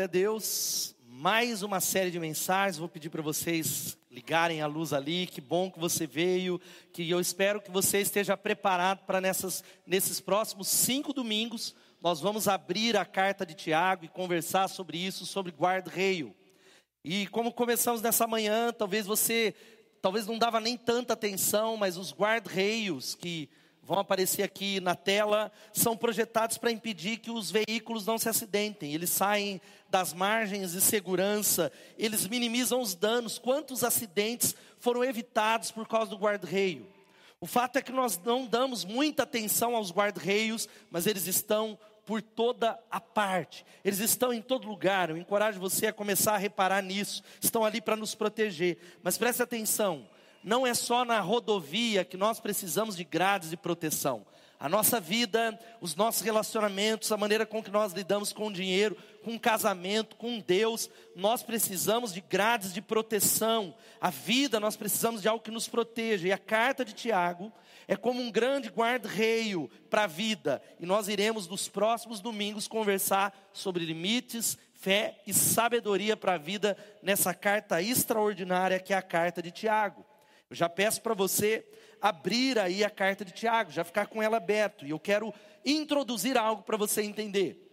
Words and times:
Glória 0.00 0.08
a 0.08 0.12
Deus. 0.12 0.96
Mais 1.06 1.62
uma 1.62 1.78
série 1.78 2.10
de 2.10 2.18
mensagens. 2.18 2.78
Vou 2.78 2.88
pedir 2.88 3.10
para 3.10 3.20
vocês 3.20 3.98
ligarem 4.10 4.62
a 4.62 4.66
luz 4.66 4.94
ali. 4.94 5.26
Que 5.26 5.42
bom 5.42 5.70
que 5.70 5.78
você 5.78 6.06
veio. 6.06 6.58
Que 6.90 7.10
eu 7.10 7.20
espero 7.20 7.60
que 7.60 7.70
você 7.70 8.00
esteja 8.00 8.34
preparado 8.34 9.04
para 9.04 9.20
nessas, 9.20 9.62
nesses 9.86 10.18
próximos 10.18 10.68
cinco 10.68 11.12
domingos. 11.12 11.74
Nós 12.00 12.18
vamos 12.18 12.48
abrir 12.48 12.96
a 12.96 13.04
carta 13.04 13.44
de 13.44 13.52
Tiago 13.52 14.06
e 14.06 14.08
conversar 14.08 14.68
sobre 14.68 14.96
isso, 14.96 15.26
sobre 15.26 15.52
guarda-reio. 15.52 16.34
E 17.04 17.26
como 17.26 17.52
começamos 17.52 18.00
nessa 18.00 18.26
manhã, 18.26 18.72
talvez 18.72 19.04
você, 19.04 19.54
talvez 20.00 20.26
não 20.26 20.38
dava 20.38 20.60
nem 20.60 20.78
tanta 20.78 21.12
atenção, 21.12 21.76
mas 21.76 21.98
os 21.98 22.10
guarda-reios 22.10 23.14
que 23.14 23.50
vão 23.90 23.98
aparecer 23.98 24.44
aqui 24.44 24.78
na 24.78 24.94
tela, 24.94 25.50
são 25.72 25.96
projetados 25.96 26.56
para 26.56 26.70
impedir 26.70 27.16
que 27.16 27.28
os 27.28 27.50
veículos 27.50 28.06
não 28.06 28.18
se 28.18 28.28
acidentem. 28.28 28.94
Eles 28.94 29.10
saem 29.10 29.60
das 29.88 30.12
margens 30.12 30.70
de 30.70 30.80
segurança, 30.80 31.72
eles 31.98 32.24
minimizam 32.28 32.80
os 32.80 32.94
danos. 32.94 33.36
Quantos 33.36 33.82
acidentes 33.82 34.54
foram 34.78 35.02
evitados 35.02 35.72
por 35.72 35.88
causa 35.88 36.12
do 36.12 36.16
guarda-reio? 36.16 36.86
O 37.40 37.46
fato 37.46 37.78
é 37.78 37.82
que 37.82 37.90
nós 37.90 38.16
não 38.16 38.46
damos 38.46 38.84
muita 38.84 39.24
atenção 39.24 39.74
aos 39.74 39.90
guarda-reios, 39.90 40.68
mas 40.88 41.08
eles 41.08 41.26
estão 41.26 41.76
por 42.06 42.22
toda 42.22 42.78
a 42.92 43.00
parte. 43.00 43.66
Eles 43.84 43.98
estão 43.98 44.32
em 44.32 44.40
todo 44.40 44.68
lugar. 44.68 45.10
Eu 45.10 45.16
encorajo 45.16 45.58
você 45.58 45.88
a 45.88 45.92
começar 45.92 46.34
a 46.34 46.38
reparar 46.38 46.80
nisso. 46.80 47.24
Estão 47.40 47.64
ali 47.64 47.80
para 47.80 47.96
nos 47.96 48.14
proteger. 48.14 48.78
Mas 49.02 49.18
preste 49.18 49.42
atenção 49.42 50.06
não 50.42 50.66
é 50.66 50.74
só 50.74 51.04
na 51.04 51.20
rodovia 51.20 52.04
que 52.04 52.16
nós 52.16 52.40
precisamos 52.40 52.96
de 52.96 53.04
grades 53.04 53.50
de 53.50 53.56
proteção. 53.56 54.26
A 54.60 54.68
nossa 54.68 55.00
vida, 55.00 55.58
os 55.80 55.96
nossos 55.96 56.20
relacionamentos, 56.20 57.10
a 57.10 57.16
maneira 57.16 57.46
com 57.46 57.62
que 57.62 57.70
nós 57.70 57.94
lidamos 57.94 58.30
com 58.30 58.48
o 58.48 58.52
dinheiro, 58.52 58.94
com 59.24 59.34
o 59.34 59.40
casamento, 59.40 60.16
com 60.16 60.38
Deus, 60.38 60.90
nós 61.16 61.42
precisamos 61.42 62.12
de 62.12 62.20
grades 62.20 62.70
de 62.70 62.82
proteção. 62.82 63.74
A 63.98 64.10
vida, 64.10 64.60
nós 64.60 64.76
precisamos 64.76 65.22
de 65.22 65.28
algo 65.28 65.42
que 65.42 65.50
nos 65.50 65.66
proteja. 65.66 66.28
E 66.28 66.32
a 66.32 66.36
carta 66.36 66.84
de 66.84 66.92
Tiago 66.92 67.50
é 67.88 67.96
como 67.96 68.20
um 68.20 68.30
grande 68.30 68.68
guarda-reio 68.68 69.70
para 69.88 70.04
a 70.04 70.06
vida. 70.06 70.62
E 70.78 70.84
nós 70.84 71.08
iremos 71.08 71.48
nos 71.48 71.66
próximos 71.66 72.20
domingos 72.20 72.68
conversar 72.68 73.34
sobre 73.54 73.86
limites, 73.86 74.58
fé 74.74 75.22
e 75.26 75.32
sabedoria 75.32 76.18
para 76.18 76.34
a 76.34 76.38
vida 76.38 76.76
nessa 77.02 77.32
carta 77.32 77.80
extraordinária 77.80 78.78
que 78.78 78.92
é 78.92 78.96
a 78.96 79.02
carta 79.02 79.40
de 79.40 79.50
Tiago. 79.50 80.09
Eu 80.50 80.56
já 80.56 80.68
peço 80.68 81.00
para 81.00 81.14
você 81.14 81.64
abrir 82.00 82.58
aí 82.58 82.82
a 82.82 82.90
carta 82.90 83.24
de 83.24 83.32
Tiago, 83.32 83.70
já 83.70 83.84
ficar 83.84 84.08
com 84.08 84.20
ela 84.20 84.38
aberto. 84.38 84.84
E 84.84 84.90
eu 84.90 84.98
quero 84.98 85.32
introduzir 85.64 86.36
algo 86.36 86.64
para 86.64 86.76
você 86.76 87.02
entender. 87.02 87.70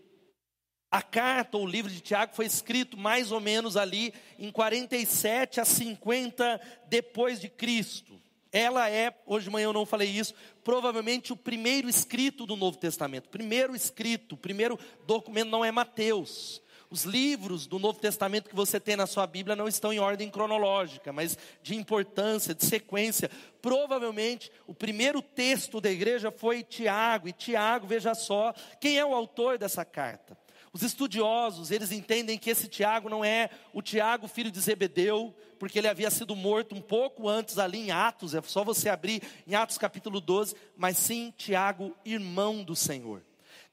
A 0.91 1.01
carta 1.01 1.57
ou 1.57 1.63
o 1.63 1.67
livro 1.67 1.91
de 1.91 1.99
Tiago 1.99 2.35
foi 2.35 2.45
escrito 2.45 2.95
mais 2.95 3.31
ou 3.31 3.41
menos 3.41 3.75
ali 3.75 4.13
em 4.37 4.51
47 4.51 5.59
a 5.59 5.65
50 5.65 6.61
depois 6.87 7.41
de 7.41 7.49
Cristo. 7.49 8.21
Ela 8.51 8.89
é, 8.89 9.13
hoje 9.25 9.45
de 9.45 9.51
manhã 9.51 9.65
eu 9.65 9.73
não 9.73 9.85
falei 9.85 10.09
isso, 10.09 10.33
provavelmente 10.63 11.33
o 11.33 11.37
primeiro 11.37 11.89
escrito 11.89 12.45
do 12.45 12.55
Novo 12.55 12.77
Testamento. 12.77 13.27
Primeiro 13.27 13.75
escrito, 13.75 14.37
primeiro 14.37 14.79
documento 15.05 15.49
não 15.49 15.65
é 15.65 15.71
Mateus. 15.71 16.61
Os 16.89 17.03
livros 17.03 17.67
do 17.67 17.77
Novo 17.77 17.99
Testamento 17.99 18.49
que 18.49 18.55
você 18.55 18.79
tem 18.79 18.95
na 18.95 19.05
sua 19.05 19.27
Bíblia 19.27 19.57
não 19.57 19.67
estão 19.67 19.91
em 19.91 19.99
ordem 19.99 20.29
cronológica, 20.29 21.11
mas 21.11 21.37
de 21.61 21.75
importância, 21.75 22.55
de 22.55 22.65
sequência. 22.65 23.29
Provavelmente 23.61 24.49
o 24.65 24.73
primeiro 24.73 25.21
texto 25.21 25.81
da 25.81 25.91
igreja 25.91 26.31
foi 26.31 26.63
Tiago, 26.63 27.27
e 27.27 27.33
Tiago, 27.33 27.85
veja 27.85 28.15
só, 28.15 28.53
quem 28.79 28.97
é 28.97 29.05
o 29.05 29.13
autor 29.13 29.57
dessa 29.57 29.83
carta? 29.83 30.37
Os 30.71 30.81
estudiosos, 30.81 31.71
eles 31.71 31.91
entendem 31.91 32.37
que 32.37 32.49
esse 32.49 32.67
Tiago 32.67 33.09
não 33.09 33.25
é 33.25 33.49
o 33.73 33.81
Tiago, 33.81 34.27
filho 34.27 34.51
de 34.51 34.59
Zebedeu, 34.61 35.35
porque 35.59 35.79
ele 35.79 35.87
havia 35.87 36.09
sido 36.09 36.35
morto 36.35 36.73
um 36.75 36.81
pouco 36.81 37.27
antes 37.27 37.57
ali 37.57 37.79
em 37.79 37.91
Atos, 37.91 38.33
é 38.33 38.41
só 38.43 38.63
você 38.63 38.87
abrir 38.87 39.21
em 39.45 39.55
Atos 39.55 39.77
capítulo 39.77 40.21
12, 40.21 40.55
mas 40.77 40.97
sim 40.97 41.33
Tiago, 41.35 41.95
irmão 42.05 42.63
do 42.63 42.75
Senhor. 42.75 43.26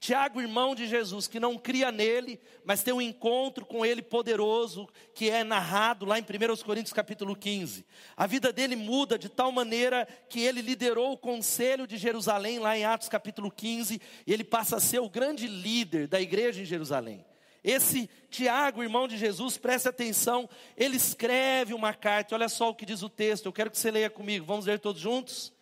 Tiago, 0.05 0.39
irmão 0.39 0.75
de 0.75 0.87
Jesus, 0.87 1.27
que 1.27 1.41
não 1.41 1.57
cria 1.57 1.91
nele, 1.91 2.39
mas 2.63 2.83
tem 2.83 2.93
um 2.93 3.01
encontro 3.01 3.65
com 3.65 3.87
ele 3.87 4.03
poderoso, 4.03 4.87
que 5.15 5.31
é 5.31 5.43
narrado 5.43 6.05
lá 6.05 6.19
em 6.19 6.23
1 6.23 6.63
Coríntios 6.63 6.93
capítulo 6.93 7.35
15. 7.35 7.87
A 8.15 8.27
vida 8.27 8.53
dele 8.53 8.77
muda 8.77 9.19
de 9.19 9.31
tal 9.31 9.51
maneira 9.51 10.07
que 10.29 10.43
ele 10.43 10.61
liderou 10.61 11.13
o 11.13 11.17
conselho 11.17 11.87
de 11.87 11.97
Jerusalém, 11.97 12.59
lá 12.59 12.77
em 12.77 12.85
Atos 12.85 13.09
capítulo 13.09 13.51
15, 13.51 13.99
e 14.27 14.31
ele 14.31 14.45
passa 14.45 14.77
a 14.77 14.81
ser 14.81 14.99
o 14.99 15.09
grande 15.09 15.47
líder 15.47 16.07
da 16.07 16.21
igreja 16.21 16.61
em 16.61 16.67
Jerusalém. 16.67 17.25
Esse 17.65 18.11
Tiago, 18.29 18.83
irmão 18.83 19.09
de 19.09 19.17
Jesus, 19.17 19.57
preste 19.57 19.89
atenção, 19.89 20.47
ele 20.77 20.99
escreve 20.99 21.73
uma 21.73 21.95
carta, 21.95 22.35
olha 22.35 22.51
só 22.51 22.69
o 22.69 22.75
que 22.75 22.85
diz 22.85 23.03
o 23.03 23.09
texto, 23.09 23.47
eu 23.47 23.55
quero 23.55 23.71
que 23.71 23.79
você 23.79 23.91
leia 23.91 24.11
comigo, 24.11 24.45
vamos 24.45 24.67
ler 24.67 24.79
todos 24.79 25.01
juntos? 25.01 25.54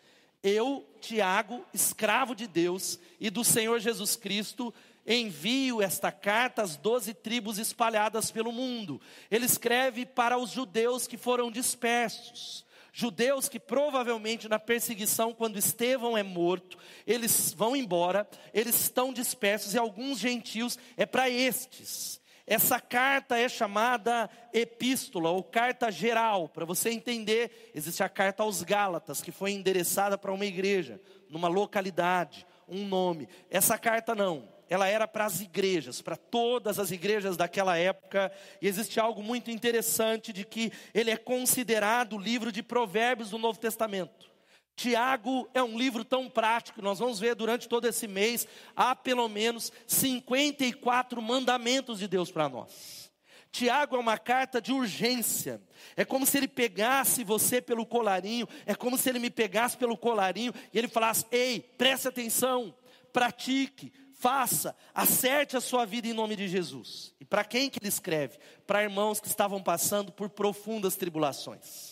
Eu, 0.42 0.84
Tiago, 1.00 1.64
escravo 1.72 2.34
de 2.34 2.46
Deus 2.46 2.98
e 3.20 3.30
do 3.30 3.44
Senhor 3.44 3.78
Jesus 3.78 4.16
Cristo, 4.16 4.74
envio 5.06 5.82
esta 5.82 6.10
carta 6.10 6.62
às 6.62 6.76
doze 6.76 7.14
tribos 7.14 7.58
espalhadas 7.58 8.30
pelo 8.30 8.52
mundo. 8.52 9.00
Ele 9.30 9.46
escreve 9.46 10.04
para 10.06 10.38
os 10.38 10.50
judeus 10.50 11.06
que 11.06 11.16
foram 11.16 11.50
dispersos. 11.50 12.64
Judeus 12.92 13.48
que 13.48 13.58
provavelmente 13.58 14.48
na 14.48 14.58
perseguição, 14.58 15.32
quando 15.32 15.58
Estevão 15.58 16.16
é 16.16 16.22
morto, 16.22 16.76
eles 17.06 17.54
vão 17.54 17.74
embora, 17.74 18.28
eles 18.52 18.78
estão 18.78 19.12
dispersos, 19.12 19.72
e 19.72 19.78
alguns 19.78 20.18
gentios, 20.18 20.78
é 20.96 21.06
para 21.06 21.30
estes. 21.30 22.21
Essa 22.46 22.80
carta 22.80 23.38
é 23.38 23.48
chamada 23.48 24.28
epístola 24.52 25.30
ou 25.30 25.42
carta 25.42 25.90
geral. 25.90 26.48
Para 26.48 26.64
você 26.64 26.90
entender, 26.90 27.70
existe 27.74 28.02
a 28.02 28.08
carta 28.08 28.42
aos 28.42 28.62
Gálatas, 28.62 29.22
que 29.22 29.30
foi 29.30 29.52
endereçada 29.52 30.18
para 30.18 30.32
uma 30.32 30.44
igreja, 30.44 31.00
numa 31.28 31.48
localidade, 31.48 32.46
um 32.68 32.84
nome. 32.84 33.28
Essa 33.48 33.78
carta 33.78 34.14
não, 34.14 34.48
ela 34.68 34.88
era 34.88 35.06
para 35.06 35.26
as 35.26 35.40
igrejas, 35.40 36.00
para 36.00 36.16
todas 36.16 36.78
as 36.78 36.90
igrejas 36.90 37.36
daquela 37.36 37.76
época, 37.76 38.32
e 38.60 38.66
existe 38.66 38.98
algo 38.98 39.22
muito 39.22 39.50
interessante 39.50 40.32
de 40.32 40.44
que 40.44 40.72
ele 40.94 41.10
é 41.10 41.16
considerado 41.16 42.16
o 42.16 42.20
livro 42.20 42.50
de 42.50 42.62
provérbios 42.62 43.30
do 43.30 43.38
Novo 43.38 43.58
Testamento. 43.58 44.31
Tiago 44.74 45.48
é 45.52 45.62
um 45.62 45.76
livro 45.78 46.04
tão 46.04 46.28
prático, 46.28 46.82
nós 46.82 46.98
vamos 46.98 47.20
ver 47.20 47.34
durante 47.34 47.68
todo 47.68 47.86
esse 47.86 48.08
mês, 48.08 48.46
há 48.74 48.96
pelo 48.96 49.28
menos 49.28 49.70
54 49.86 51.20
mandamentos 51.20 51.98
de 51.98 52.08
Deus 52.08 52.30
para 52.30 52.48
nós. 52.48 53.10
Tiago 53.50 53.96
é 53.96 53.98
uma 53.98 54.16
carta 54.16 54.62
de 54.62 54.72
urgência. 54.72 55.60
É 55.94 56.06
como 56.06 56.24
se 56.24 56.38
ele 56.38 56.48
pegasse 56.48 57.22
você 57.22 57.60
pelo 57.60 57.84
colarinho, 57.84 58.48
é 58.64 58.74
como 58.74 58.96
se 58.96 59.10
ele 59.10 59.18
me 59.18 59.28
pegasse 59.28 59.76
pelo 59.76 59.96
colarinho 59.96 60.54
e 60.72 60.78
ele 60.78 60.88
falasse: 60.88 61.26
"Ei, 61.30 61.60
preste 61.60 62.08
atenção, 62.08 62.74
pratique, 63.12 63.92
faça, 64.14 64.74
acerte 64.94 65.54
a 65.54 65.60
sua 65.60 65.84
vida 65.84 66.08
em 66.08 66.14
nome 66.14 66.34
de 66.34 66.48
Jesus". 66.48 67.14
E 67.20 67.26
para 67.26 67.44
quem 67.44 67.68
que 67.68 67.78
ele 67.78 67.88
escreve? 67.88 68.38
Para 68.66 68.82
irmãos 68.82 69.20
que 69.20 69.28
estavam 69.28 69.62
passando 69.62 70.10
por 70.10 70.30
profundas 70.30 70.96
tribulações 70.96 71.91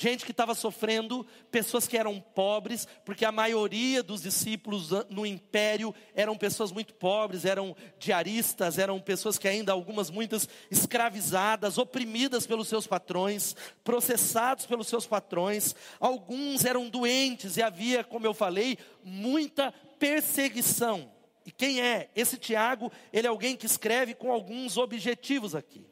gente 0.00 0.24
que 0.24 0.30
estava 0.30 0.54
sofrendo, 0.54 1.26
pessoas 1.50 1.88
que 1.88 1.98
eram 1.98 2.20
pobres, 2.20 2.86
porque 3.04 3.24
a 3.24 3.32
maioria 3.32 4.00
dos 4.00 4.22
discípulos 4.22 4.90
no 5.10 5.26
império 5.26 5.92
eram 6.14 6.36
pessoas 6.36 6.70
muito 6.70 6.94
pobres, 6.94 7.44
eram 7.44 7.74
diaristas, 7.98 8.78
eram 8.78 9.00
pessoas 9.00 9.38
que 9.38 9.48
ainda, 9.48 9.72
algumas 9.72 10.08
muitas, 10.08 10.48
escravizadas, 10.70 11.78
oprimidas 11.78 12.46
pelos 12.46 12.68
seus 12.68 12.86
patrões, 12.86 13.56
processados 13.82 14.66
pelos 14.66 14.86
seus 14.86 15.04
patrões, 15.04 15.74
alguns 15.98 16.64
eram 16.64 16.88
doentes 16.88 17.56
e 17.56 17.62
havia, 17.62 18.04
como 18.04 18.24
eu 18.24 18.32
falei, 18.32 18.78
muita 19.02 19.74
perseguição. 19.98 21.10
E 21.44 21.50
quem 21.50 21.80
é? 21.80 22.08
Esse 22.14 22.36
Tiago, 22.36 22.92
ele 23.12 23.26
é 23.26 23.30
alguém 23.30 23.56
que 23.56 23.66
escreve 23.66 24.14
com 24.14 24.30
alguns 24.30 24.76
objetivos 24.76 25.56
aqui. 25.56 25.84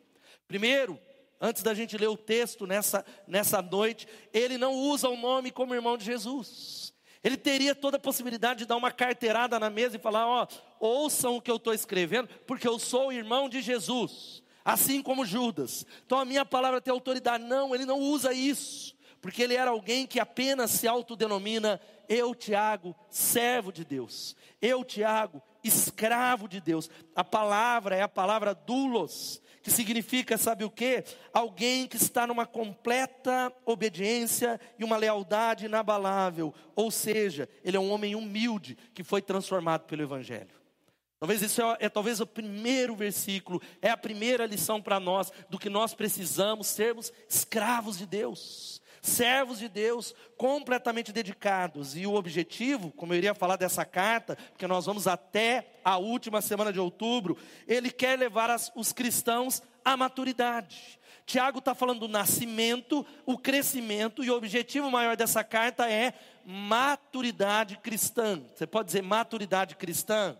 Primeiro, 0.46 0.96
antes 1.40 1.62
da 1.62 1.74
gente 1.74 1.96
ler 1.96 2.08
o 2.08 2.16
texto 2.16 2.66
nessa, 2.66 3.04
nessa 3.26 3.60
noite, 3.62 4.06
ele 4.32 4.58
não 4.58 4.74
usa 4.74 5.08
o 5.08 5.16
nome 5.16 5.50
como 5.50 5.74
irmão 5.74 5.96
de 5.96 6.04
Jesus. 6.04 6.94
Ele 7.22 7.36
teria 7.36 7.74
toda 7.74 7.96
a 7.96 8.00
possibilidade 8.00 8.60
de 8.60 8.66
dar 8.66 8.76
uma 8.76 8.92
carteirada 8.92 9.58
na 9.58 9.68
mesa 9.68 9.96
e 9.96 10.00
falar: 10.00 10.26
ó, 10.26 10.46
ouçam 10.78 11.36
o 11.36 11.42
que 11.42 11.50
eu 11.50 11.56
estou 11.56 11.74
escrevendo, 11.74 12.28
porque 12.46 12.68
eu 12.68 12.78
sou 12.78 13.12
irmão 13.12 13.48
de 13.48 13.60
Jesus, 13.60 14.42
assim 14.64 15.02
como 15.02 15.26
Judas. 15.26 15.84
Então 16.04 16.18
a 16.18 16.24
minha 16.24 16.44
palavra 16.44 16.80
tem 16.80 16.92
autoridade. 16.92 17.44
Não, 17.44 17.74
ele 17.74 17.84
não 17.84 17.98
usa 17.98 18.32
isso, 18.32 18.94
porque 19.20 19.42
ele 19.42 19.54
era 19.54 19.70
alguém 19.70 20.06
que 20.06 20.20
apenas 20.20 20.70
se 20.70 20.86
autodenomina 20.86 21.80
eu, 22.08 22.34
Tiago, 22.34 22.94
servo 23.10 23.72
de 23.72 23.84
Deus. 23.84 24.36
Eu, 24.62 24.84
Tiago, 24.84 25.42
escravo 25.64 26.48
de 26.48 26.60
Deus. 26.60 26.88
A 27.14 27.24
palavra 27.24 27.96
é 27.96 28.02
a 28.02 28.08
palavra 28.08 28.54
dulos, 28.54 29.42
que 29.66 29.70
significa, 29.72 30.38
sabe 30.38 30.62
o 30.62 30.70
que? 30.70 31.02
Alguém 31.32 31.88
que 31.88 31.96
está 31.96 32.24
numa 32.24 32.46
completa 32.46 33.52
obediência 33.64 34.60
e 34.78 34.84
uma 34.84 34.96
lealdade 34.96 35.66
inabalável. 35.66 36.54
Ou 36.76 36.88
seja, 36.88 37.48
ele 37.64 37.76
é 37.76 37.80
um 37.80 37.90
homem 37.90 38.14
humilde 38.14 38.78
que 38.94 39.02
foi 39.02 39.20
transformado 39.20 39.82
pelo 39.82 40.02
Evangelho. 40.02 40.54
Talvez 41.18 41.42
isso 41.42 41.60
é, 41.60 41.78
é, 41.80 41.88
talvez 41.88 42.20
o 42.20 42.26
primeiro 42.28 42.94
versículo, 42.94 43.60
é 43.82 43.90
a 43.90 43.96
primeira 43.96 44.46
lição 44.46 44.80
para 44.80 45.00
nós 45.00 45.32
do 45.50 45.58
que 45.58 45.68
nós 45.68 45.94
precisamos 45.94 46.68
sermos 46.68 47.12
escravos 47.28 47.98
de 47.98 48.06
Deus, 48.06 48.80
servos 49.08 49.58
de 49.58 49.68
Deus, 49.68 50.14
completamente 50.36 51.12
dedicados. 51.12 51.96
E 51.96 52.06
o 52.06 52.14
objetivo, 52.14 52.90
como 52.92 53.12
eu 53.12 53.18
iria 53.18 53.34
falar 53.34 53.56
dessa 53.56 53.84
carta, 53.84 54.36
porque 54.50 54.66
nós 54.66 54.86
vamos 54.86 55.06
até 55.06 55.78
a 55.84 55.96
última 55.96 56.42
semana 56.42 56.72
de 56.72 56.80
outubro, 56.80 57.36
ele 57.66 57.90
quer 57.90 58.18
levar 58.18 58.50
as, 58.50 58.72
os 58.74 58.92
cristãos 58.92 59.62
à 59.84 59.96
maturidade. 59.96 60.98
Tiago 61.24 61.58
está 61.58 61.74
falando 61.74 62.00
do 62.00 62.08
nascimento, 62.08 63.04
o 63.24 63.36
crescimento, 63.36 64.22
e 64.22 64.30
o 64.30 64.36
objetivo 64.36 64.90
maior 64.90 65.16
dessa 65.16 65.42
carta 65.42 65.90
é 65.90 66.14
maturidade 66.44 67.76
cristã. 67.78 68.40
Você 68.54 68.66
pode 68.66 68.86
dizer 68.86 69.02
maturidade 69.02 69.74
cristã? 69.74 70.36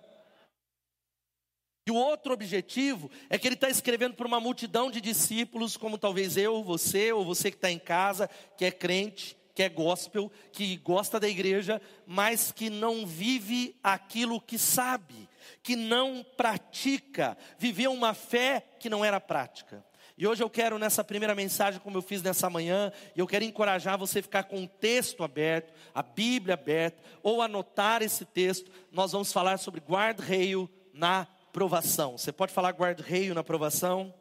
E 1.87 1.91
o 1.93 1.95
outro 1.95 2.33
objetivo 2.33 3.09
é 3.31 3.39
que 3.39 3.47
ele 3.47 3.55
está 3.55 3.71
escrevendo 3.71 4.15
para 4.15 4.27
uma 4.27 4.41
multidão 4.41 4.91
de 4.91 5.01
discípulos, 5.01 5.77
como 5.77 5.97
talvez 5.97 6.37
eu, 6.37 6.61
você, 6.65 7.13
ou 7.13 7.25
você 7.25 7.49
que 7.49 7.57
está 7.57 7.71
em 7.71 7.79
casa, 7.79 8.29
que 8.57 8.65
é 8.65 8.73
crente, 8.73 9.37
que 9.55 9.63
é 9.63 9.69
gospel, 9.69 10.31
que 10.51 10.77
gosta 10.79 11.21
da 11.21 11.29
igreja, 11.29 11.81
mas 12.05 12.51
que 12.51 12.69
não 12.69 13.07
vive 13.07 13.77
aquilo 13.85 14.41
que 14.41 14.59
sabe, 14.59 15.29
que 15.63 15.77
não 15.77 16.27
pratica, 16.37 17.39
viveu 17.57 17.93
uma 17.93 18.15
fé 18.15 18.67
que 18.81 18.91
não 18.91 19.05
era 19.05 19.21
prática. 19.21 19.85
E 20.19 20.27
hoje 20.27 20.43
eu 20.43 20.51
quero, 20.51 20.81
nessa 20.81 21.05
primeira 21.05 21.37
mensagem, 21.37 21.79
como 21.79 21.99
eu 21.99 22.03
fiz 22.03 22.21
nessa 22.21 22.51
manhã, 22.51 22.91
eu 23.15 23.29
quero 23.29 23.45
encorajar 23.45 23.97
você 23.97 24.19
a 24.19 24.23
ficar 24.23 24.43
com 24.45 24.65
o 24.65 24.69
texto 24.69 25.23
aberto, 25.23 25.73
a 25.95 26.03
Bíblia 26.03 26.55
aberta, 26.55 27.01
ou 27.23 27.41
anotar 27.41 28.03
esse 28.03 28.25
texto. 28.25 28.73
Nós 28.91 29.13
vamos 29.13 29.33
falar 29.33 29.59
sobre 29.59 29.81
guarda-reio 29.81 30.69
na 30.93 31.29
provação. 31.57 32.19
Você 32.19 32.31
pode 32.31 32.53
falar 32.53 32.69
guarda-reio 32.75 33.35
na 33.35 33.43
provação? 33.43 34.13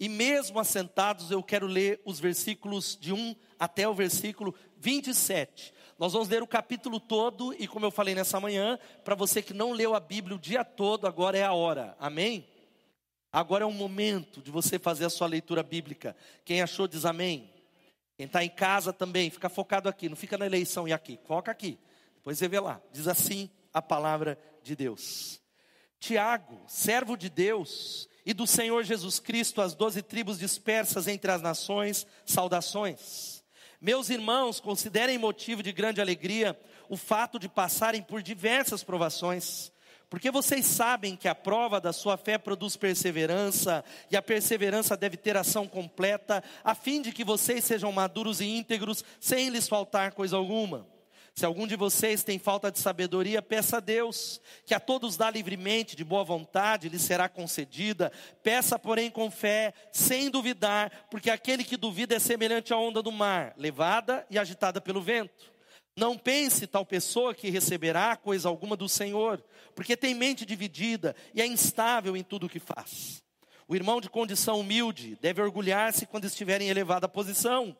E 0.00 0.08
mesmo 0.08 0.58
assentados, 0.58 1.30
eu 1.30 1.40
quero 1.44 1.64
ler 1.64 2.02
os 2.04 2.18
versículos 2.18 2.98
de 3.00 3.12
1 3.12 3.36
até 3.56 3.86
o 3.86 3.94
versículo 3.94 4.52
27. 4.78 5.72
Nós 5.96 6.12
vamos 6.12 6.28
ler 6.28 6.42
o 6.42 6.46
capítulo 6.46 6.98
todo, 6.98 7.54
e 7.56 7.68
como 7.68 7.86
eu 7.86 7.92
falei 7.92 8.16
nessa 8.16 8.40
manhã, 8.40 8.76
para 9.04 9.14
você 9.14 9.40
que 9.40 9.54
não 9.54 9.70
leu 9.70 9.94
a 9.94 10.00
Bíblia 10.00 10.34
o 10.34 10.40
dia 10.40 10.64
todo, 10.64 11.06
agora 11.06 11.38
é 11.38 11.44
a 11.44 11.52
hora, 11.52 11.96
amém? 12.00 12.48
Agora 13.32 13.62
é 13.62 13.66
o 13.66 13.70
momento 13.70 14.42
de 14.42 14.50
você 14.50 14.76
fazer 14.76 15.04
a 15.04 15.10
sua 15.10 15.28
leitura 15.28 15.62
bíblica. 15.62 16.16
Quem 16.44 16.62
achou, 16.62 16.88
diz 16.88 17.04
amém. 17.04 17.48
Quem 18.16 18.26
está 18.26 18.42
em 18.42 18.50
casa 18.50 18.92
também, 18.92 19.30
fica 19.30 19.48
focado 19.48 19.88
aqui, 19.88 20.08
não 20.08 20.16
fica 20.16 20.36
na 20.36 20.46
eleição 20.46 20.88
e 20.88 20.92
aqui, 20.92 21.16
foca 21.28 21.52
aqui. 21.52 21.78
Depois 22.16 22.38
você 22.38 22.48
vê 22.48 22.58
lá, 22.58 22.82
diz 22.90 23.06
assim 23.06 23.48
a 23.72 23.80
palavra 23.80 24.36
de 24.62 24.76
Deus. 24.76 25.40
Tiago, 25.98 26.60
servo 26.66 27.16
de 27.16 27.28
Deus 27.28 28.08
e 28.24 28.32
do 28.32 28.46
Senhor 28.46 28.82
Jesus 28.84 29.18
Cristo, 29.20 29.60
as 29.60 29.74
doze 29.74 30.02
tribos 30.02 30.38
dispersas 30.38 31.06
entre 31.06 31.30
as 31.30 31.42
nações, 31.42 32.06
saudações. 32.24 33.42
Meus 33.80 34.10
irmãos, 34.10 34.60
considerem 34.60 35.18
motivo 35.18 35.62
de 35.62 35.72
grande 35.72 36.00
alegria 36.00 36.58
o 36.88 36.96
fato 36.96 37.38
de 37.38 37.48
passarem 37.48 38.02
por 38.02 38.22
diversas 38.22 38.84
provações, 38.84 39.72
porque 40.08 40.30
vocês 40.30 40.66
sabem 40.66 41.16
que 41.16 41.26
a 41.26 41.34
prova 41.34 41.80
da 41.80 41.92
sua 41.92 42.16
fé 42.18 42.36
produz 42.36 42.76
perseverança, 42.76 43.82
e 44.10 44.16
a 44.16 44.20
perseverança 44.20 44.94
deve 44.94 45.16
ter 45.16 45.36
ação 45.38 45.66
completa, 45.66 46.44
a 46.62 46.74
fim 46.74 47.00
de 47.00 47.12
que 47.12 47.24
vocês 47.24 47.64
sejam 47.64 47.90
maduros 47.90 48.40
e 48.40 48.44
íntegros, 48.44 49.02
sem 49.18 49.48
lhes 49.48 49.66
faltar 49.66 50.12
coisa 50.12 50.36
alguma. 50.36 50.86
Se 51.34 51.46
algum 51.46 51.66
de 51.66 51.76
vocês 51.76 52.22
tem 52.22 52.38
falta 52.38 52.70
de 52.70 52.78
sabedoria, 52.78 53.40
peça 53.40 53.78
a 53.78 53.80
Deus, 53.80 54.40
que 54.66 54.74
a 54.74 54.80
todos 54.80 55.16
dá 55.16 55.30
livremente, 55.30 55.96
de 55.96 56.04
boa 56.04 56.22
vontade, 56.22 56.90
lhe 56.90 56.98
será 56.98 57.28
concedida. 57.28 58.12
Peça, 58.42 58.78
porém, 58.78 59.10
com 59.10 59.30
fé, 59.30 59.72
sem 59.90 60.30
duvidar, 60.30 61.06
porque 61.10 61.30
aquele 61.30 61.64
que 61.64 61.76
duvida 61.76 62.14
é 62.14 62.18
semelhante 62.18 62.74
à 62.74 62.76
onda 62.76 63.02
do 63.02 63.10
mar, 63.10 63.54
levada 63.56 64.26
e 64.30 64.38
agitada 64.38 64.80
pelo 64.80 65.00
vento. 65.00 65.50
Não 65.96 66.18
pense 66.18 66.66
tal 66.66 66.84
pessoa 66.84 67.34
que 67.34 67.50
receberá 67.50 68.14
coisa 68.16 68.48
alguma 68.48 68.76
do 68.76 68.88
Senhor, 68.88 69.42
porque 69.74 69.96
tem 69.96 70.14
mente 70.14 70.44
dividida 70.44 71.16
e 71.34 71.40
é 71.40 71.46
instável 71.46 72.14
em 72.16 72.22
tudo 72.22 72.46
o 72.46 72.48
que 72.48 72.58
faz. 72.58 73.22
O 73.66 73.74
irmão 73.74 74.02
de 74.02 74.10
condição 74.10 74.60
humilde 74.60 75.16
deve 75.20 75.40
orgulhar-se 75.40 76.06
quando 76.06 76.26
estiver 76.26 76.60
em 76.60 76.68
elevada 76.68 77.08
posição 77.08 77.74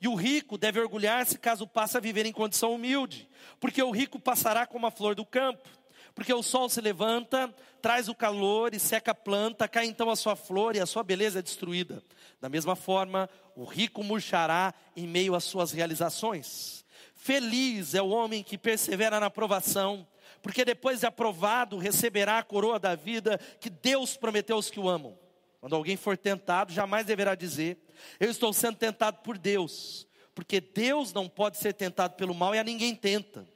e 0.00 0.08
o 0.08 0.14
rico 0.14 0.58
deve 0.58 0.80
orgulhar-se 0.80 1.38
caso 1.38 1.66
passe 1.66 1.96
a 1.96 2.00
viver 2.00 2.26
em 2.26 2.32
condição 2.32 2.74
humilde, 2.74 3.28
porque 3.58 3.82
o 3.82 3.90
rico 3.90 4.18
passará 4.18 4.66
como 4.66 4.86
a 4.86 4.90
flor 4.90 5.14
do 5.14 5.24
campo. 5.24 5.68
Porque 6.14 6.32
o 6.32 6.42
sol 6.42 6.66
se 6.70 6.80
levanta, 6.80 7.54
traz 7.82 8.08
o 8.08 8.14
calor 8.14 8.72
e 8.74 8.80
seca 8.80 9.10
a 9.10 9.14
planta, 9.14 9.68
cai 9.68 9.84
então 9.84 10.08
a 10.08 10.16
sua 10.16 10.34
flor 10.34 10.74
e 10.74 10.80
a 10.80 10.86
sua 10.86 11.02
beleza 11.02 11.40
é 11.40 11.42
destruída. 11.42 12.02
Da 12.40 12.48
mesma 12.48 12.74
forma, 12.74 13.28
o 13.54 13.64
rico 13.64 14.02
murchará 14.02 14.72
em 14.96 15.06
meio 15.06 15.34
às 15.34 15.44
suas 15.44 15.72
realizações. 15.72 16.86
Feliz 17.14 17.94
é 17.94 18.00
o 18.00 18.08
homem 18.08 18.42
que 18.42 18.56
persevera 18.56 19.20
na 19.20 19.28
provação, 19.28 20.06
porque 20.40 20.64
depois 20.64 21.00
de 21.00 21.06
aprovado 21.06 21.76
receberá 21.76 22.38
a 22.38 22.42
coroa 22.42 22.78
da 22.78 22.94
vida 22.94 23.38
que 23.60 23.68
Deus 23.68 24.16
prometeu 24.16 24.56
aos 24.56 24.70
que 24.70 24.80
o 24.80 24.88
amam. 24.88 25.18
Quando 25.60 25.76
alguém 25.76 25.96
for 25.96 26.16
tentado, 26.16 26.72
jamais 26.72 27.04
deverá 27.04 27.34
dizer: 27.34 27.76
Eu 28.18 28.30
estou 28.30 28.52
sendo 28.52 28.76
tentado 28.76 29.18
por 29.18 29.38
Deus, 29.38 30.06
porque 30.34 30.60
Deus 30.60 31.12
não 31.12 31.28
pode 31.28 31.58
ser 31.58 31.72
tentado 31.72 32.14
pelo 32.14 32.34
mal 32.34 32.54
e 32.54 32.58
a 32.58 32.64
ninguém 32.64 32.94
tenta. 32.94 33.46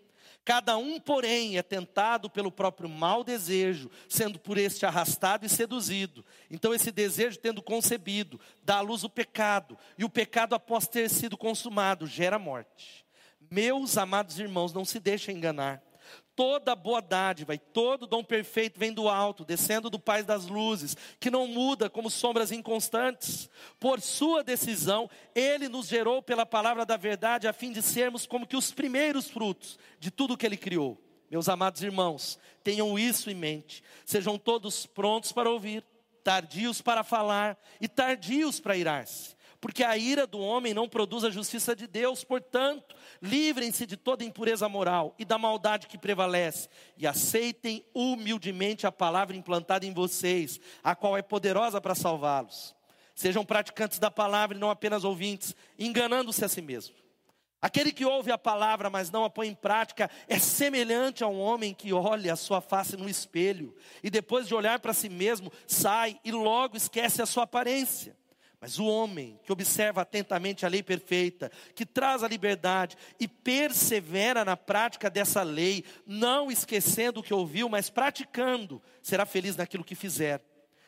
Cada 0.45 0.77
um, 0.79 0.99
porém, 0.99 1.59
é 1.59 1.63
tentado 1.63 2.31
pelo 2.31 2.51
próprio 2.51 2.89
mau 2.89 3.23
desejo, 3.23 3.91
sendo 4.09 4.39
por 4.39 4.57
este 4.57 4.87
arrastado 4.87 5.45
e 5.45 5.49
seduzido. 5.49 6.25
Então, 6.51 6.73
esse 6.73 6.91
desejo, 6.91 7.39
tendo 7.39 7.63
concebido, 7.63 8.41
dá 8.63 8.79
à 8.79 8.81
luz 8.81 9.05
o 9.05 9.11
pecado, 9.11 9.77
e 9.99 10.05
o 10.05 10.09
pecado, 10.09 10.55
após 10.55 10.89
ter 10.89 11.11
sido 11.11 11.37
consumado, 11.37 12.07
gera 12.07 12.39
morte. 12.39 13.05
Meus 13.51 13.99
amados 13.99 14.39
irmãos, 14.39 14.73
não 14.73 14.85
se 14.85 14.99
deixem 14.99 15.37
enganar 15.37 15.90
toda 16.41 16.75
boa 16.75 17.03
dádiva 17.03 17.55
e 17.55 17.59
todo 17.59 18.07
dom 18.07 18.25
perfeito 18.25 18.81
vem 18.81 18.95
do 18.95 19.11
alto, 19.11 19.45
descendo 19.45 19.91
do 19.91 19.99
Pai 19.99 20.23
das 20.23 20.47
luzes, 20.47 20.97
que 21.21 21.31
não 21.31 21.47
muda 21.47 21.91
como 21.91 22.09
sombras 22.09 22.50
inconstantes. 22.50 23.50
Por 23.79 24.00
sua 24.00 24.43
decisão, 24.43 25.11
ele 25.35 25.69
nos 25.69 25.87
gerou 25.87 26.23
pela 26.23 26.47
palavra 26.47 26.87
da 26.87 26.97
verdade, 26.97 27.47
a 27.47 27.53
fim 27.53 27.71
de 27.71 27.83
sermos 27.83 28.25
como 28.25 28.47
que 28.47 28.57
os 28.57 28.73
primeiros 28.73 29.29
frutos 29.29 29.79
de 29.99 30.11
tudo 30.11 30.35
que 30.35 30.47
ele 30.47 30.57
criou. 30.57 30.99
Meus 31.31 31.47
amados 31.47 31.83
irmãos, 31.83 32.38
tenham 32.64 32.99
isso 32.99 33.31
em 33.31 33.35
mente. 33.35 33.85
Sejam 34.07 34.38
todos 34.38 34.87
prontos 34.87 35.33
para 35.33 35.50
ouvir, 35.50 35.85
tardios 36.25 36.81
para 36.81 37.05
falar 37.05 37.62
e 37.79 37.87
tardios 37.87 38.59
para 38.59 38.79
irar-se 38.79 39.37
porque 39.61 39.85
a 39.85 39.97
ira 39.97 40.26
do 40.26 40.40
homem 40.40 40.73
não 40.73 40.88
produz 40.88 41.23
a 41.23 41.31
justiça 41.31 41.76
de 41.76 41.87
Deus, 41.87 42.25
portanto, 42.25 42.97
livrem-se 43.21 43.85
de 43.85 43.97
toda 43.97 44.25
impureza 44.25 44.69
moral 44.69 45.14
e 45.19 45.25
da 45.25 45.37
maldade 45.37 45.87
que 45.87 45.99
prevalece, 45.99 46.69
e 46.97 47.07
aceitem 47.07 47.85
humildemente 47.95 48.87
a 48.87 48.93
palavra 48.93 49.37
implantada 49.37 49.85
em 49.85 49.93
vocês, 49.93 50.59
a 50.83 50.95
qual 50.95 51.17
é 51.17 51.23
poderosa 51.23 51.81
para 51.81 51.95
salvá-los. 51.95 52.75
Sejam 53.14 53.45
praticantes 53.45 53.99
da 53.99 54.11
palavra 54.11 54.57
e 54.57 54.61
não 54.61 54.71
apenas 54.71 55.05
ouvintes, 55.05 55.55
enganando-se 55.79 56.43
a 56.43 56.49
si 56.49 56.62
mesmo. 56.62 56.95
Aquele 57.61 57.93
que 57.93 58.07
ouve 58.07 58.33
a 58.33 58.38
palavra, 58.38 58.88
mas 58.88 59.11
não 59.11 59.23
a 59.23 59.29
põe 59.29 59.49
em 59.49 59.55
prática, 59.55 60.11
é 60.26 60.38
semelhante 60.38 61.23
a 61.23 61.26
um 61.26 61.38
homem 61.38 61.75
que 61.75 61.93
olha 61.93 62.33
a 62.33 62.37
sua 62.37 62.62
face 62.62 62.97
no 62.97 63.07
espelho 63.07 63.76
e 64.02 64.09
depois 64.09 64.49
de 64.49 64.55
olhar 64.55 64.81
para 64.81 64.95
si 64.95 65.11
mesmo, 65.11 65.52
sai 65.67 66.19
e 66.25 66.33
logo 66.33 66.79
esquece 66.79 67.21
a 67.21 67.26
sua 67.26 67.43
aparência. 67.43 68.17
Mas 68.61 68.79
o 68.79 68.85
homem 68.85 69.40
que 69.43 69.52
observa 69.52 70.02
atentamente 70.02 70.67
a 70.67 70.69
lei 70.69 70.83
perfeita, 70.83 71.50
que 71.75 71.87
traz 71.87 72.23
a 72.23 72.29
liberdade 72.29 72.95
e 73.19 73.26
persevera 73.26 74.45
na 74.45 74.55
prática 74.55 75.09
dessa 75.09 75.43
lei, 75.43 75.83
não 76.07 76.50
esquecendo 76.50 77.21
o 77.21 77.23
que 77.23 77.33
ouviu, 77.33 77.71
mas 77.71 77.88
praticando, 77.88 78.83
será 79.00 79.25
feliz 79.25 79.57
naquilo 79.57 79.83
que 79.83 79.95
fizer. 79.95 80.43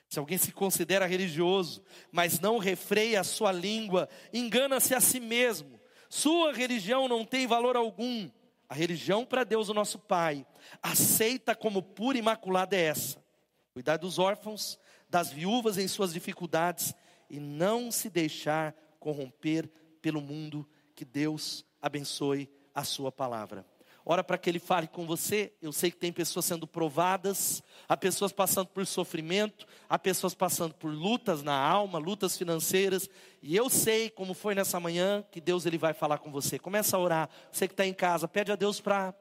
Se 0.07 0.19
alguém 0.19 0.37
se 0.37 0.53
considera 0.53 1.07
religioso, 1.07 1.83
mas 2.11 2.39
não 2.39 2.59
refreia 2.59 3.21
a 3.21 3.25
sua 3.25 3.51
língua, 3.51 4.07
engana-se 4.35 4.95
a 4.95 5.01
si 5.01 5.19
mesmo. 5.19 5.81
Sua 6.11 6.53
religião 6.53 7.09
não 7.09 7.25
tem 7.25 7.47
valor 7.47 7.75
algum. 7.75 8.31
A 8.69 8.75
religião 8.75 9.25
para 9.25 9.45
Deus, 9.45 9.71
o 9.71 9.75
nosso 9.75 9.99
Pai, 9.99 10.47
aceita 10.83 11.55
como 11.55 11.83
pura 11.83 12.19
e 12.19 12.21
imaculada 12.21 12.77
é 12.77 12.83
essa: 12.83 13.25
cuidar 13.73 13.97
dos 13.97 14.19
órfãos, 14.19 14.79
das 15.09 15.31
viúvas 15.31 15.79
em 15.79 15.89
suas 15.89 16.13
dificuldades 16.13 16.95
e 17.33 17.41
não 17.41 17.91
se 17.91 18.11
deixar 18.11 18.77
corromper 19.01 19.69
pelo 20.03 20.21
mundo. 20.21 20.69
Que 20.95 21.05
Deus 21.05 21.65
abençoe 21.81 22.49
a 22.75 22.85
sua 22.85 23.11
palavra. 23.11 23.67
Ora 24.05 24.23
para 24.23 24.37
que 24.37 24.51
ele 24.51 24.59
fale 24.59 24.87
com 24.87 25.07
você. 25.07 25.53
Eu 25.63 25.73
sei 25.73 25.91
que 25.91 25.97
tem 25.97 26.13
pessoas 26.13 26.45
sendo 26.45 26.67
provadas, 26.67 27.63
há 27.89 27.97
pessoas 27.97 28.33
passando 28.33 28.67
por 28.67 28.85
sofrimento, 28.85 29.65
há 29.89 29.99
pessoas 29.99 30.35
passando 30.35 30.75
por 30.75 30.93
lutas 30.93 31.43
na 31.43 31.55
alma, 31.55 31.99
lutas 31.99 32.37
financeiras. 32.37 33.09
E 33.41 33.57
eu 33.57 33.71
sei, 33.71 34.11
como 34.11 34.35
foi 34.35 34.55
nessa 34.55 34.79
manhã, 34.79 35.25
que 35.31 35.41
Deus 35.41 35.65
ele 35.65 35.79
vai 35.79 35.95
falar 35.95 36.19
com 36.19 36.31
você. 36.31 36.59
Começa 36.59 36.97
a 36.97 37.01
orar. 37.01 37.31
Você 37.51 37.67
que 37.67 37.75
está 37.75 37.87
em 37.87 37.95
casa, 37.95 38.29
pede 38.29 38.53
a 38.53 38.57
Deus 38.57 38.81
para 38.81 39.15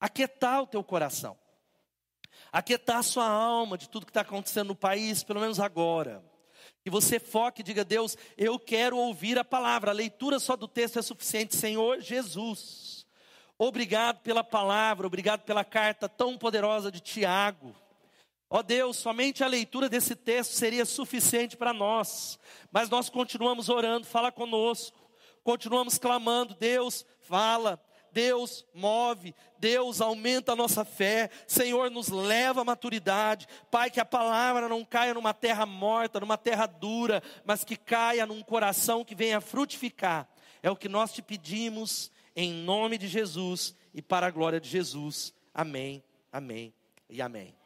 aquietar 0.00 0.62
o 0.62 0.66
teu 0.66 0.82
coração. 0.82 1.36
aquietar 2.50 2.98
a 2.98 3.02
sua 3.02 3.28
alma 3.28 3.78
de 3.78 3.88
tudo 3.88 4.06
que 4.06 4.10
está 4.10 4.22
acontecendo 4.22 4.68
no 4.68 4.74
país, 4.74 5.22
pelo 5.22 5.40
menos 5.40 5.60
agora. 5.60 6.24
Que 6.84 6.90
você 6.90 7.18
foque 7.18 7.62
e 7.62 7.64
diga, 7.64 7.82
Deus, 7.82 8.14
eu 8.36 8.58
quero 8.58 8.98
ouvir 8.98 9.38
a 9.38 9.44
palavra. 9.44 9.90
A 9.90 9.94
leitura 9.94 10.38
só 10.38 10.54
do 10.54 10.68
texto 10.68 10.98
é 10.98 11.02
suficiente, 11.02 11.56
Senhor 11.56 12.02
Jesus. 12.02 13.06
Obrigado 13.56 14.20
pela 14.20 14.44
palavra, 14.44 15.06
obrigado 15.06 15.42
pela 15.44 15.64
carta 15.64 16.08
tão 16.10 16.36
poderosa 16.36 16.92
de 16.92 17.00
Tiago. 17.00 17.74
Ó 18.50 18.62
Deus, 18.62 18.98
somente 18.98 19.42
a 19.42 19.46
leitura 19.46 19.88
desse 19.88 20.14
texto 20.14 20.52
seria 20.52 20.84
suficiente 20.84 21.56
para 21.56 21.72
nós, 21.72 22.38
mas 22.70 22.90
nós 22.90 23.08
continuamos 23.08 23.70
orando, 23.70 24.06
fala 24.06 24.30
conosco, 24.30 24.98
continuamos 25.42 25.96
clamando, 25.96 26.54
Deus, 26.54 27.06
fala, 27.22 27.82
Deus 28.14 28.64
move, 28.72 29.34
Deus 29.58 30.00
aumenta 30.00 30.52
a 30.52 30.56
nossa 30.56 30.84
fé, 30.84 31.28
Senhor 31.48 31.90
nos 31.90 32.08
leva 32.08 32.60
à 32.60 32.64
maturidade, 32.64 33.48
Pai, 33.72 33.90
que 33.90 33.98
a 33.98 34.04
palavra 34.04 34.68
não 34.68 34.84
caia 34.84 35.12
numa 35.12 35.34
terra 35.34 35.66
morta, 35.66 36.20
numa 36.20 36.38
terra 36.38 36.66
dura, 36.66 37.20
mas 37.44 37.64
que 37.64 37.76
caia 37.76 38.24
num 38.24 38.40
coração 38.40 39.04
que 39.04 39.16
venha 39.16 39.40
frutificar. 39.40 40.28
É 40.62 40.70
o 40.70 40.76
que 40.76 40.88
nós 40.88 41.12
te 41.12 41.20
pedimos, 41.20 42.10
em 42.36 42.52
nome 42.52 42.96
de 42.96 43.08
Jesus 43.08 43.74
e 43.92 44.00
para 44.00 44.28
a 44.28 44.30
glória 44.30 44.60
de 44.60 44.68
Jesus. 44.68 45.34
Amém, 45.52 46.02
amém 46.32 46.72
e 47.10 47.20
amém. 47.20 47.63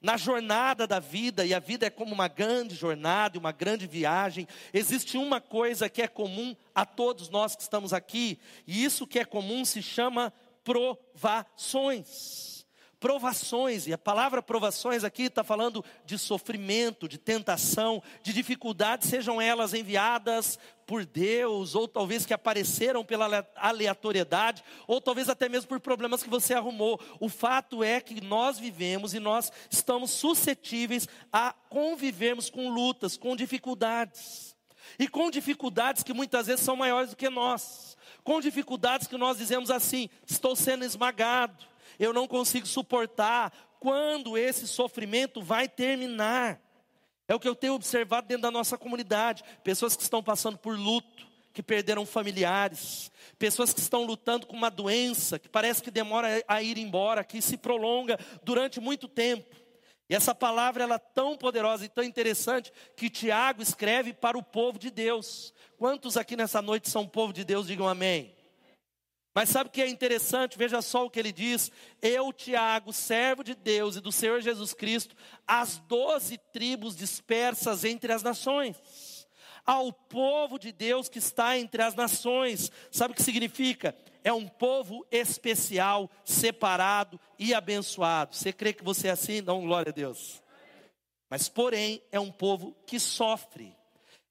Na 0.00 0.16
jornada 0.16 0.86
da 0.86 0.98
vida, 1.00 1.44
e 1.44 1.52
a 1.54 1.58
vida 1.58 1.86
é 1.86 1.90
como 1.90 2.14
uma 2.14 2.28
grande 2.28 2.74
jornada, 2.74 3.38
uma 3.38 3.52
grande 3.52 3.86
viagem, 3.86 4.46
existe 4.72 5.16
uma 5.16 5.40
coisa 5.40 5.88
que 5.88 6.02
é 6.02 6.08
comum 6.08 6.54
a 6.74 6.84
todos 6.84 7.28
nós 7.28 7.56
que 7.56 7.62
estamos 7.62 7.92
aqui, 7.92 8.38
e 8.66 8.84
isso 8.84 9.06
que 9.06 9.18
é 9.18 9.24
comum 9.24 9.64
se 9.64 9.82
chama 9.82 10.32
provações 10.62 12.55
provações, 12.98 13.86
e 13.86 13.92
a 13.92 13.98
palavra 13.98 14.42
provações 14.42 15.04
aqui 15.04 15.24
está 15.24 15.44
falando 15.44 15.84
de 16.04 16.18
sofrimento, 16.18 17.08
de 17.08 17.18
tentação, 17.18 18.02
de 18.22 18.32
dificuldades, 18.32 19.08
sejam 19.08 19.40
elas 19.40 19.74
enviadas 19.74 20.58
por 20.86 21.04
Deus, 21.04 21.74
ou 21.74 21.86
talvez 21.86 22.24
que 22.24 22.32
apareceram 22.32 23.04
pela 23.04 23.46
aleatoriedade, 23.56 24.62
ou 24.86 25.00
talvez 25.00 25.28
até 25.28 25.48
mesmo 25.48 25.68
por 25.68 25.80
problemas 25.80 26.22
que 26.22 26.30
você 26.30 26.54
arrumou. 26.54 26.98
O 27.20 27.28
fato 27.28 27.82
é 27.84 28.00
que 28.00 28.20
nós 28.20 28.58
vivemos 28.58 29.12
e 29.12 29.20
nós 29.20 29.52
estamos 29.70 30.10
suscetíveis 30.12 31.08
a 31.32 31.52
convivermos 31.68 32.48
com 32.48 32.70
lutas, 32.70 33.16
com 33.16 33.36
dificuldades. 33.36 34.56
E 34.98 35.08
com 35.08 35.30
dificuldades 35.30 36.04
que 36.04 36.14
muitas 36.14 36.46
vezes 36.46 36.64
são 36.64 36.76
maiores 36.76 37.10
do 37.10 37.16
que 37.16 37.28
nós. 37.28 37.96
Com 38.22 38.40
dificuldades 38.40 39.08
que 39.08 39.18
nós 39.18 39.36
dizemos 39.36 39.68
assim: 39.68 40.08
estou 40.26 40.54
sendo 40.54 40.84
esmagado 40.84 41.66
eu 41.98 42.12
não 42.12 42.26
consigo 42.26 42.66
suportar. 42.66 43.52
Quando 43.80 44.36
esse 44.36 44.66
sofrimento 44.66 45.42
vai 45.42 45.68
terminar? 45.68 46.60
É 47.28 47.34
o 47.34 47.40
que 47.40 47.48
eu 47.48 47.54
tenho 47.54 47.74
observado 47.74 48.28
dentro 48.28 48.42
da 48.42 48.50
nossa 48.50 48.78
comunidade. 48.78 49.42
Pessoas 49.64 49.96
que 49.96 50.02
estão 50.02 50.22
passando 50.22 50.56
por 50.56 50.78
luto, 50.78 51.26
que 51.52 51.62
perderam 51.62 52.04
familiares, 52.04 53.10
pessoas 53.38 53.72
que 53.72 53.80
estão 53.80 54.04
lutando 54.04 54.46
com 54.46 54.54
uma 54.54 54.70
doença 54.70 55.38
que 55.38 55.48
parece 55.48 55.82
que 55.82 55.90
demora 55.90 56.44
a 56.46 56.62
ir 56.62 56.76
embora, 56.76 57.24
que 57.24 57.40
se 57.40 57.56
prolonga 57.56 58.18
durante 58.42 58.78
muito 58.78 59.08
tempo. 59.08 59.56
E 60.08 60.14
essa 60.14 60.34
palavra 60.34 60.84
ela 60.84 60.96
é 60.96 60.98
tão 60.98 61.36
poderosa 61.36 61.84
e 61.84 61.88
tão 61.88 62.04
interessante 62.04 62.70
que 62.94 63.10
Tiago 63.10 63.62
escreve 63.62 64.12
para 64.12 64.38
o 64.38 64.42
povo 64.42 64.78
de 64.78 64.90
Deus. 64.90 65.52
Quantos 65.78 66.16
aqui 66.16 66.36
nessa 66.36 66.62
noite 66.62 66.90
são 66.90 67.08
povo 67.08 67.32
de 67.32 67.42
Deus? 67.42 67.66
Digam 67.66 67.88
amém. 67.88 68.35
Mas 69.36 69.50
sabe 69.50 69.68
o 69.68 69.70
que 69.70 69.82
é 69.82 69.88
interessante? 69.90 70.56
Veja 70.56 70.80
só 70.80 71.04
o 71.04 71.10
que 71.10 71.20
ele 71.20 71.30
diz. 71.30 71.70
Eu, 72.00 72.32
Tiago, 72.32 72.90
servo 72.90 73.44
de 73.44 73.54
Deus 73.54 73.94
e 73.94 74.00
do 74.00 74.10
Senhor 74.10 74.40
Jesus 74.40 74.72
Cristo, 74.72 75.14
as 75.46 75.76
doze 75.76 76.38
tribos 76.54 76.96
dispersas 76.96 77.84
entre 77.84 78.10
as 78.10 78.22
nações. 78.22 79.28
Ao 79.66 79.92
povo 79.92 80.58
de 80.58 80.72
Deus 80.72 81.10
que 81.10 81.18
está 81.18 81.58
entre 81.58 81.82
as 81.82 81.94
nações. 81.94 82.72
Sabe 82.90 83.12
o 83.12 83.14
que 83.14 83.22
significa? 83.22 83.94
É 84.24 84.32
um 84.32 84.48
povo 84.48 85.06
especial, 85.10 86.10
separado 86.24 87.20
e 87.38 87.52
abençoado. 87.52 88.34
Você 88.34 88.54
crê 88.54 88.72
que 88.72 88.82
você 88.82 89.08
é 89.08 89.10
assim? 89.10 89.42
Não, 89.42 89.60
glória 89.60 89.90
a 89.90 89.94
Deus. 89.94 90.42
Mas, 91.28 91.46
porém, 91.46 92.02
é 92.10 92.18
um 92.18 92.32
povo 92.32 92.74
que 92.86 92.98
sofre 92.98 93.76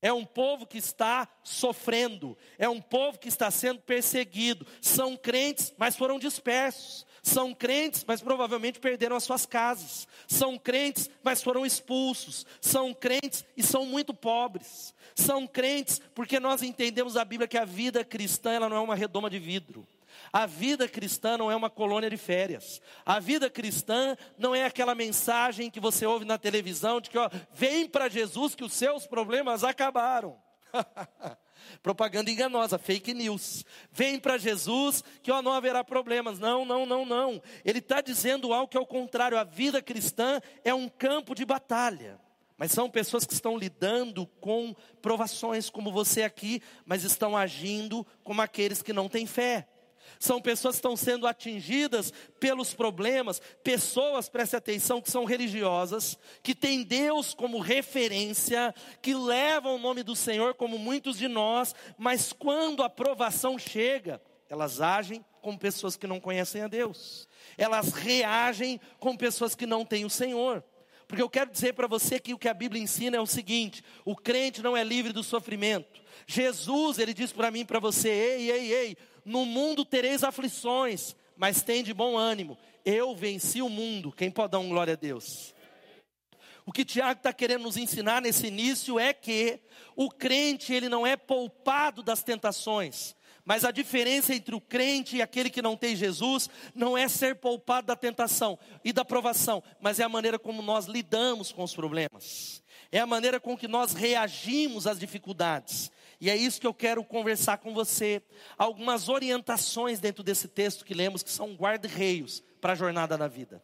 é 0.02 0.14
um 0.14 0.26
povo 0.26 0.68
que 0.68 0.78
está 0.78 1.28
sofrendo, 1.44 2.38
é 2.58 2.70
um 2.70 2.82
povo 2.82 3.18
que 3.18 3.28
está 3.28 3.50
sendo 3.50 3.82
perseguido. 3.82 4.66
São 4.82 5.18
crentes, 5.18 5.74
mas 5.78 5.96
foram 5.96 6.20
dispersos. 6.20 7.06
São 7.24 7.56
crentes, 7.56 8.06
mas 8.08 8.22
provavelmente 8.22 8.80
perderam 8.80 9.16
as 9.16 9.24
suas 9.24 9.48
casas. 9.48 10.08
São 10.28 10.60
crentes, 10.60 11.10
mas 11.24 11.42
foram 11.42 11.66
expulsos. 11.66 12.46
São 12.62 12.94
crentes 12.94 13.44
e 13.58 13.64
são 13.64 13.84
muito 13.84 14.14
pobres. 14.14 14.94
São 15.16 15.48
crentes 15.48 16.00
porque 16.14 16.40
nós 16.40 16.62
entendemos 16.62 17.18
a 17.18 17.26
Bíblia 17.26 17.48
que 17.48 17.58
a 17.58 17.66
vida 17.66 18.06
cristã 18.06 18.52
ela 18.52 18.70
não 18.70 18.78
é 18.78 18.82
uma 18.82 18.96
redoma 18.96 19.28
de 19.28 19.40
vidro. 19.40 19.88
A 20.32 20.46
vida 20.46 20.88
cristã 20.88 21.38
não 21.38 21.52
é 21.52 21.56
uma 21.56 21.70
colônia 21.70 22.10
de 22.10 22.18
férias. 22.18 22.82
A 23.06 23.20
vida 23.20 23.50
cristã 23.50 24.16
não 24.38 24.54
é 24.54 24.66
aquela 24.66 24.96
mensagem 24.96 25.70
que 25.70 25.80
você 25.80 26.06
ouve 26.06 26.26
na 26.26 26.38
televisão 26.38 27.00
de 27.00 27.10
que, 27.10 27.18
ó, 27.18 27.30
vem 27.54 27.88
para 27.88 28.10
Jesus 28.10 28.56
que 28.56 28.64
os 28.64 28.74
seus 28.74 29.08
problemas 29.08 29.64
acabaram. 29.64 30.38
Propaganda 31.82 32.30
enganosa, 32.30 32.78
fake 32.78 33.14
news. 33.14 33.66
Vem 33.92 34.20
para 34.20 34.38
Jesus 34.38 35.04
que 35.22 35.32
ó, 35.32 35.42
não 35.42 35.52
haverá 35.52 35.84
problemas. 35.84 36.40
Não, 36.40 36.66
não, 36.66 36.86
não, 36.86 37.06
não. 37.06 37.42
Ele 37.64 37.80
está 37.80 38.02
dizendo 38.02 38.54
algo 38.54 38.68
que 38.68 38.78
é 38.78 38.80
o 38.80 38.86
contrário. 38.86 39.38
A 39.38 39.44
vida 39.44 39.82
cristã 39.82 40.42
é 40.64 40.74
um 40.74 40.90
campo 40.90 41.34
de 41.34 41.46
batalha. 41.46 42.20
Mas 42.58 42.72
são 42.72 42.90
pessoas 42.90 43.26
que 43.26 43.34
estão 43.34 43.58
lidando 43.58 44.26
com 44.40 44.74
provações, 45.02 45.70
como 45.70 45.92
você 45.92 46.24
aqui, 46.24 46.62
mas 46.86 47.04
estão 47.04 47.36
agindo 47.36 48.08
como 48.24 48.42
aqueles 48.42 48.82
que 48.82 48.94
não 48.94 49.10
têm 49.10 49.26
fé. 49.26 49.68
São 50.20 50.42
pessoas 50.42 50.76
que 50.76 50.80
estão 50.80 50.96
sendo 50.96 51.28
atingidas 51.28 52.14
pelos 52.40 52.74
problemas, 52.74 53.42
pessoas, 53.64 54.30
preste 54.30 54.56
atenção, 54.56 55.02
que 55.02 55.12
são 55.12 55.26
religiosas, 55.26 56.18
que 56.42 56.56
têm 56.56 56.84
Deus 56.84 57.34
como 57.34 57.60
referência, 57.60 58.74
que 59.02 59.14
levam 59.14 59.76
o 59.76 59.80
nome 59.80 60.04
do 60.04 60.16
Senhor 60.16 60.54
como 60.54 60.78
muitos 60.78 61.18
de 61.18 61.28
nós, 61.28 61.76
mas 61.98 62.34
quando 62.34 62.84
a 62.84 62.90
provação 62.90 63.58
chega, 63.58 64.22
elas 64.50 64.82
agem 64.82 65.24
como 65.42 65.58
pessoas 65.58 65.96
que 65.96 66.08
não 66.08 66.20
conhecem 66.20 66.62
a 66.62 66.68
Deus. 66.68 67.28
Elas 67.58 67.94
reagem 67.94 68.80
como 69.00 69.18
pessoas 69.18 69.56
que 69.56 69.66
não 69.66 69.86
têm 69.86 70.06
o 70.06 70.10
Senhor. 70.10 70.64
Porque 71.08 71.22
eu 71.22 71.30
quero 71.30 71.52
dizer 71.52 71.74
para 71.74 71.88
você 71.88 72.20
que 72.20 72.34
o 72.34 72.38
que 72.40 72.48
a 72.48 72.54
Bíblia 72.54 72.82
ensina 72.82 73.18
é 73.18 73.20
o 73.20 73.28
seguinte: 73.28 73.84
o 74.04 74.16
crente 74.16 74.62
não 74.62 74.76
é 74.76 74.84
livre 74.84 75.14
do 75.14 75.24
sofrimento. 75.24 76.02
Jesus, 76.26 76.98
ele 76.98 77.14
diz 77.14 77.32
para 77.32 77.52
mim 77.52 77.60
e 77.60 77.66
para 77.66 77.80
você: 77.80 78.10
ei, 78.10 78.52
ei, 78.52 78.74
ei, 78.74 78.98
no 79.26 79.46
mundo 79.46 79.84
tereis 79.84 80.24
aflições, 80.24 81.16
mas 81.36 81.64
tem 81.64 81.84
de 81.84 81.94
bom 81.94 82.16
ânimo. 82.18 82.58
Eu 82.86 83.16
venci 83.16 83.62
o 83.62 83.68
mundo. 83.68 84.12
Quem 84.12 84.30
pode 84.30 84.52
dar 84.52 84.60
um 84.60 84.70
glória 84.70 84.94
a 84.94 84.98
Deus? 84.98 85.54
O 86.66 86.72
que 86.72 86.86
Tiago 86.86 87.20
está 87.20 87.34
querendo 87.34 87.64
nos 87.64 87.78
ensinar 87.78 88.22
nesse 88.22 88.48
início 88.48 89.00
é 89.00 89.14
que 89.14 89.60
o 89.96 90.10
crente 90.10 90.74
ele 90.74 90.88
não 90.88 91.06
é 91.06 91.18
poupado 91.18 92.02
das 92.02 92.24
tentações. 92.24 93.16
Mas 93.44 93.64
a 93.64 93.70
diferença 93.70 94.34
entre 94.34 94.56
o 94.56 94.62
crente 94.62 95.18
e 95.18 95.22
aquele 95.22 95.52
que 95.52 95.62
não 95.62 95.78
tem 95.78 95.96
Jesus 95.96 96.50
não 96.74 96.98
é 96.98 97.08
ser 97.08 97.36
poupado 97.36 97.86
da 97.86 97.96
tentação 97.96 98.58
e 98.84 98.92
da 98.92 99.06
provação, 99.06 99.62
mas 99.80 100.00
é 100.00 100.04
a 100.04 100.10
maneira 100.10 100.40
como 100.40 100.64
nós 100.64 100.86
lidamos 100.88 101.52
com 101.52 101.64
os 101.64 101.76
problemas. 101.76 102.64
É 102.92 103.00
a 103.00 103.06
maneira 103.06 103.40
com 103.40 103.56
que 103.56 103.68
nós 103.68 103.94
reagimos 103.94 104.88
às 104.88 104.98
dificuldades. 104.98 105.92
E 106.26 106.30
é 106.32 106.36
isso 106.36 106.60
que 106.60 106.66
eu 106.66 106.74
quero 106.74 107.04
conversar 107.04 107.60
com 107.60 107.72
você. 107.72 108.20
Algumas 108.58 109.10
orientações 109.10 110.00
dentro 110.00 110.24
desse 110.24 110.48
texto 110.48 110.84
que 110.84 110.96
lemos 110.96 111.22
que 111.22 111.30
são 111.30 111.54
guarda-reios 111.54 112.44
para 112.60 112.74
a 112.74 112.76
jornada 112.76 113.16
da 113.16 113.28
vida. 113.28 113.62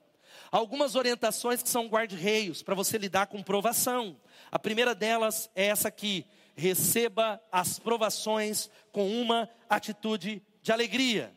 Algumas 0.51 0.94
orientações 0.94 1.63
que 1.63 1.70
são 1.70 1.88
guarda-reios 1.88 2.62
para 2.62 2.75
você 2.75 3.00
lidar 3.00 3.25
com 3.25 3.41
provação. 3.41 4.15
A 4.51 4.60
primeira 4.60 4.94
delas 4.94 5.50
é 5.56 5.65
essa 5.65 5.88
aqui: 5.88 6.24
receba 6.56 7.41
as 7.51 7.80
provações 7.80 8.70
com 8.91 9.10
uma 9.10 9.50
atitude 9.68 10.39
de 10.62 10.72
alegria. 10.72 11.36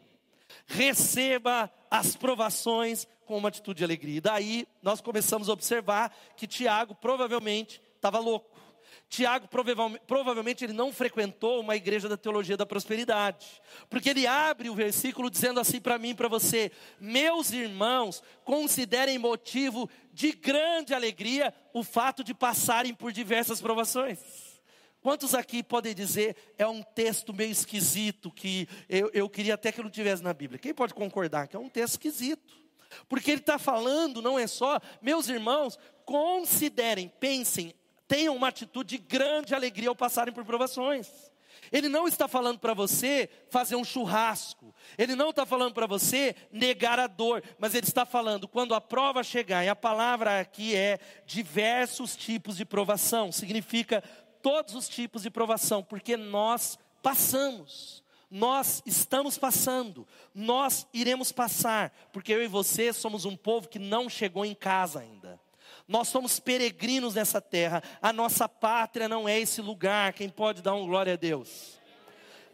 Receba 0.67 1.73
as 1.91 2.15
provações 2.15 3.09
com 3.25 3.39
uma 3.39 3.49
atitude 3.49 3.79
de 3.79 3.85
alegria. 3.85 4.19
E 4.19 4.21
daí 4.21 4.69
nós 4.83 5.01
começamos 5.01 5.49
a 5.49 5.55
observar 5.55 6.15
que 6.37 6.47
Tiago 6.47 6.95
provavelmente 6.95 7.81
estava 7.97 8.19
louco. 8.19 8.54
Tiago 9.15 9.49
provavelmente 10.09 10.65
ele 10.65 10.73
não 10.73 10.93
frequentou 10.93 11.61
uma 11.61 11.77
igreja 11.77 12.09
da 12.09 12.17
teologia 12.17 12.57
da 12.57 12.67
prosperidade, 12.67 13.63
porque 13.89 14.11
ele 14.11 14.27
abre 14.27 14.69
o 14.69 14.75
versículo 14.75 15.31
dizendo 15.31 15.61
assim 15.61 15.81
para 15.81 15.99
mim 15.99 16.11
e 16.11 16.15
para 16.15 16.27
você: 16.27 16.73
Meus 16.99 17.53
irmãos, 17.53 18.25
considerem 18.43 19.17
motivo 19.17 19.89
de 20.13 20.33
grande 20.33 20.93
alegria 20.93 21.55
o 21.73 21.85
fato 21.85 22.25
de 22.25 22.35
passarem 22.35 22.93
por 22.93 23.13
diversas 23.13 23.61
provações. 23.61 24.19
Quantos 25.01 25.33
aqui 25.33 25.63
podem 25.63 25.95
dizer 25.95 26.35
é 26.59 26.67
um 26.67 26.83
texto 26.83 27.33
meio 27.33 27.53
esquisito 27.53 28.33
que 28.33 28.67
eu, 28.89 29.11
eu 29.15 29.29
queria 29.29 29.55
até 29.55 29.71
que 29.71 29.81
não 29.81 29.91
tivesse 29.91 30.25
na 30.25 30.35
Bíblia? 30.35 30.59
Quem 30.59 30.75
pode 30.75 30.93
concordar 30.93 31.47
que 31.47 31.55
é 31.55 31.59
um 31.59 31.69
texto 31.69 31.93
esquisito? 31.93 32.57
Porque 33.09 33.31
ele 33.31 33.41
está 33.41 33.59
falando, 33.59 34.21
não 34.21 34.37
é 34.37 34.49
só, 34.49 34.81
meus 35.01 35.29
irmãos, 35.29 35.79
considerem, 36.05 37.13
pensem, 37.21 37.75
tenham 38.07 38.37
uma 38.37 38.49
atitude 38.49 38.97
de 38.97 39.03
grande 39.03 39.55
alegria 39.55 39.89
ao 39.89 39.97
passarem 39.97 40.33
por 40.33 40.45
provações. 40.45 41.09
Ele 41.73 41.89
não 41.89 42.07
está 42.07 42.29
falando 42.29 42.59
para 42.59 42.75
você 42.75 43.29
fazer 43.49 43.77
um 43.77 43.85
churrasco. 43.85 44.75
Ele 44.99 45.15
não 45.15 45.31
está 45.31 45.47
falando 45.47 45.73
para 45.73 45.87
você 45.87 46.35
negar 46.53 46.99
a 46.99 47.07
dor. 47.07 47.43
Mas 47.59 47.75
ele 47.75 47.87
está 47.87 48.05
falando 48.05 48.47
quando 48.47 48.75
a 48.75 48.81
prova 48.81 49.23
chegar. 49.23 49.65
E 49.65 49.69
a 49.69 49.77
palavra 49.77 50.41
aqui 50.41 50.75
é 50.75 50.99
diversos 51.27 52.17
tipos 52.17 52.57
de 52.57 52.65
provação. 52.65 53.33
Significa 53.33 54.03
todos 54.43 54.75
os 54.75 54.89
tipos 54.89 55.23
de 55.23 55.31
provação. 55.31 55.83
Porque 55.83 56.17
nós 56.17 56.79
passamos. 57.03 58.05
Nós 58.31 58.83
estamos 58.85 59.39
passando, 59.39 60.09
nós 60.35 60.89
iremos 60.93 61.31
passar, 61.31 61.95
porque 62.13 62.33
eu 62.33 62.43
e 62.43 62.49
você 62.49 62.93
somos 62.93 63.25
um 63.25 63.37
povo 63.37 63.69
que 63.69 63.79
não 63.79 64.09
chegou 64.09 64.45
em 64.45 64.57
casa 64.57 64.99
ainda. 64.99 65.41
Nós 65.87 66.09
somos 66.09 66.41
peregrinos 66.41 67.15
nessa 67.15 67.41
terra, 67.41 67.83
a 68.01 68.13
nossa 68.13 68.49
pátria 68.49 69.09
não 69.09 69.29
é 69.29 69.39
esse 69.39 69.61
lugar. 69.61 70.13
Quem 70.15 70.29
pode 70.29 70.63
dar 70.63 70.75
um 70.75 70.87
glória 70.87 71.13
a 71.13 71.17
Deus? 71.17 71.79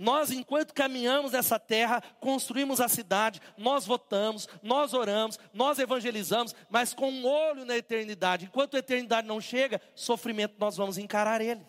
Nós, 0.01 0.31
enquanto 0.31 0.73
caminhamos 0.73 1.33
nessa 1.33 1.59
terra, 1.59 2.03
construímos 2.19 2.81
a 2.81 2.89
cidade, 2.89 3.39
nós 3.59 3.85
votamos, 3.85 4.49
nós 4.63 4.95
oramos, 4.95 5.39
nós 5.53 5.79
evangelizamos, 5.79 6.55
mas 6.71 6.95
com 6.95 7.11
um 7.11 7.27
olho 7.27 7.67
na 7.67 7.77
eternidade. 7.77 8.47
Enquanto 8.47 8.77
a 8.77 8.79
eternidade 8.79 9.29
não 9.29 9.43
chega, 9.43 9.79
sofrimento 9.95 10.55
nós 10.59 10.79
vamos 10.79 10.97
encarar 10.97 11.43
ele. 11.43 11.61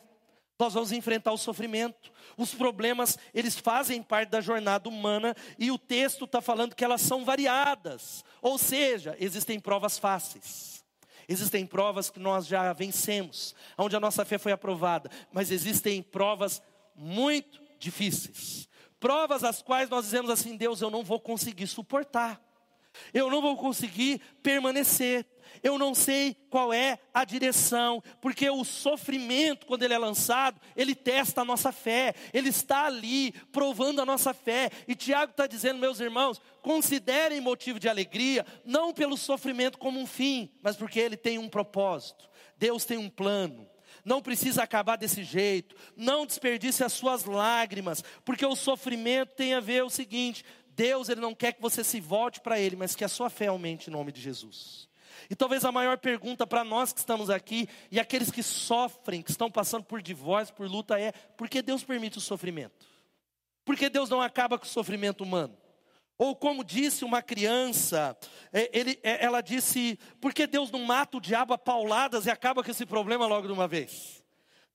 Nós 0.57 0.73
vamos 0.73 0.93
enfrentar 0.93 1.33
o 1.33 1.37
sofrimento. 1.37 2.09
Os 2.37 2.53
problemas, 2.53 3.19
eles 3.33 3.57
fazem 3.57 4.01
parte 4.01 4.29
da 4.29 4.39
jornada 4.39 4.87
humana 4.87 5.35
e 5.59 5.69
o 5.69 5.77
texto 5.77 6.23
está 6.23 6.39
falando 6.39 6.73
que 6.73 6.85
elas 6.85 7.01
são 7.01 7.25
variadas. 7.25 8.23
Ou 8.41 8.57
seja, 8.57 9.13
existem 9.19 9.59
provas 9.59 9.99
fáceis. 9.99 10.80
Existem 11.31 11.65
provas 11.65 12.09
que 12.09 12.19
nós 12.19 12.45
já 12.45 12.73
vencemos, 12.73 13.55
onde 13.77 13.95
a 13.95 13.99
nossa 14.01 14.25
fé 14.25 14.37
foi 14.37 14.51
aprovada, 14.51 15.09
mas 15.31 15.49
existem 15.49 16.03
provas 16.03 16.61
muito 16.93 17.61
difíceis. 17.79 18.67
Provas 18.99 19.41
as 19.41 19.61
quais 19.61 19.89
nós 19.89 20.03
dizemos 20.03 20.29
assim: 20.29 20.57
Deus, 20.57 20.81
eu 20.81 20.89
não 20.89 21.03
vou 21.03 21.21
conseguir 21.21 21.67
suportar, 21.67 22.41
eu 23.13 23.29
não 23.29 23.41
vou 23.41 23.55
conseguir 23.55 24.21
permanecer, 24.41 25.25
eu 25.63 25.77
não 25.77 25.93
sei 25.93 26.35
qual 26.49 26.73
é 26.73 26.97
a 27.13 27.23
direção, 27.23 28.01
porque 28.19 28.49
o 28.49 28.63
sofrimento, 28.63 29.65
quando 29.65 29.83
ele 29.83 29.93
é 29.93 29.97
lançado, 29.97 30.59
ele 30.75 30.95
testa 30.95 31.41
a 31.41 31.45
nossa 31.45 31.71
fé, 31.71 32.13
ele 32.33 32.49
está 32.49 32.85
ali 32.85 33.31
provando 33.51 34.01
a 34.01 34.05
nossa 34.05 34.33
fé. 34.33 34.71
E 34.87 34.95
Tiago 34.95 35.31
está 35.31 35.45
dizendo, 35.45 35.79
meus 35.79 35.99
irmãos, 35.99 36.41
considerem 36.61 37.39
motivo 37.41 37.79
de 37.79 37.89
alegria, 37.89 38.45
não 38.65 38.93
pelo 38.93 39.17
sofrimento 39.17 39.77
como 39.77 39.99
um 39.99 40.07
fim, 40.07 40.49
mas 40.61 40.75
porque 40.75 40.99
ele 40.99 41.17
tem 41.17 41.37
um 41.37 41.49
propósito. 41.49 42.29
Deus 42.57 42.85
tem 42.85 42.97
um 42.97 43.09
plano. 43.09 43.67
Não 44.03 44.21
precisa 44.21 44.63
acabar 44.63 44.95
desse 44.95 45.23
jeito. 45.23 45.75
Não 45.95 46.25
desperdice 46.25 46.83
as 46.83 46.93
suas 46.93 47.25
lágrimas, 47.25 48.03
porque 48.25 48.45
o 48.45 48.55
sofrimento 48.55 49.35
tem 49.35 49.53
a 49.53 49.59
ver 49.59 49.83
o 49.83 49.89
seguinte: 49.89 50.43
Deus 50.75 51.09
ele 51.09 51.21
não 51.21 51.35
quer 51.35 51.53
que 51.53 51.61
você 51.61 51.83
se 51.83 51.99
volte 51.99 52.39
para 52.39 52.59
ele, 52.59 52.75
mas 52.75 52.95
que 52.95 53.03
a 53.03 53.09
sua 53.09 53.29
fé 53.29 53.47
aumente 53.47 53.89
em 53.89 53.93
nome 53.93 54.11
de 54.11 54.21
Jesus. 54.21 54.89
E 55.29 55.35
talvez 55.35 55.63
a 55.63 55.71
maior 55.71 55.97
pergunta 55.97 56.45
para 56.47 56.63
nós 56.63 56.91
que 56.91 56.99
estamos 56.99 57.29
aqui 57.29 57.67
e 57.89 57.99
aqueles 57.99 58.31
que 58.31 58.43
sofrem, 58.43 59.21
que 59.21 59.31
estão 59.31 59.49
passando 59.49 59.83
por 59.83 60.01
divórcio, 60.01 60.55
por 60.55 60.67
luta, 60.67 60.99
é: 60.99 61.11
por 61.11 61.49
que 61.49 61.61
Deus 61.61 61.83
permite 61.83 62.17
o 62.17 62.21
sofrimento? 62.21 62.85
Por 63.63 63.75
que 63.75 63.89
Deus 63.89 64.09
não 64.09 64.21
acaba 64.21 64.57
com 64.57 64.65
o 64.65 64.69
sofrimento 64.69 65.23
humano? 65.23 65.57
Ou 66.17 66.35
como 66.35 66.63
disse 66.63 67.03
uma 67.03 67.21
criança, 67.21 68.17
é, 68.53 68.69
ele, 68.77 68.99
é, 69.03 69.23
ela 69.23 69.41
disse: 69.41 69.97
por 70.19 70.33
que 70.33 70.45
Deus 70.45 70.71
não 70.71 70.83
mata 70.83 71.17
o 71.17 71.21
diabo 71.21 71.53
a 71.53 71.57
pauladas 71.57 72.25
e 72.25 72.29
acaba 72.29 72.63
com 72.63 72.71
esse 72.71 72.85
problema 72.85 73.25
logo 73.25 73.47
de 73.47 73.53
uma 73.53 73.67
vez? 73.67 74.20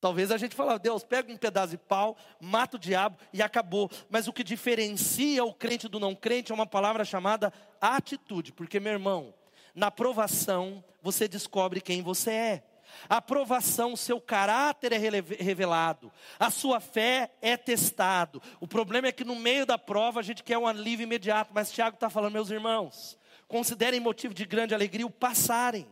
Talvez 0.01 0.31
a 0.31 0.37
gente 0.37 0.55
fale, 0.55 0.79
Deus, 0.79 1.03
pega 1.03 1.33
um 1.33 1.37
pedaço 1.37 1.71
de 1.71 1.79
pau, 1.79 2.17
mata 2.41 2.77
o 2.77 2.81
diabo 2.81 3.19
e 3.33 3.43
acabou. 3.43 3.91
Mas 4.11 4.29
o 4.29 4.33
que 4.33 4.45
diferencia 4.45 5.45
o 5.45 5.55
crente 5.55 5.89
do 5.89 5.99
não 5.99 6.15
crente 6.15 6.53
é 6.53 6.55
uma 6.55 6.67
palavra 6.67 7.05
chamada 7.05 7.53
atitude. 7.81 8.53
Porque, 8.53 8.79
meu 8.79 8.93
irmão, 8.93 9.35
na 9.75 9.91
provação, 9.91 10.85
você 11.03 11.27
descobre 11.27 11.81
quem 11.81 12.03
você 12.03 12.31
é. 12.31 12.63
A 13.09 13.21
provação, 13.21 13.97
seu 13.97 14.21
caráter 14.21 14.93
é 14.93 14.97
revelado, 14.97 16.11
a 16.39 16.51
sua 16.51 16.81
fé 16.81 17.31
é 17.43 17.57
testado. 17.57 18.41
O 18.61 18.67
problema 18.67 19.09
é 19.09 19.13
que 19.13 19.25
no 19.25 19.37
meio 19.37 19.67
da 19.67 19.77
prova 19.77 20.21
a 20.21 20.23
gente 20.23 20.43
quer 20.43 20.57
um 20.57 20.67
alívio 20.67 21.05
imediato, 21.05 21.53
mas 21.53 21.71
Tiago 21.71 21.97
está 21.97 22.09
falando, 22.09 22.33
meus 22.33 22.51
irmãos, 22.51 23.19
considerem 23.49 24.01
motivo 24.01 24.33
de 24.33 24.45
grande 24.45 24.75
alegria 24.75 25.07
o 25.07 25.11
passarem. 25.11 25.87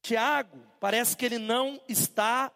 Tiago, 0.00 0.58
parece 0.80 1.16
que 1.16 1.26
ele 1.26 1.38
não 1.38 1.80
está 1.88 2.50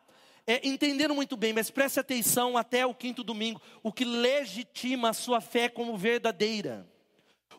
é, 0.51 0.61
entendendo 0.67 1.15
muito 1.15 1.37
bem, 1.37 1.53
mas 1.53 1.71
preste 1.71 2.01
atenção 2.01 2.57
até 2.57 2.85
o 2.85 2.93
quinto 2.93 3.23
domingo, 3.23 3.63
o 3.85 3.93
que 3.93 4.05
legitima 4.05 5.11
a 5.11 5.13
sua 5.13 5.41
fé 5.41 5.69
como 5.69 5.97
verdadeira. 5.97 6.89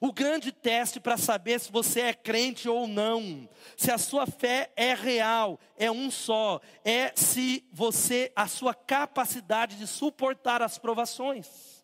O 0.02 0.12
grande 0.12 0.52
teste 0.52 1.00
para 1.00 1.16
saber 1.16 1.60
se 1.60 1.72
você 1.72 2.02
é 2.02 2.14
crente 2.14 2.68
ou 2.68 2.88
não, 2.88 3.48
se 3.78 3.92
a 3.92 3.98
sua 3.98 4.26
fé 4.26 4.72
é 4.76 4.94
real, 4.94 5.58
é 5.78 5.90
um 5.90 6.12
só, 6.12 6.60
é 6.84 7.14
se 7.16 7.64
você, 7.72 8.32
a 8.36 8.48
sua 8.48 8.74
capacidade 8.74 9.78
de 9.78 9.88
suportar 9.88 10.62
as 10.62 10.78
provações 10.78 11.81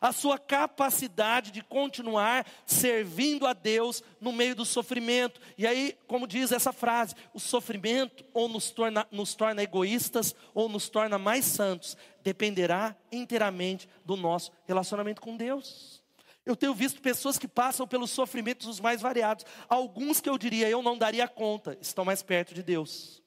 a 0.00 0.12
sua 0.12 0.38
capacidade 0.38 1.50
de 1.50 1.62
continuar 1.62 2.46
servindo 2.66 3.46
a 3.46 3.52
Deus 3.52 4.02
no 4.20 4.32
meio 4.32 4.54
do 4.54 4.64
sofrimento. 4.64 5.40
E 5.56 5.66
aí, 5.66 5.96
como 6.06 6.26
diz 6.26 6.52
essa 6.52 6.72
frase, 6.72 7.14
o 7.32 7.40
sofrimento 7.40 8.24
ou 8.32 8.48
nos 8.48 8.70
torna, 8.70 9.06
nos 9.10 9.34
torna 9.34 9.62
egoístas 9.62 10.34
ou 10.54 10.68
nos 10.68 10.88
torna 10.88 11.18
mais 11.18 11.44
santos, 11.44 11.96
dependerá 12.22 12.96
inteiramente 13.10 13.88
do 14.04 14.16
nosso 14.16 14.52
relacionamento 14.66 15.20
com 15.20 15.36
Deus. 15.36 16.02
Eu 16.48 16.56
tenho 16.56 16.72
visto 16.72 17.02
pessoas 17.02 17.38
que 17.38 17.46
passam 17.46 17.86
pelos 17.86 18.10
sofrimentos 18.10 18.66
os 18.66 18.80
mais 18.80 19.02
variados. 19.02 19.44
Alguns 19.68 20.18
que 20.18 20.30
eu 20.30 20.38
diria 20.38 20.66
eu 20.66 20.80
não 20.80 20.96
daria 20.96 21.28
conta, 21.28 21.76
estão 21.78 22.06
mais 22.06 22.22
perto 22.22 22.54
de 22.54 22.62
Deus. 22.62 23.22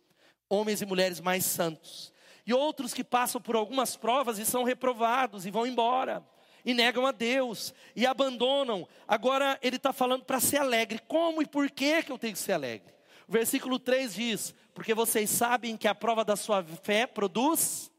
Homens 0.49 0.81
e 0.81 0.87
mulheres 0.87 1.19
mais 1.19 1.45
santos. 1.45 2.11
E 2.47 2.51
outros 2.51 2.95
que 2.95 3.03
passam 3.03 3.39
por 3.39 3.55
algumas 3.55 3.95
provas 3.95 4.39
e 4.39 4.45
são 4.45 4.63
reprovados 4.63 5.45
e 5.45 5.51
vão 5.51 5.67
embora. 5.67 6.25
E 6.65 6.73
negam 6.73 7.05
a 7.05 7.11
Deus 7.11 7.73
e 7.95 8.05
abandonam. 8.05 8.87
Agora 9.07 9.57
ele 9.61 9.77
está 9.77 9.91
falando 9.91 10.23
para 10.23 10.39
ser 10.39 10.57
alegre. 10.57 10.99
Como 11.07 11.41
e 11.41 11.45
por 11.45 11.69
que, 11.69 12.03
que 12.03 12.11
eu 12.11 12.17
tenho 12.17 12.33
que 12.33 12.39
ser 12.39 12.53
alegre? 12.53 12.93
O 13.27 13.31
versículo 13.31 13.79
3 13.79 14.13
diz: 14.13 14.53
Porque 14.73 14.93
vocês 14.93 15.29
sabem 15.29 15.77
que 15.77 15.87
a 15.87 15.95
prova 15.95 16.23
da 16.23 16.35
sua 16.35 16.63
fé 16.63 17.07
produz 17.07 17.91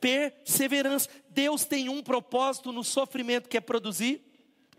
perseverança. 0.00 1.08
Deus 1.30 1.64
tem 1.64 1.88
um 1.88 2.02
propósito 2.02 2.72
no 2.72 2.84
sofrimento 2.84 3.48
que 3.48 3.56
é 3.56 3.60
produzir 3.60 4.22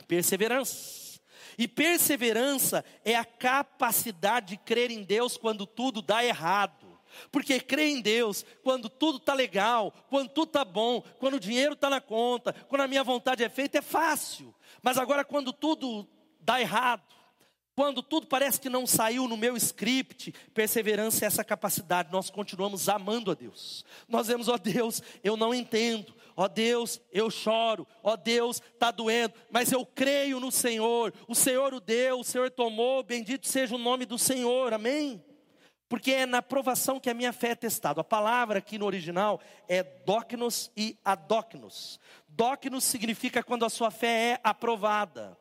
perseverança. 0.07 1.19
E 1.57 1.67
perseverança 1.67 2.83
é 3.03 3.15
a 3.15 3.25
capacidade 3.25 4.49
de 4.49 4.57
crer 4.57 4.91
em 4.91 5.03
Deus 5.03 5.37
quando 5.37 5.65
tudo 5.65 6.01
dá 6.01 6.23
errado. 6.23 6.84
Porque 7.31 7.59
crer 7.59 7.87
em 7.87 8.01
Deus 8.01 8.45
quando 8.63 8.89
tudo 8.89 9.17
está 9.17 9.33
legal, 9.33 9.93
quando 10.09 10.29
tudo 10.29 10.47
está 10.47 10.65
bom, 10.65 11.01
quando 11.19 11.35
o 11.35 11.39
dinheiro 11.39 11.73
está 11.73 11.89
na 11.89 12.01
conta, 12.01 12.53
quando 12.67 12.81
a 12.81 12.87
minha 12.87 13.03
vontade 13.03 13.43
é 13.43 13.49
feita, 13.49 13.79
é 13.79 13.81
fácil. 13.81 14.53
Mas 14.81 14.97
agora, 14.97 15.23
quando 15.23 15.51
tudo 15.51 16.07
dá 16.39 16.61
errado, 16.61 17.15
quando 17.75 18.01
tudo 18.01 18.25
parece 18.25 18.59
que 18.59 18.69
não 18.69 18.87
saiu 18.87 19.27
no 19.27 19.35
meu 19.35 19.57
script, 19.57 20.33
perseverança 20.53 21.25
é 21.25 21.27
essa 21.27 21.43
capacidade, 21.43 22.11
nós 22.11 22.29
continuamos 22.29 22.87
amando 22.87 23.31
a 23.31 23.33
Deus. 23.33 23.83
Nós 24.07 24.27
vemos, 24.27 24.47
ó 24.47 24.57
Deus, 24.57 25.03
eu 25.21 25.35
não 25.35 25.53
entendo, 25.53 26.15
ó 26.37 26.47
Deus, 26.47 27.01
eu 27.11 27.29
choro, 27.29 27.85
ó 28.01 28.15
Deus, 28.15 28.61
está 28.73 28.91
doendo, 28.91 29.33
mas 29.51 29.73
eu 29.73 29.85
creio 29.85 30.39
no 30.39 30.51
Senhor, 30.51 31.13
o 31.27 31.35
Senhor 31.35 31.73
o 31.73 31.81
deu, 31.81 32.21
o 32.21 32.23
Senhor 32.23 32.49
tomou, 32.49 33.03
bendito 33.03 33.45
seja 33.45 33.75
o 33.75 33.79
nome 33.79 34.05
do 34.05 34.17
Senhor, 34.17 34.73
amém? 34.73 35.21
Porque 35.87 36.11
é 36.11 36.25
na 36.25 36.41
provação 36.41 36.99
que 36.99 37.09
a 37.09 37.13
minha 37.13 37.31
fé 37.31 37.49
é 37.49 37.55
testada. 37.55 38.01
A 38.01 38.03
palavra 38.03 38.59
aqui 38.59 38.77
no 38.77 38.85
original 38.85 39.39
é 39.67 39.83
docnos 39.83 40.71
e 40.75 40.97
adocnos. 41.05 41.99
Docnos 42.27 42.83
significa 42.83 43.43
quando 43.43 43.65
a 43.65 43.69
sua 43.69 43.91
fé 43.91 44.31
é 44.31 44.39
aprovada. 44.43 45.37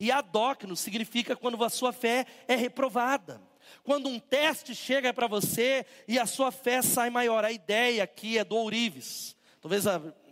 E 0.00 0.12
adóquino 0.12 0.76
significa 0.76 1.34
quando 1.34 1.62
a 1.64 1.68
sua 1.68 1.92
fé 1.92 2.24
é 2.46 2.54
reprovada. 2.54 3.40
Quando 3.82 4.08
um 4.08 4.18
teste 4.18 4.74
chega 4.74 5.12
para 5.12 5.26
você 5.26 5.84
e 6.06 6.18
a 6.18 6.26
sua 6.26 6.52
fé 6.52 6.82
sai 6.82 7.10
maior. 7.10 7.44
A 7.44 7.50
ideia 7.50 8.04
aqui 8.04 8.38
é 8.38 8.44
do 8.44 8.56
ourives. 8.56 9.36
Talvez 9.60 9.86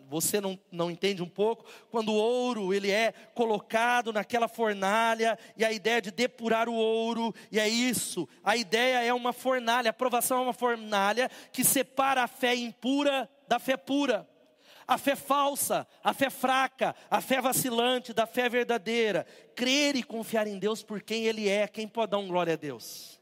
você 0.09 0.41
não, 0.41 0.59
não 0.71 0.91
entende 0.91 1.23
um 1.23 1.29
pouco. 1.29 1.65
Quando 1.91 2.13
o 2.13 2.17
ouro 2.17 2.73
ele 2.73 2.91
é 2.91 3.13
colocado 3.35 4.13
naquela 4.13 4.49
fornalha 4.49 5.39
e 5.57 5.65
a 5.65 5.73
ideia 5.73 6.01
de 6.01 6.11
depurar 6.11 6.69
o 6.69 6.75
ouro. 6.75 7.35
E 7.51 7.59
é 7.59 7.69
isso. 7.69 8.29
A 8.43 8.57
ideia 8.57 9.03
é 9.03 9.13
uma 9.13 9.33
fornalha. 9.33 9.91
A 9.91 9.95
provação 9.95 10.39
é 10.39 10.43
uma 10.43 10.53
fornalha 10.53 11.31
que 11.53 11.65
separa 11.65 12.23
a 12.23 12.29
fé 12.29 12.55
impura 12.55 13.29
da 13.49 13.59
fé 13.59 13.77
pura. 13.77 14.29
a 14.89 14.97
fé 14.97 15.17
falsa, 15.17 15.85
a 16.03 16.15
fé 16.15 16.31
fraca, 16.31 16.95
a 17.11 17.21
fé 17.21 17.41
vacilante, 17.41 18.13
da 18.13 18.25
fé 18.25 18.49
verdadeira. 18.49 19.27
Crer 19.55 19.97
e 19.97 20.03
confiar 20.03 20.47
em 20.47 20.59
Deus 20.59 20.83
por 20.83 21.03
quem 21.03 21.25
Ele 21.25 21.49
é, 21.49 21.67
quem 21.67 21.89
pode 21.89 22.13
dar 22.13 22.19
um 22.19 22.29
glória 22.29 22.53
a 22.53 22.57
Deus. 22.57 23.21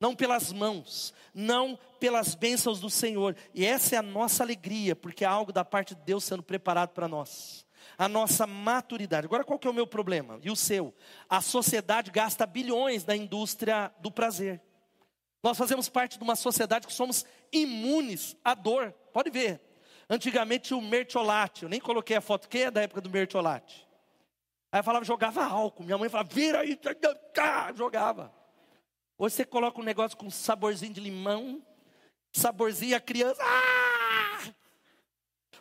Não 0.00 0.16
pelas 0.16 0.50
mãos, 0.50 1.12
não 1.34 1.78
pelas 2.00 2.34
bênçãos 2.34 2.80
do 2.80 2.88
Senhor. 2.88 3.36
E 3.54 3.66
essa 3.66 3.94
é 3.94 3.98
a 3.98 4.02
nossa 4.02 4.42
alegria, 4.42 4.96
porque 4.96 5.24
é 5.24 5.28
algo 5.28 5.52
da 5.52 5.64
parte 5.64 5.94
de 5.94 6.00
Deus 6.00 6.24
sendo 6.24 6.42
preparado 6.42 6.90
para 6.90 7.06
nós. 7.06 7.66
A 7.98 8.08
nossa 8.08 8.46
maturidade. 8.46 9.26
Agora, 9.26 9.44
qual 9.44 9.58
que 9.58 9.68
é 9.68 9.70
o 9.70 9.74
meu 9.74 9.86
problema? 9.86 10.40
E 10.42 10.50
o 10.50 10.56
seu? 10.56 10.94
A 11.28 11.42
sociedade 11.42 12.10
gasta 12.10 12.46
bilhões 12.46 13.04
na 13.04 13.14
indústria 13.14 13.92
do 14.00 14.10
prazer. 14.10 14.62
Nós 15.42 15.58
fazemos 15.58 15.88
parte 15.88 16.16
de 16.16 16.24
uma 16.24 16.36
sociedade 16.36 16.86
que 16.86 16.92
somos 16.92 17.26
imunes 17.52 18.34
à 18.42 18.54
dor. 18.54 18.92
Pode 19.12 19.28
ver. 19.30 19.60
Antigamente 20.08 20.74
o 20.74 20.80
mertiolate, 20.80 21.62
eu 21.62 21.68
nem 21.68 21.78
coloquei 21.78 22.16
a 22.16 22.20
foto, 22.20 22.48
que 22.48 22.58
é 22.58 22.70
da 22.70 22.82
época 22.82 23.00
do 23.00 23.10
mertiolate. 23.10 23.86
Aí 24.72 24.80
eu 24.80 24.84
falava, 24.84 25.04
jogava 25.04 25.44
álcool. 25.44 25.84
Minha 25.84 25.98
mãe 25.98 26.08
falava, 26.08 26.28
vira 26.32 26.60
aí, 26.60 26.78
jogava. 27.76 28.39
Hoje 29.22 29.34
você 29.34 29.44
coloca 29.44 29.78
um 29.78 29.84
negócio 29.84 30.16
com 30.16 30.30
saborzinho 30.30 30.94
de 30.94 31.00
limão, 31.00 31.60
saborzinho 32.32 32.96
a 32.96 33.00
criança. 33.00 33.38
Ah! 33.42 34.50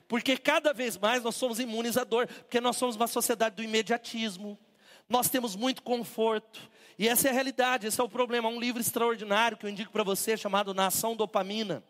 Porque 0.08 0.38
cada 0.38 0.72
vez 0.72 0.98
mais 0.98 1.22
nós 1.22 1.36
somos 1.36 1.60
imunes 1.60 1.98
à 1.98 2.06
dor, 2.06 2.26
porque 2.26 2.62
nós 2.62 2.78
somos 2.78 2.96
uma 2.96 3.06
sociedade 3.06 3.58
do 3.58 3.62
imediatismo. 3.62 4.58
Nós 5.10 5.28
temos 5.28 5.58
muito 5.58 5.84
conforto. 5.84 6.72
E 6.98 7.06
essa 7.06 7.28
é 7.28 7.32
a 7.32 7.34
realidade, 7.34 7.86
esse 7.86 8.00
é 8.00 8.04
o 8.04 8.08
problema. 8.08 8.48
Um 8.48 8.62
livro 8.62 8.80
extraordinário 8.80 9.58
que 9.58 9.66
eu 9.66 9.70
indico 9.70 9.92
para 9.92 10.04
você, 10.06 10.38
chamado 10.38 10.74
Nação 10.74 11.14
Dopamina 11.14 11.84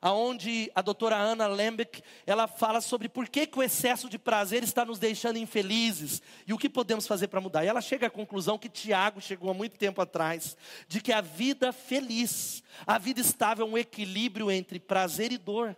aonde 0.00 0.70
a 0.74 0.82
doutora 0.82 1.16
Ana 1.16 1.46
Lembeck, 1.46 2.02
ela 2.26 2.46
fala 2.46 2.80
sobre 2.80 3.08
por 3.08 3.28
que, 3.28 3.46
que 3.46 3.58
o 3.58 3.62
excesso 3.62 4.08
de 4.08 4.18
prazer 4.18 4.62
está 4.62 4.84
nos 4.84 4.98
deixando 4.98 5.38
infelizes 5.38 6.22
e 6.46 6.52
o 6.52 6.58
que 6.58 6.68
podemos 6.68 7.06
fazer 7.06 7.28
para 7.28 7.40
mudar. 7.40 7.64
E 7.64 7.68
ela 7.68 7.80
chega 7.80 8.06
à 8.06 8.10
conclusão 8.10 8.58
que 8.58 8.68
Tiago 8.68 9.20
chegou 9.20 9.50
há 9.50 9.54
muito 9.54 9.76
tempo 9.76 10.00
atrás, 10.00 10.56
de 10.86 11.00
que 11.00 11.12
a 11.12 11.20
vida 11.20 11.72
feliz, 11.72 12.62
a 12.86 12.98
vida 12.98 13.20
estável 13.20 13.66
é 13.66 13.70
um 13.70 13.78
equilíbrio 13.78 14.50
entre 14.50 14.78
prazer 14.78 15.32
e 15.32 15.38
dor. 15.38 15.76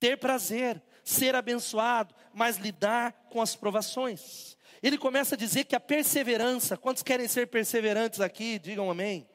Ter 0.00 0.18
prazer, 0.18 0.82
ser 1.02 1.34
abençoado, 1.34 2.14
mas 2.32 2.56
lidar 2.56 3.12
com 3.30 3.40
as 3.40 3.54
provações. 3.56 4.56
Ele 4.82 4.98
começa 4.98 5.34
a 5.34 5.38
dizer 5.38 5.64
que 5.64 5.74
a 5.74 5.80
perseverança, 5.80 6.76
quantos 6.76 7.02
querem 7.02 7.26
ser 7.26 7.46
perseverantes 7.46 8.20
aqui? 8.20 8.58
Digam 8.58 8.90
amém 8.90 9.26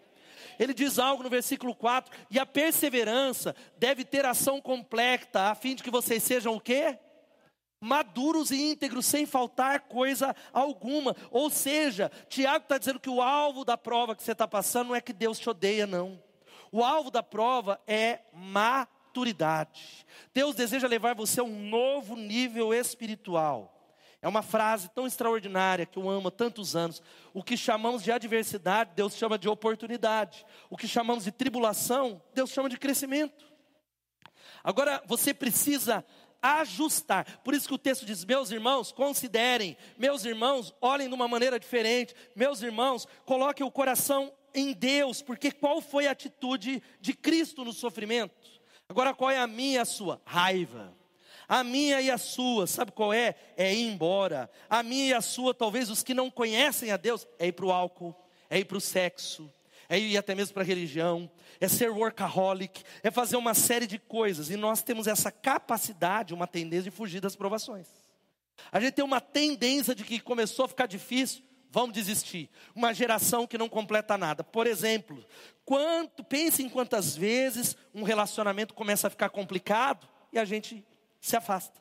ele 0.60 0.74
diz 0.74 1.00
algo 1.00 1.24
no 1.24 1.30
versículo 1.30 1.74
4: 1.74 2.14
e 2.30 2.38
a 2.38 2.46
perseverança 2.46 3.56
deve 3.78 4.04
ter 4.04 4.26
ação 4.26 4.60
completa, 4.60 5.50
a 5.50 5.56
fim 5.56 5.74
de 5.74 5.82
que 5.82 5.90
vocês 5.90 6.22
sejam 6.22 6.54
o 6.56 6.60
quê? 6.60 7.00
Maduros 7.82 8.52
e 8.52 8.72
íntegros, 8.72 9.06
sem 9.06 9.26
faltar 9.26 9.80
coisa 9.82 10.36
alguma. 10.52 11.16
Ou 11.32 11.50
seja, 11.50 12.12
Tiago 12.28 12.64
está 12.64 12.78
dizendo 12.78 13.00
que 13.00 13.10
o 13.10 13.22
alvo 13.22 13.64
da 13.64 13.78
prova 13.78 14.14
que 14.14 14.22
você 14.22 14.34
está 14.34 14.46
passando 14.46 14.90
não 14.90 14.96
é 14.96 15.00
que 15.00 15.14
Deus 15.14 15.40
te 15.40 15.50
odeia, 15.50 15.88
não. 15.88 16.22
O 16.74 16.84
alvo 16.84 17.10
da 17.10 17.24
prova 17.24 17.80
é 17.88 18.20
maturidade. 18.34 20.06
Deus 20.34 20.56
deseja 20.56 20.90
levar 20.90 21.16
você 21.16 21.40
a 21.40 21.44
um 21.44 21.70
novo 21.70 22.18
nível 22.18 22.74
espiritual. 22.74 23.79
É 24.22 24.28
uma 24.28 24.42
frase 24.42 24.90
tão 24.90 25.08
extraordinária 25.08 25.86
que 25.86 25.98
eu 25.98 26.10
amo 26.10 26.28
há 26.28 26.32
tantos 26.32 26.76
anos. 26.76 27.02
O 27.34 27.42
que 27.42 27.56
chamamos 27.56 28.04
de 28.04 28.12
adversidade, 28.12 28.92
Deus 28.96 29.16
chama 29.16 29.38
de 29.38 29.48
oportunidade. 29.48 30.46
O 30.70 30.76
que 30.76 30.88
chamamos 30.88 31.24
de 31.24 31.32
tribulação, 31.32 32.22
Deus 32.34 32.50
chama 32.50 32.68
de 32.68 32.78
crescimento. 32.78 33.46
Agora 34.62 35.02
você 35.08 35.34
precisa 35.34 36.06
ajustar. 36.42 37.40
Por 37.44 37.54
isso 37.54 37.68
que 37.68 37.74
o 37.74 37.78
texto 37.78 38.06
diz: 38.06 38.26
meus 38.26 38.52
irmãos, 38.52 38.92
considerem, 38.92 39.78
meus 39.98 40.26
irmãos, 40.26 40.74
olhem 40.82 41.08
de 41.08 41.14
uma 41.14 41.28
maneira 41.28 41.58
diferente, 41.58 42.14
meus 42.36 42.62
irmãos, 42.62 43.08
coloquem 43.26 43.66
o 43.66 43.72
coração 43.72 44.34
em 44.54 44.74
Deus, 44.74 45.22
porque 45.22 45.52
qual 45.52 45.80
foi 45.80 46.08
a 46.08 46.12
atitude 46.12 46.82
de 47.00 47.14
Cristo 47.14 47.64
no 47.64 47.72
sofrimento? 47.72 48.50
Agora, 48.90 49.14
qual 49.14 49.30
é 49.30 49.38
a 49.38 49.48
minha 49.48 49.76
e 49.76 49.78
a 49.78 49.86
sua? 49.86 50.22
Raiva. 50.26 50.99
A 51.50 51.64
minha 51.64 52.00
e 52.00 52.12
a 52.12 52.18
sua, 52.20 52.68
sabe 52.68 52.92
qual 52.92 53.12
é? 53.12 53.34
É 53.58 53.74
ir 53.74 53.90
embora. 53.90 54.48
A 54.70 54.84
minha 54.84 55.08
e 55.08 55.14
a 55.16 55.22
sua, 55.22 55.52
talvez 55.52 55.90
os 55.90 56.04
que 56.04 56.14
não 56.14 56.30
conhecem 56.30 56.92
a 56.92 56.98
Deus, 56.98 57.28
é 57.40 57.48
ir 57.48 57.54
para 57.54 57.66
o 57.66 57.72
álcool, 57.72 58.16
é 58.48 58.60
ir 58.60 58.66
para 58.66 58.78
o 58.78 58.82
sexo, 58.82 59.52
é 59.90 59.98
ir 59.98 60.16
até 60.16 60.36
mesmo 60.36 60.54
para 60.54 60.62
a 60.62 60.66
religião, 60.66 61.30
é 61.60 61.68
ser 61.68 61.90
workaholic, 61.90 62.84
é 63.02 63.10
fazer 63.10 63.36
uma 63.36 63.56
série 63.56 63.88
de 63.88 63.98
coisas. 63.98 64.52
E 64.52 64.56
nós 64.56 64.84
temos 64.84 65.08
essa 65.08 65.32
capacidade, 65.32 66.36
uma 66.36 66.46
tendência 66.46 66.84
de 66.84 66.92
fugir 66.92 67.20
das 67.20 67.36
provações. 67.36 67.88
A 68.72 68.80
gente 68.80 68.94
tem 68.94 69.04
uma 69.04 69.20
tendência 69.20 69.96
de 69.96 70.04
que 70.04 70.20
começou 70.20 70.66
a 70.66 70.68
ficar 70.68 70.86
difícil, 70.86 71.42
vamos 71.72 71.94
desistir. 71.94 72.48
Uma 72.76 72.94
geração 72.94 73.48
que 73.48 73.58
não 73.58 73.68
completa 73.68 74.20
nada. 74.20 74.44
Por 74.44 74.68
exemplo, 74.68 75.26
quanto, 75.66 76.24
pense 76.24 76.62
em 76.62 76.70
quantas 76.70 77.16
vezes 77.16 77.76
um 77.92 78.04
relacionamento 78.04 78.76
começa 78.76 79.08
a 79.08 79.10
ficar 79.10 79.30
complicado 79.30 80.08
e 80.32 80.38
a 80.38 80.46
gente 80.46 80.86
se 81.20 81.36
afasta. 81.36 81.80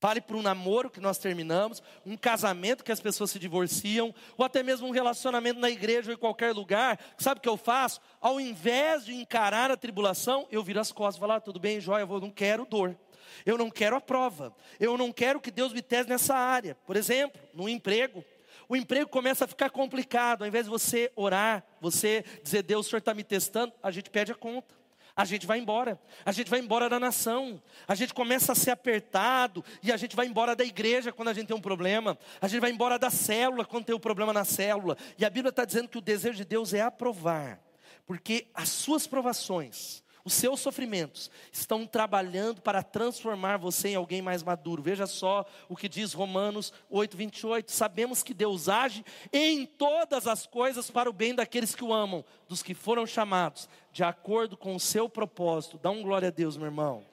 Fale 0.00 0.20
para 0.20 0.36
um 0.36 0.42
namoro 0.42 0.90
que 0.90 1.00
nós 1.00 1.18
terminamos, 1.18 1.82
um 2.06 2.16
casamento 2.16 2.84
que 2.84 2.92
as 2.92 3.00
pessoas 3.00 3.32
se 3.32 3.38
divorciam, 3.38 4.14
ou 4.36 4.44
até 4.44 4.62
mesmo 4.62 4.86
um 4.86 4.92
relacionamento 4.92 5.58
na 5.58 5.68
igreja 5.68 6.10
ou 6.10 6.14
em 6.14 6.18
qualquer 6.18 6.52
lugar. 6.52 7.00
Sabe 7.18 7.38
o 7.38 7.42
que 7.42 7.48
eu 7.48 7.56
faço? 7.56 8.00
Ao 8.20 8.40
invés 8.40 9.04
de 9.04 9.14
encarar 9.14 9.72
a 9.72 9.76
tribulação, 9.76 10.46
eu 10.52 10.62
viro 10.62 10.78
as 10.78 10.92
costas 10.92 11.16
e 11.16 11.20
falo: 11.20 11.32
ah, 11.32 11.40
tudo 11.40 11.58
bem, 11.58 11.80
joia, 11.80 12.02
eu 12.02 12.20
não 12.20 12.30
quero 12.30 12.64
dor. 12.64 12.96
Eu 13.44 13.58
não 13.58 13.70
quero 13.70 13.96
a 13.96 14.00
prova. 14.00 14.54
Eu 14.78 14.96
não 14.96 15.12
quero 15.12 15.40
que 15.40 15.50
Deus 15.50 15.72
me 15.72 15.82
teste 15.82 16.08
nessa 16.08 16.34
área. 16.34 16.76
Por 16.86 16.96
exemplo, 16.96 17.40
no 17.52 17.68
emprego. 17.68 18.24
O 18.68 18.76
emprego 18.76 19.10
começa 19.10 19.46
a 19.46 19.48
ficar 19.48 19.70
complicado. 19.70 20.42
Ao 20.42 20.48
invés 20.48 20.64
de 20.64 20.70
você 20.70 21.10
orar, 21.16 21.64
você 21.80 22.24
dizer, 22.42 22.62
Deus, 22.62 22.86
o 22.86 22.90
Senhor 22.90 22.98
está 22.98 23.14
me 23.14 23.24
testando, 23.24 23.72
a 23.82 23.90
gente 23.90 24.10
pede 24.10 24.30
a 24.30 24.34
conta 24.34 24.78
a 25.18 25.24
gente 25.24 25.48
vai 25.48 25.58
embora. 25.58 26.00
A 26.24 26.30
gente 26.30 26.48
vai 26.48 26.60
embora 26.60 26.88
da 26.88 27.00
nação. 27.00 27.60
A 27.88 27.96
gente 27.96 28.14
começa 28.14 28.52
a 28.52 28.54
ser 28.54 28.70
apertado 28.70 29.64
e 29.82 29.90
a 29.90 29.96
gente 29.96 30.14
vai 30.14 30.28
embora 30.28 30.54
da 30.54 30.64
igreja 30.64 31.10
quando 31.10 31.26
a 31.26 31.32
gente 31.32 31.48
tem 31.48 31.56
um 31.56 31.60
problema. 31.60 32.16
A 32.40 32.46
gente 32.46 32.60
vai 32.60 32.70
embora 32.70 33.00
da 33.00 33.10
célula 33.10 33.64
quando 33.64 33.86
tem 33.86 33.96
um 33.96 33.98
problema 33.98 34.32
na 34.32 34.44
célula. 34.44 34.96
E 35.18 35.24
a 35.24 35.30
Bíblia 35.30 35.50
está 35.50 35.64
dizendo 35.64 35.88
que 35.88 35.98
o 35.98 36.00
desejo 36.00 36.36
de 36.36 36.44
Deus 36.44 36.72
é 36.72 36.82
aprovar, 36.82 37.60
porque 38.06 38.46
as 38.54 38.68
suas 38.68 39.08
provações 39.08 40.04
os 40.28 40.34
seus 40.34 40.60
sofrimentos 40.60 41.30
estão 41.50 41.86
trabalhando 41.86 42.60
para 42.60 42.82
transformar 42.82 43.56
você 43.56 43.88
em 43.88 43.94
alguém 43.94 44.20
mais 44.20 44.42
maduro. 44.42 44.82
Veja 44.82 45.06
só 45.06 45.44
o 45.70 45.74
que 45.74 45.88
diz 45.88 46.12
Romanos 46.12 46.70
8:28. 46.90 47.70
Sabemos 47.70 48.22
que 48.22 48.34
Deus 48.34 48.68
age 48.68 49.02
em 49.32 49.64
todas 49.64 50.26
as 50.26 50.46
coisas 50.46 50.90
para 50.90 51.08
o 51.08 51.14
bem 51.14 51.34
daqueles 51.34 51.74
que 51.74 51.82
o 51.82 51.94
amam, 51.94 52.22
dos 52.46 52.62
que 52.62 52.74
foram 52.74 53.06
chamados 53.06 53.68
de 53.90 54.04
acordo 54.04 54.54
com 54.54 54.76
o 54.76 54.80
seu 54.80 55.08
propósito. 55.08 55.78
Dá 55.78 55.90
um 55.90 56.02
glória 56.02 56.28
a 56.28 56.30
Deus, 56.30 56.58
meu 56.58 56.66
irmão. 56.66 57.04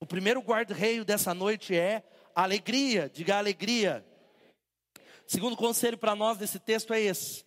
O 0.00 0.06
primeiro 0.06 0.40
guarda-reio 0.40 1.04
dessa 1.04 1.34
noite 1.34 1.76
é 1.76 2.02
alegria. 2.34 3.10
Diga 3.12 3.36
alegria. 3.36 4.04
Segundo 5.26 5.54
conselho 5.54 5.98
para 5.98 6.16
nós 6.16 6.38
desse 6.38 6.58
texto 6.58 6.94
é 6.94 7.00
esse: 7.00 7.44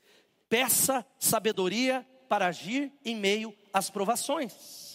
peça 0.48 1.04
sabedoria 1.18 2.06
para 2.30 2.48
agir 2.48 2.92
em 3.04 3.16
meio 3.16 3.52
às 3.74 3.90
provações. 3.90 4.87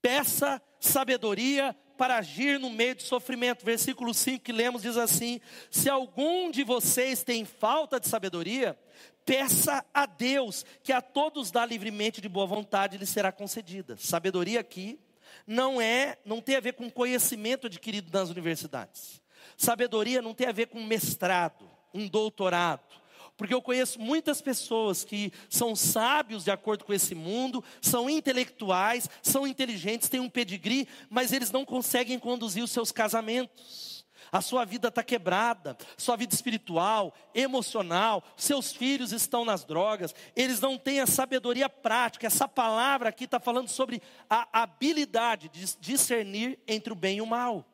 Peça 0.00 0.62
sabedoria 0.80 1.74
para 1.96 2.18
agir 2.18 2.60
no 2.60 2.70
meio 2.70 2.94
de 2.94 3.02
sofrimento. 3.02 3.64
Versículo 3.64 4.14
5 4.14 4.44
que 4.44 4.52
lemos 4.52 4.82
diz 4.82 4.96
assim: 4.96 5.40
Se 5.70 5.90
algum 5.90 6.50
de 6.50 6.62
vocês 6.62 7.24
tem 7.24 7.44
falta 7.44 7.98
de 7.98 8.08
sabedoria, 8.08 8.78
peça 9.26 9.84
a 9.92 10.06
Deus, 10.06 10.64
que 10.82 10.92
a 10.92 11.02
todos 11.02 11.50
dá 11.50 11.66
livremente 11.66 12.20
de 12.20 12.28
boa 12.28 12.46
vontade, 12.46 12.96
lhe 12.96 13.06
será 13.06 13.32
concedida. 13.32 13.96
Sabedoria 13.96 14.60
aqui 14.60 14.98
não 15.46 15.80
é, 15.80 16.18
não 16.24 16.40
tem 16.40 16.56
a 16.56 16.60
ver 16.60 16.74
com 16.74 16.90
conhecimento 16.90 17.66
adquirido 17.66 18.10
nas 18.12 18.30
universidades. 18.30 19.20
Sabedoria 19.56 20.22
não 20.22 20.34
tem 20.34 20.46
a 20.46 20.52
ver 20.52 20.66
com 20.66 20.82
mestrado, 20.82 21.68
um 21.92 22.06
doutorado 22.06 22.97
porque 23.38 23.54
eu 23.54 23.62
conheço 23.62 24.00
muitas 24.00 24.42
pessoas 24.42 25.04
que 25.04 25.32
são 25.48 25.76
sábios 25.76 26.42
de 26.42 26.50
acordo 26.50 26.84
com 26.84 26.92
esse 26.92 27.14
mundo, 27.14 27.62
são 27.80 28.10
intelectuais, 28.10 29.08
são 29.22 29.46
inteligentes, 29.46 30.08
têm 30.08 30.18
um 30.18 30.28
pedigree, 30.28 30.88
mas 31.08 31.32
eles 31.32 31.52
não 31.52 31.64
conseguem 31.64 32.18
conduzir 32.18 32.64
os 32.64 32.72
seus 32.72 32.90
casamentos. 32.90 34.04
A 34.32 34.40
sua 34.40 34.64
vida 34.64 34.88
está 34.88 35.04
quebrada, 35.04 35.78
sua 35.96 36.16
vida 36.16 36.34
espiritual, 36.34 37.14
emocional, 37.32 38.24
seus 38.36 38.72
filhos 38.72 39.12
estão 39.12 39.44
nas 39.44 39.64
drogas, 39.64 40.12
eles 40.34 40.60
não 40.60 40.76
têm 40.76 41.00
a 41.00 41.06
sabedoria 41.06 41.68
prática. 41.68 42.26
Essa 42.26 42.48
palavra 42.48 43.08
aqui 43.08 43.24
está 43.24 43.38
falando 43.38 43.68
sobre 43.68 44.02
a 44.28 44.48
habilidade 44.52 45.48
de 45.48 45.64
discernir 45.78 46.58
entre 46.66 46.92
o 46.92 46.96
bem 46.96 47.18
e 47.18 47.22
o 47.22 47.26
mal. 47.26 47.64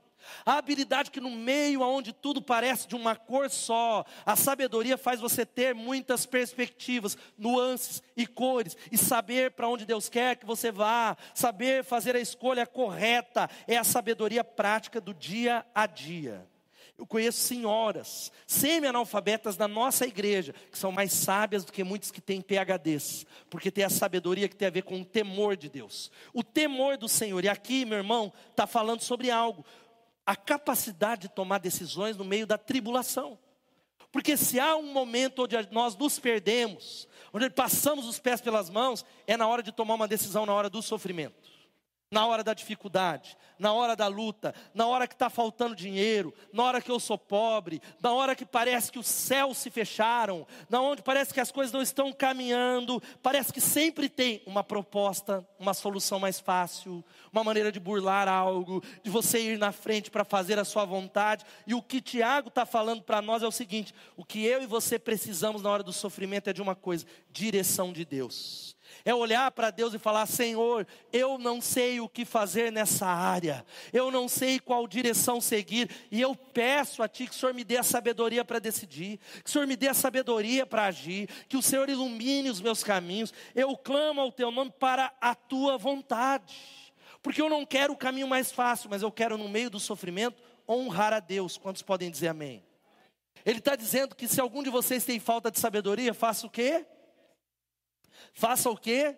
A 0.44 0.58
habilidade 0.58 1.10
que 1.10 1.20
no 1.20 1.30
meio 1.30 1.82
aonde 1.82 2.12
tudo 2.12 2.40
parece 2.40 2.86
de 2.86 2.94
uma 2.94 3.16
cor 3.16 3.50
só, 3.50 4.04
a 4.24 4.36
sabedoria 4.36 4.96
faz 4.96 5.20
você 5.20 5.44
ter 5.44 5.74
muitas 5.74 6.26
perspectivas, 6.26 7.16
nuances 7.36 8.02
e 8.16 8.26
cores 8.26 8.76
e 8.90 8.98
saber 8.98 9.52
para 9.52 9.68
onde 9.68 9.86
Deus 9.86 10.08
quer 10.08 10.36
que 10.36 10.46
você 10.46 10.70
vá, 10.70 11.16
saber 11.34 11.84
fazer 11.84 12.16
a 12.16 12.20
escolha 12.20 12.66
correta, 12.66 13.48
é 13.66 13.76
a 13.76 13.84
sabedoria 13.84 14.44
prática 14.44 15.00
do 15.00 15.14
dia 15.14 15.64
a 15.74 15.86
dia. 15.86 16.46
Eu 16.96 17.06
conheço 17.06 17.40
senhoras, 17.40 18.30
semi-analfabetas 18.46 19.56
da 19.56 19.66
nossa 19.66 20.06
igreja, 20.06 20.54
que 20.70 20.78
são 20.78 20.92
mais 20.92 21.12
sábias 21.12 21.64
do 21.64 21.72
que 21.72 21.82
muitos 21.82 22.12
que 22.12 22.20
têm 22.20 22.40
PHDs, 22.40 23.26
porque 23.50 23.70
tem 23.70 23.82
a 23.82 23.90
sabedoria 23.90 24.48
que 24.48 24.54
tem 24.54 24.68
a 24.68 24.70
ver 24.70 24.82
com 24.82 25.00
o 25.00 25.04
temor 25.04 25.56
de 25.56 25.68
Deus. 25.68 26.10
O 26.32 26.44
temor 26.44 26.96
do 26.96 27.08
Senhor. 27.08 27.44
E 27.44 27.48
aqui, 27.48 27.84
meu 27.84 27.98
irmão, 27.98 28.32
está 28.50 28.64
falando 28.64 29.00
sobre 29.00 29.28
algo 29.28 29.64
a 30.26 30.34
capacidade 30.34 31.22
de 31.22 31.28
tomar 31.28 31.58
decisões 31.58 32.16
no 32.16 32.24
meio 32.24 32.46
da 32.46 32.58
tribulação. 32.58 33.38
Porque 34.10 34.36
se 34.36 34.60
há 34.60 34.76
um 34.76 34.92
momento 34.92 35.42
onde 35.42 35.56
nós 35.72 35.96
nos 35.96 36.18
perdemos, 36.18 37.08
onde 37.32 37.50
passamos 37.50 38.06
os 38.06 38.18
pés 38.18 38.40
pelas 38.40 38.70
mãos, 38.70 39.04
é 39.26 39.36
na 39.36 39.46
hora 39.46 39.62
de 39.62 39.72
tomar 39.72 39.94
uma 39.94 40.08
decisão, 40.08 40.46
na 40.46 40.54
hora 40.54 40.70
do 40.70 40.80
sofrimento 40.80 41.53
na 42.14 42.24
hora 42.28 42.44
da 42.44 42.54
dificuldade, 42.54 43.36
na 43.58 43.72
hora 43.72 43.96
da 43.96 44.06
luta, 44.06 44.54
na 44.72 44.86
hora 44.86 45.08
que 45.08 45.14
está 45.14 45.28
faltando 45.28 45.74
dinheiro, 45.74 46.32
na 46.52 46.62
hora 46.62 46.80
que 46.80 46.88
eu 46.88 47.00
sou 47.00 47.18
pobre, 47.18 47.82
na 48.00 48.12
hora 48.12 48.36
que 48.36 48.46
parece 48.46 48.92
que 48.92 49.00
os 49.00 49.08
céus 49.08 49.58
se 49.58 49.68
fecharam, 49.68 50.46
na 50.70 50.80
onde 50.80 51.02
parece 51.02 51.34
que 51.34 51.40
as 51.40 51.50
coisas 51.50 51.72
não 51.72 51.82
estão 51.82 52.12
caminhando, 52.12 53.02
parece 53.20 53.52
que 53.52 53.60
sempre 53.60 54.08
tem 54.08 54.40
uma 54.46 54.62
proposta, 54.62 55.44
uma 55.58 55.74
solução 55.74 56.20
mais 56.20 56.38
fácil, 56.38 57.04
uma 57.32 57.42
maneira 57.42 57.72
de 57.72 57.80
burlar 57.80 58.28
algo, 58.28 58.80
de 59.02 59.10
você 59.10 59.40
ir 59.40 59.58
na 59.58 59.72
frente 59.72 60.08
para 60.08 60.24
fazer 60.24 60.56
a 60.56 60.64
sua 60.64 60.84
vontade. 60.84 61.44
E 61.66 61.74
o 61.74 61.82
que 61.82 62.00
Tiago 62.00 62.46
está 62.46 62.64
falando 62.64 63.02
para 63.02 63.20
nós 63.20 63.42
é 63.42 63.46
o 63.46 63.50
seguinte: 63.50 63.92
o 64.16 64.24
que 64.24 64.44
eu 64.44 64.62
e 64.62 64.66
você 64.66 65.00
precisamos 65.00 65.62
na 65.62 65.70
hora 65.70 65.82
do 65.82 65.92
sofrimento 65.92 66.48
é 66.48 66.52
de 66.52 66.62
uma 66.62 66.76
coisa: 66.76 67.04
direção 67.32 67.92
de 67.92 68.04
Deus. 68.04 68.73
É 69.04 69.14
olhar 69.14 69.50
para 69.50 69.70
Deus 69.70 69.94
e 69.94 69.98
falar: 69.98 70.26
Senhor, 70.26 70.86
eu 71.12 71.38
não 71.38 71.60
sei 71.60 72.00
o 72.00 72.08
que 72.08 72.24
fazer 72.24 72.70
nessa 72.70 73.06
área, 73.06 73.64
eu 73.92 74.10
não 74.10 74.28
sei 74.28 74.58
qual 74.60 74.86
direção 74.86 75.40
seguir, 75.40 75.88
e 76.10 76.20
eu 76.20 76.34
peço 76.34 77.02
a 77.02 77.08
Ti 77.08 77.26
que 77.26 77.32
o 77.32 77.34
Senhor 77.34 77.54
me 77.54 77.64
dê 77.64 77.78
a 77.78 77.82
sabedoria 77.82 78.44
para 78.44 78.58
decidir, 78.58 79.18
que 79.42 79.48
o 79.48 79.52
Senhor 79.52 79.66
me 79.66 79.76
dê 79.76 79.88
a 79.88 79.94
sabedoria 79.94 80.66
para 80.66 80.84
agir, 80.84 81.28
que 81.48 81.56
o 81.56 81.62
Senhor 81.62 81.88
ilumine 81.88 82.50
os 82.50 82.60
meus 82.60 82.84
caminhos. 82.84 83.32
Eu 83.54 83.76
clamo 83.76 84.20
ao 84.20 84.30
Teu 84.30 84.50
nome 84.50 84.72
para 84.78 85.12
a 85.20 85.34
Tua 85.34 85.78
vontade, 85.78 86.54
porque 87.22 87.40
eu 87.40 87.48
não 87.48 87.64
quero 87.64 87.92
o 87.92 87.96
caminho 87.96 88.28
mais 88.28 88.52
fácil, 88.52 88.90
mas 88.90 89.02
eu 89.02 89.10
quero, 89.10 89.38
no 89.38 89.48
meio 89.48 89.70
do 89.70 89.80
sofrimento, 89.80 90.42
honrar 90.68 91.12
a 91.12 91.20
Deus. 91.20 91.56
Quantos 91.56 91.82
podem 91.82 92.10
dizer 92.10 92.28
amém? 92.28 92.64
Ele 93.44 93.58
está 93.58 93.76
dizendo 93.76 94.14
que 94.14 94.26
se 94.26 94.40
algum 94.40 94.62
de 94.62 94.70
vocês 94.70 95.04
tem 95.04 95.20
falta 95.20 95.50
de 95.50 95.58
sabedoria, 95.58 96.14
faça 96.14 96.46
o 96.46 96.50
quê? 96.50 96.86
Faça 98.32 98.70
o 98.70 98.76
quê? 98.76 99.16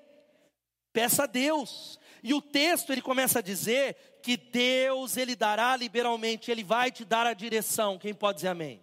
Peça 0.93 1.25
a 1.25 1.27
Deus. 1.27 1.99
E 2.23 2.35
o 2.35 2.43
texto 2.43 2.91
ele 2.91 3.03
começa 3.03 3.39
a 3.39 3.43
dizer 3.43 4.19
que 4.23 4.37
Deus 4.37 5.17
ele 5.17 5.37
dará 5.37 5.77
liberalmente, 5.77 6.51
ele 6.51 6.65
vai 6.65 6.91
te 6.91 7.05
dar 7.05 7.27
a 7.27 7.35
direção. 7.35 7.99
Quem 7.99 8.13
pode 8.13 8.37
dizer 8.37 8.49
amém? 8.49 8.83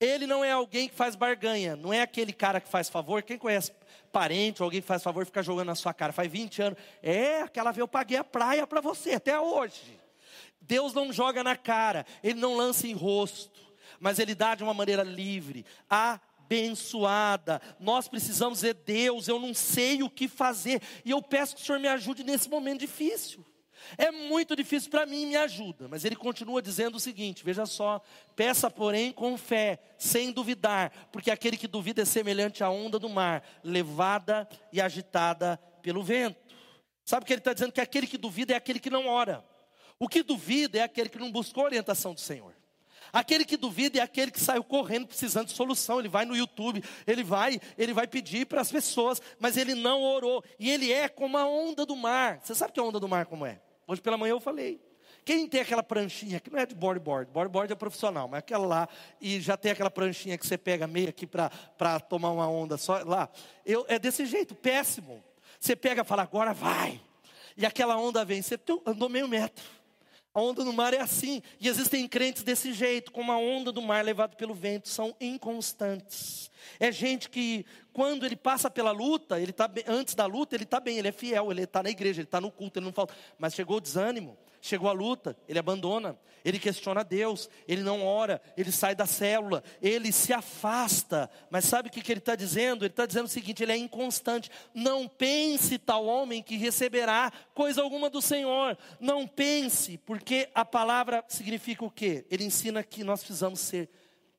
Ele 0.00 0.26
não 0.26 0.42
é 0.42 0.50
alguém 0.50 0.88
que 0.88 0.94
faz 0.94 1.14
barganha, 1.14 1.76
não 1.76 1.92
é 1.92 2.00
aquele 2.00 2.32
cara 2.32 2.60
que 2.60 2.68
faz 2.68 2.88
favor. 2.88 3.22
Quem 3.22 3.36
conhece 3.36 3.70
parente 4.10 4.62
ou 4.62 4.64
alguém 4.64 4.80
que 4.80 4.86
faz 4.86 5.02
favor 5.02 5.24
fica 5.26 5.42
jogando 5.42 5.66
na 5.66 5.74
sua 5.74 5.92
cara, 5.92 6.12
faz 6.12 6.30
20 6.30 6.62
anos. 6.62 6.78
É, 7.02 7.42
aquela 7.42 7.70
vez 7.70 7.80
eu 7.80 7.88
paguei 7.88 8.16
a 8.16 8.24
praia 8.24 8.66
para 8.66 8.80
você, 8.80 9.12
até 9.12 9.38
hoje. 9.38 10.00
Deus 10.60 10.94
não 10.94 11.12
joga 11.12 11.44
na 11.44 11.56
cara, 11.56 12.06
ele 12.22 12.40
não 12.40 12.56
lança 12.56 12.86
em 12.86 12.94
rosto, 12.94 13.60
mas 13.98 14.18
ele 14.18 14.34
dá 14.34 14.54
de 14.54 14.62
uma 14.62 14.74
maneira 14.74 15.02
livre. 15.02 15.66
A 15.88 16.18
abençoada. 16.50 17.62
Nós 17.78 18.08
precisamos 18.08 18.58
dizer, 18.58 18.74
Deus, 18.74 19.28
eu 19.28 19.38
não 19.38 19.54
sei 19.54 20.02
o 20.02 20.10
que 20.10 20.26
fazer. 20.26 20.82
E 21.04 21.10
eu 21.12 21.22
peço 21.22 21.54
que 21.54 21.62
o 21.62 21.64
Senhor 21.64 21.78
me 21.78 21.86
ajude 21.86 22.24
nesse 22.24 22.50
momento 22.50 22.80
difícil. 22.80 23.46
É 23.96 24.10
muito 24.10 24.54
difícil 24.54 24.90
para 24.90 25.06
mim, 25.06 25.26
me 25.26 25.36
ajuda. 25.36 25.88
Mas 25.88 26.04
ele 26.04 26.16
continua 26.16 26.60
dizendo 26.60 26.96
o 26.96 27.00
seguinte: 27.00 27.44
veja 27.44 27.64
só, 27.64 28.02
peça, 28.34 28.68
porém, 28.70 29.12
com 29.12 29.38
fé, 29.38 29.80
sem 29.96 30.32
duvidar, 30.32 30.92
porque 31.12 31.30
aquele 31.30 31.56
que 31.56 31.68
duvida 31.68 32.02
é 32.02 32.04
semelhante 32.04 32.62
à 32.62 32.68
onda 32.68 32.98
do 32.98 33.08
mar, 33.08 33.42
levada 33.62 34.48
e 34.72 34.80
agitada 34.80 35.56
pelo 35.80 36.02
vento. 36.02 36.38
Sabe 37.04 37.22
o 37.22 37.26
que 37.26 37.32
ele 37.32 37.40
está 37.40 37.54
dizendo? 37.54 37.72
Que 37.72 37.80
aquele 37.80 38.06
que 38.06 38.18
duvida 38.18 38.52
é 38.52 38.56
aquele 38.56 38.78
que 38.78 38.90
não 38.90 39.06
ora. 39.06 39.42
O 39.98 40.08
que 40.08 40.22
duvida 40.22 40.78
é 40.78 40.82
aquele 40.82 41.08
que 41.08 41.18
não 41.18 41.30
buscou 41.30 41.62
a 41.62 41.66
orientação 41.66 42.12
do 42.12 42.20
Senhor. 42.20 42.59
Aquele 43.12 43.44
que 43.44 43.56
duvida 43.56 43.98
é 43.98 44.02
aquele 44.02 44.30
que 44.30 44.40
saiu 44.40 44.62
correndo 44.62 45.06
precisando 45.06 45.46
de 45.46 45.52
solução. 45.52 45.98
Ele 45.98 46.08
vai 46.08 46.24
no 46.24 46.36
YouTube, 46.36 46.82
ele 47.06 47.22
vai, 47.24 47.60
ele 47.76 47.92
vai 47.92 48.06
pedir 48.06 48.46
para 48.46 48.60
as 48.60 48.70
pessoas, 48.70 49.20
mas 49.38 49.56
ele 49.56 49.74
não 49.74 50.02
orou. 50.02 50.44
E 50.58 50.70
ele 50.70 50.92
é 50.92 51.08
como 51.08 51.36
a 51.36 51.46
onda 51.46 51.84
do 51.84 51.96
mar. 51.96 52.40
Você 52.42 52.54
sabe 52.54 52.72
que 52.72 52.80
a 52.80 52.82
onda 52.82 53.00
do 53.00 53.08
mar 53.08 53.26
como 53.26 53.44
é? 53.46 53.60
Hoje 53.86 54.00
pela 54.00 54.16
manhã 54.16 54.32
eu 54.32 54.40
falei. 54.40 54.80
Quem 55.24 55.46
tem 55.46 55.60
aquela 55.60 55.82
pranchinha, 55.82 56.40
que 56.40 56.50
não 56.50 56.58
é 56.58 56.66
de 56.66 56.74
boardboard, 56.74 57.30
boardboard 57.30 57.72
é 57.72 57.76
profissional, 57.76 58.26
mas 58.26 58.38
aquela 58.38 58.66
lá, 58.66 58.88
e 59.20 59.40
já 59.40 59.56
tem 59.56 59.70
aquela 59.70 59.90
pranchinha 59.90 60.38
que 60.38 60.46
você 60.46 60.56
pega 60.56 60.86
meio 60.86 61.08
aqui 61.08 61.26
para 61.26 62.00
tomar 62.00 62.30
uma 62.30 62.48
onda 62.48 62.76
só, 62.78 63.02
lá. 63.04 63.28
Eu, 63.64 63.84
é 63.88 63.98
desse 63.98 64.24
jeito, 64.24 64.54
péssimo. 64.54 65.22
Você 65.58 65.76
pega 65.76 66.02
e 66.02 66.04
fala, 66.04 66.22
agora 66.22 66.54
vai. 66.54 67.00
E 67.56 67.66
aquela 67.66 67.96
onda 67.98 68.24
vem, 68.24 68.40
você 68.40 68.58
andou 68.86 69.08
meio 69.08 69.28
metro. 69.28 69.64
A 70.32 70.40
onda 70.40 70.62
do 70.64 70.72
mar 70.72 70.94
é 70.94 71.00
assim. 71.00 71.42
E 71.58 71.68
existem 71.68 72.06
crentes 72.06 72.42
desse 72.42 72.72
jeito, 72.72 73.10
como 73.10 73.32
a 73.32 73.38
onda 73.38 73.72
do 73.72 73.82
mar 73.82 74.04
levado 74.04 74.36
pelo 74.36 74.54
vento, 74.54 74.88
são 74.88 75.14
inconstantes. 75.20 76.50
É 76.78 76.92
gente 76.92 77.28
que, 77.28 77.66
quando 77.92 78.24
ele 78.24 78.36
passa 78.36 78.70
pela 78.70 78.92
luta, 78.92 79.40
ele 79.40 79.52
tá 79.52 79.66
bem, 79.66 79.84
antes 79.86 80.14
da 80.14 80.26
luta, 80.26 80.54
ele 80.54 80.64
está 80.64 80.78
bem, 80.78 80.98
ele 80.98 81.08
é 81.08 81.12
fiel, 81.12 81.50
ele 81.50 81.62
está 81.62 81.82
na 81.82 81.90
igreja, 81.90 82.20
ele 82.20 82.26
está 82.28 82.40
no 82.40 82.50
culto, 82.50 82.78
ele 82.78 82.86
não 82.86 82.92
falta. 82.92 83.14
Mas 83.38 83.54
chegou 83.54 83.78
o 83.78 83.80
desânimo, 83.80 84.38
chegou 84.60 84.88
a 84.88 84.92
luta, 84.92 85.36
ele 85.48 85.58
abandona, 85.58 86.18
ele 86.44 86.58
questiona 86.58 87.04
Deus, 87.04 87.48
ele 87.66 87.82
não 87.82 88.04
ora, 88.04 88.40
ele 88.56 88.72
sai 88.72 88.94
da 88.94 89.06
célula, 89.06 89.62
ele 89.80 90.12
se 90.12 90.32
afasta. 90.32 91.30
Mas 91.50 91.64
sabe 91.64 91.88
o 91.88 91.92
que, 91.92 92.00
que 92.00 92.12
ele 92.12 92.20
está 92.20 92.34
dizendo? 92.34 92.84
Ele 92.84 92.92
está 92.92 93.06
dizendo 93.06 93.26
o 93.26 93.28
seguinte: 93.28 93.62
ele 93.62 93.72
é 93.72 93.76
inconstante. 93.76 94.50
Não 94.74 95.06
pense 95.06 95.78
tal 95.78 96.06
homem 96.06 96.42
que 96.42 96.56
receberá 96.56 97.32
coisa 97.54 97.82
alguma 97.82 98.08
do 98.08 98.22
Senhor. 98.22 98.76
Não 98.98 99.26
pense, 99.26 99.98
porque 99.98 100.48
a 100.54 100.64
palavra 100.64 101.24
significa 101.28 101.84
o 101.84 101.90
quê? 101.90 102.26
Ele 102.30 102.44
ensina 102.44 102.82
que 102.82 103.04
nós 103.04 103.20
precisamos 103.20 103.60
ser 103.60 103.88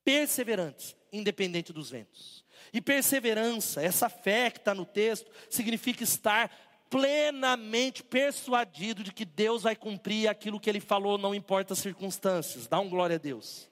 perseverantes, 0.03 0.95
independente 1.12 1.71
dos 1.71 1.89
ventos. 1.89 2.41
E 2.73 2.79
perseverança, 2.79 3.81
essa 3.81 4.07
fé 4.10 4.49
que 4.49 4.60
está 4.60 4.73
no 4.73 4.86
texto, 4.86 5.29
significa 5.49 6.03
estar 6.03 6.49
plenamente 6.91 8.04
persuadido 8.04 9.01
de 9.01 9.13
que 9.13 9.23
Deus 9.23 9.63
vai 9.63 9.77
cumprir 9.77 10.27
aquilo 10.27 10.60
que 10.60 10.69
ele 10.69 10.82
falou, 10.82 11.17
não 11.17 11.34
importa 11.34 11.71
as 11.71 11.80
circunstâncias. 11.80 12.67
Dá 12.67 12.82
um 12.82 12.89
glória 12.89 13.15
a 13.15 13.19
Deus. 13.19 13.69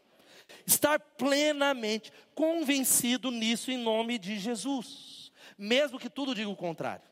Estar 0.65 0.97
plenamente 0.99 2.13
convencido 2.33 3.29
nisso 3.29 3.69
em 3.69 3.77
nome 3.77 4.17
de 4.17 4.39
Jesus, 4.39 5.33
mesmo 5.57 5.99
que 5.99 6.09
tudo 6.09 6.33
diga 6.33 6.49
o 6.49 6.55
contrário. 6.55 7.03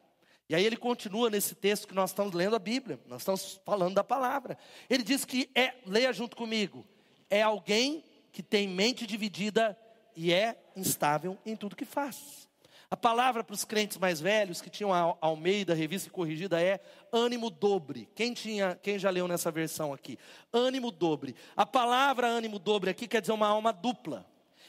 E 0.50 0.56
aí 0.56 0.66
ele 0.66 0.78
continua 0.78 1.30
nesse 1.30 1.54
texto 1.54 1.90
que 1.90 1.94
nós 1.94 2.12
estamos 2.12 2.34
lendo 2.34 2.56
a 2.56 2.60
Bíblia, 2.60 2.98
nós 3.06 3.22
estamos 3.22 3.60
falando 3.66 3.96
da 3.96 4.04
palavra. 4.04 4.58
Ele 4.90 5.04
diz 5.04 5.26
que 5.26 5.50
é, 5.54 5.74
leia 5.86 6.14
junto 6.14 6.38
comigo, 6.38 6.88
é 7.30 7.42
alguém 7.42 8.02
que 8.32 8.42
tem 8.42 8.66
mente 8.66 9.06
dividida 9.06 9.78
e 10.16 10.32
é 10.32 10.58
instável 10.74 11.38
em 11.46 11.54
tudo 11.54 11.76
que 11.76 11.84
faz. 11.84 12.47
A 12.90 12.96
palavra 12.96 13.44
para 13.44 13.54
os 13.54 13.66
crentes 13.66 13.98
mais 13.98 14.22
velhos 14.22 14.62
que 14.62 14.70
tinham 14.70 14.94
a 14.94 15.18
Almeida, 15.20 15.74
revista 15.74 16.10
corrigida, 16.10 16.62
é 16.62 16.80
ânimo 17.12 17.50
dobre. 17.50 18.08
Quem, 18.16 18.34
tinha, 18.34 18.80
quem 18.82 18.98
já 18.98 19.10
leu 19.10 19.28
nessa 19.28 19.52
versão 19.52 19.92
aqui? 19.92 20.18
Ânimo 20.54 20.90
dobre. 20.90 21.36
A 21.54 21.66
palavra 21.66 22.28
ânimo 22.28 22.58
dobre 22.58 22.90
aqui 22.90 23.06
quer 23.06 23.20
dizer 23.20 23.34
uma 23.34 23.48
alma 23.48 23.74
dupla. 23.74 24.26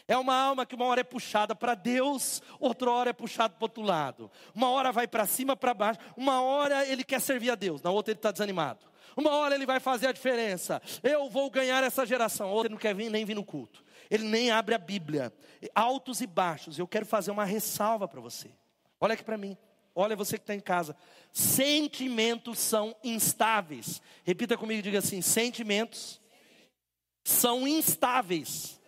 É 0.09 0.17
uma 0.17 0.35
alma 0.35 0.67
que 0.67 0.75
uma 0.75 0.87
hora 0.87 1.03
é 1.03 1.05
puxada 1.05 1.55
para 1.55 1.77
Deus, 1.77 2.43
outra 2.59 2.91
hora 2.91 3.11
é 3.11 3.13
puxada 3.13 3.55
para 3.55 3.65
outro 3.65 3.83
lado. 3.85 4.29
Uma 4.53 4.69
hora 4.71 4.91
vai 4.91 5.07
para 5.07 5.25
cima, 5.25 5.55
para 5.55 5.73
baixo. 5.73 6.01
Uma 6.17 6.43
hora 6.43 6.85
ele 6.89 7.05
quer 7.05 7.21
servir 7.21 7.51
a 7.51 7.55
Deus, 7.55 7.83
na 7.83 7.91
outra 7.91 8.11
ele 8.11 8.19
está 8.19 8.33
desanimado. 8.33 8.81
Uma 9.17 9.31
hora 9.37 9.55
ele 9.55 9.67
vai 9.67 9.79
fazer 9.79 10.09
a 10.09 10.13
diferença. 10.13 10.83
Eu 11.05 11.29
vou 11.31 11.49
ganhar 11.51 11.85
essa 11.85 12.05
geração. 12.05 12.51
Outra 12.51 12.71
não 12.71 12.79
quer 12.79 12.95
vir, 12.95 13.11
nem 13.11 13.25
vir 13.25 13.35
no 13.35 13.45
culto 13.45 13.87
ele 14.11 14.25
nem 14.25 14.51
abre 14.51 14.75
a 14.75 14.79
Bíblia. 14.79 15.33
Altos 15.75 16.21
e 16.21 16.27
baixos. 16.27 16.79
Eu 16.79 16.87
quero 16.87 17.07
fazer 17.07 17.31
uma 17.31 17.45
ressalva 17.45 18.09
para 18.09 18.21
você. 18.21 18.51
Olha 19.01 19.15
aqui 19.15 19.25
para 19.25 19.37
mim. 19.37 19.57
Olha 19.95 20.15
você 20.15 20.39
que 20.39 20.45
está 20.45 20.55
em 20.55 20.61
casa. 20.61 20.97
Sentimentos 21.33 22.59
são 22.59 22.95
instáveis. 23.03 24.01
Repita 24.25 24.57
comigo, 24.57 24.83
diga 24.83 24.99
assim: 24.99 25.21
sentimentos 25.21 26.21
são 27.25 27.67
instáveis. 27.67 28.81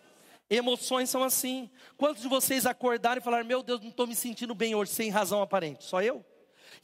Emoções 0.49 1.09
são 1.09 1.23
assim. 1.23 1.69
Quantos 1.97 2.21
de 2.21 2.27
vocês 2.27 2.65
acordaram 2.65 3.19
e 3.19 3.23
falaram: 3.23 3.45
Meu 3.45 3.61
Deus, 3.61 3.81
não 3.81 3.89
estou 3.89 4.07
me 4.07 4.15
sentindo 4.15 4.55
bem 4.55 4.73
hoje, 4.73 4.91
sem 4.91 5.09
razão 5.09 5.41
aparente? 5.41 5.83
Só 5.83 6.01
eu? 6.01 6.25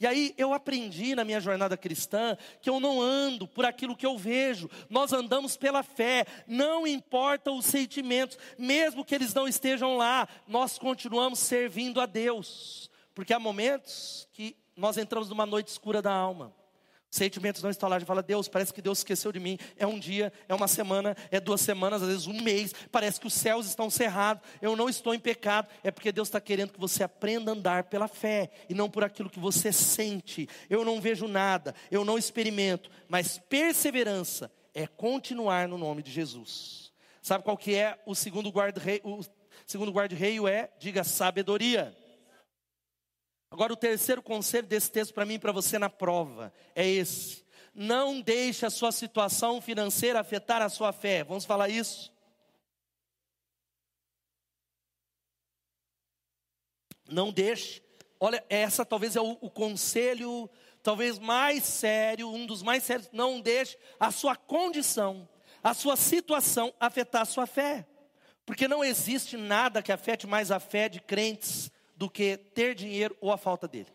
E 0.00 0.06
aí 0.06 0.32
eu 0.36 0.54
aprendi 0.54 1.14
na 1.14 1.24
minha 1.24 1.40
jornada 1.40 1.76
cristã 1.76 2.36
que 2.62 2.70
eu 2.70 2.78
não 2.78 3.00
ando 3.00 3.48
por 3.48 3.64
aquilo 3.64 3.96
que 3.96 4.06
eu 4.06 4.16
vejo, 4.16 4.70
nós 4.88 5.12
andamos 5.12 5.56
pela 5.56 5.82
fé, 5.82 6.24
não 6.46 6.86
importa 6.86 7.50
os 7.50 7.64
sentimentos, 7.64 8.38
mesmo 8.56 9.04
que 9.04 9.14
eles 9.14 9.34
não 9.34 9.48
estejam 9.48 9.96
lá, 9.96 10.28
nós 10.46 10.78
continuamos 10.78 11.40
servindo 11.40 12.00
a 12.00 12.06
Deus, 12.06 12.88
porque 13.14 13.32
há 13.32 13.40
momentos 13.40 14.28
que 14.32 14.56
nós 14.76 14.96
entramos 14.96 15.28
numa 15.28 15.44
noite 15.44 15.68
escura 15.68 16.00
da 16.00 16.12
alma. 16.12 16.54
Sentimentos 17.10 17.62
não 17.62 17.72
gente 17.72 18.04
fala, 18.04 18.22
Deus, 18.22 18.48
parece 18.48 18.72
que 18.72 18.82
Deus 18.82 18.98
esqueceu 18.98 19.32
de 19.32 19.40
mim. 19.40 19.58
É 19.76 19.86
um 19.86 19.98
dia, 19.98 20.30
é 20.46 20.54
uma 20.54 20.68
semana, 20.68 21.16
é 21.30 21.40
duas 21.40 21.62
semanas, 21.62 22.02
às 22.02 22.08
vezes 22.08 22.26
um 22.26 22.42
mês. 22.42 22.74
Parece 22.92 23.18
que 23.18 23.26
os 23.26 23.32
céus 23.32 23.66
estão 23.66 23.88
cerrados. 23.88 24.42
Eu 24.60 24.76
não 24.76 24.88
estou 24.88 25.14
em 25.14 25.18
pecado. 25.18 25.68
É 25.82 25.90
porque 25.90 26.12
Deus 26.12 26.28
está 26.28 26.40
querendo 26.40 26.72
que 26.72 26.80
você 26.80 27.02
aprenda 27.02 27.50
a 27.50 27.54
andar 27.54 27.84
pela 27.84 28.08
fé 28.08 28.50
e 28.68 28.74
não 28.74 28.90
por 28.90 29.02
aquilo 29.02 29.30
que 29.30 29.40
você 29.40 29.72
sente. 29.72 30.46
Eu 30.68 30.84
não 30.84 31.00
vejo 31.00 31.26
nada, 31.26 31.74
eu 31.90 32.04
não 32.04 32.18
experimento. 32.18 32.90
Mas 33.08 33.38
perseverança 33.38 34.50
é 34.74 34.86
continuar 34.86 35.66
no 35.66 35.78
nome 35.78 36.02
de 36.02 36.10
Jesus. 36.10 36.92
Sabe 37.22 37.42
qual 37.42 37.56
que 37.56 37.74
é 37.74 37.98
o 38.04 38.14
segundo 38.14 38.50
guarda-rei? 38.50 39.00
O 39.02 39.20
segundo 39.66 39.90
guarda-reio 39.90 40.46
é, 40.46 40.70
diga, 40.78 41.02
sabedoria. 41.04 41.96
Agora, 43.50 43.72
o 43.72 43.76
terceiro 43.76 44.22
conselho 44.22 44.66
desse 44.66 44.90
texto 44.90 45.14
para 45.14 45.24
mim 45.24 45.34
e 45.34 45.38
para 45.38 45.52
você 45.52 45.78
na 45.78 45.88
prova 45.88 46.52
é 46.74 46.86
esse: 46.86 47.44
não 47.74 48.20
deixe 48.20 48.66
a 48.66 48.70
sua 48.70 48.92
situação 48.92 49.60
financeira 49.60 50.20
afetar 50.20 50.60
a 50.60 50.68
sua 50.68 50.92
fé. 50.92 51.24
Vamos 51.24 51.44
falar 51.44 51.68
isso? 51.68 52.12
Não 57.08 57.32
deixe. 57.32 57.82
Olha, 58.20 58.44
essa 58.50 58.84
talvez 58.84 59.16
é 59.16 59.20
o, 59.20 59.38
o 59.40 59.50
conselho, 59.50 60.50
talvez 60.82 61.18
mais 61.18 61.64
sério, 61.64 62.28
um 62.28 62.44
dos 62.44 62.62
mais 62.62 62.82
sérios. 62.82 63.08
Não 63.12 63.40
deixe 63.40 63.78
a 63.98 64.10
sua 64.10 64.36
condição, 64.36 65.26
a 65.62 65.72
sua 65.72 65.96
situação 65.96 66.74
afetar 66.78 67.22
a 67.22 67.26
sua 67.26 67.46
fé. 67.46 67.86
Porque 68.44 68.68
não 68.68 68.84
existe 68.84 69.36
nada 69.36 69.82
que 69.82 69.92
afete 69.92 70.26
mais 70.26 70.50
a 70.50 70.60
fé 70.60 70.88
de 70.88 71.00
crentes 71.00 71.70
do 71.98 72.08
que 72.08 72.36
ter 72.36 72.76
dinheiro 72.76 73.16
ou 73.20 73.32
a 73.32 73.36
falta 73.36 73.66
dele. 73.66 73.92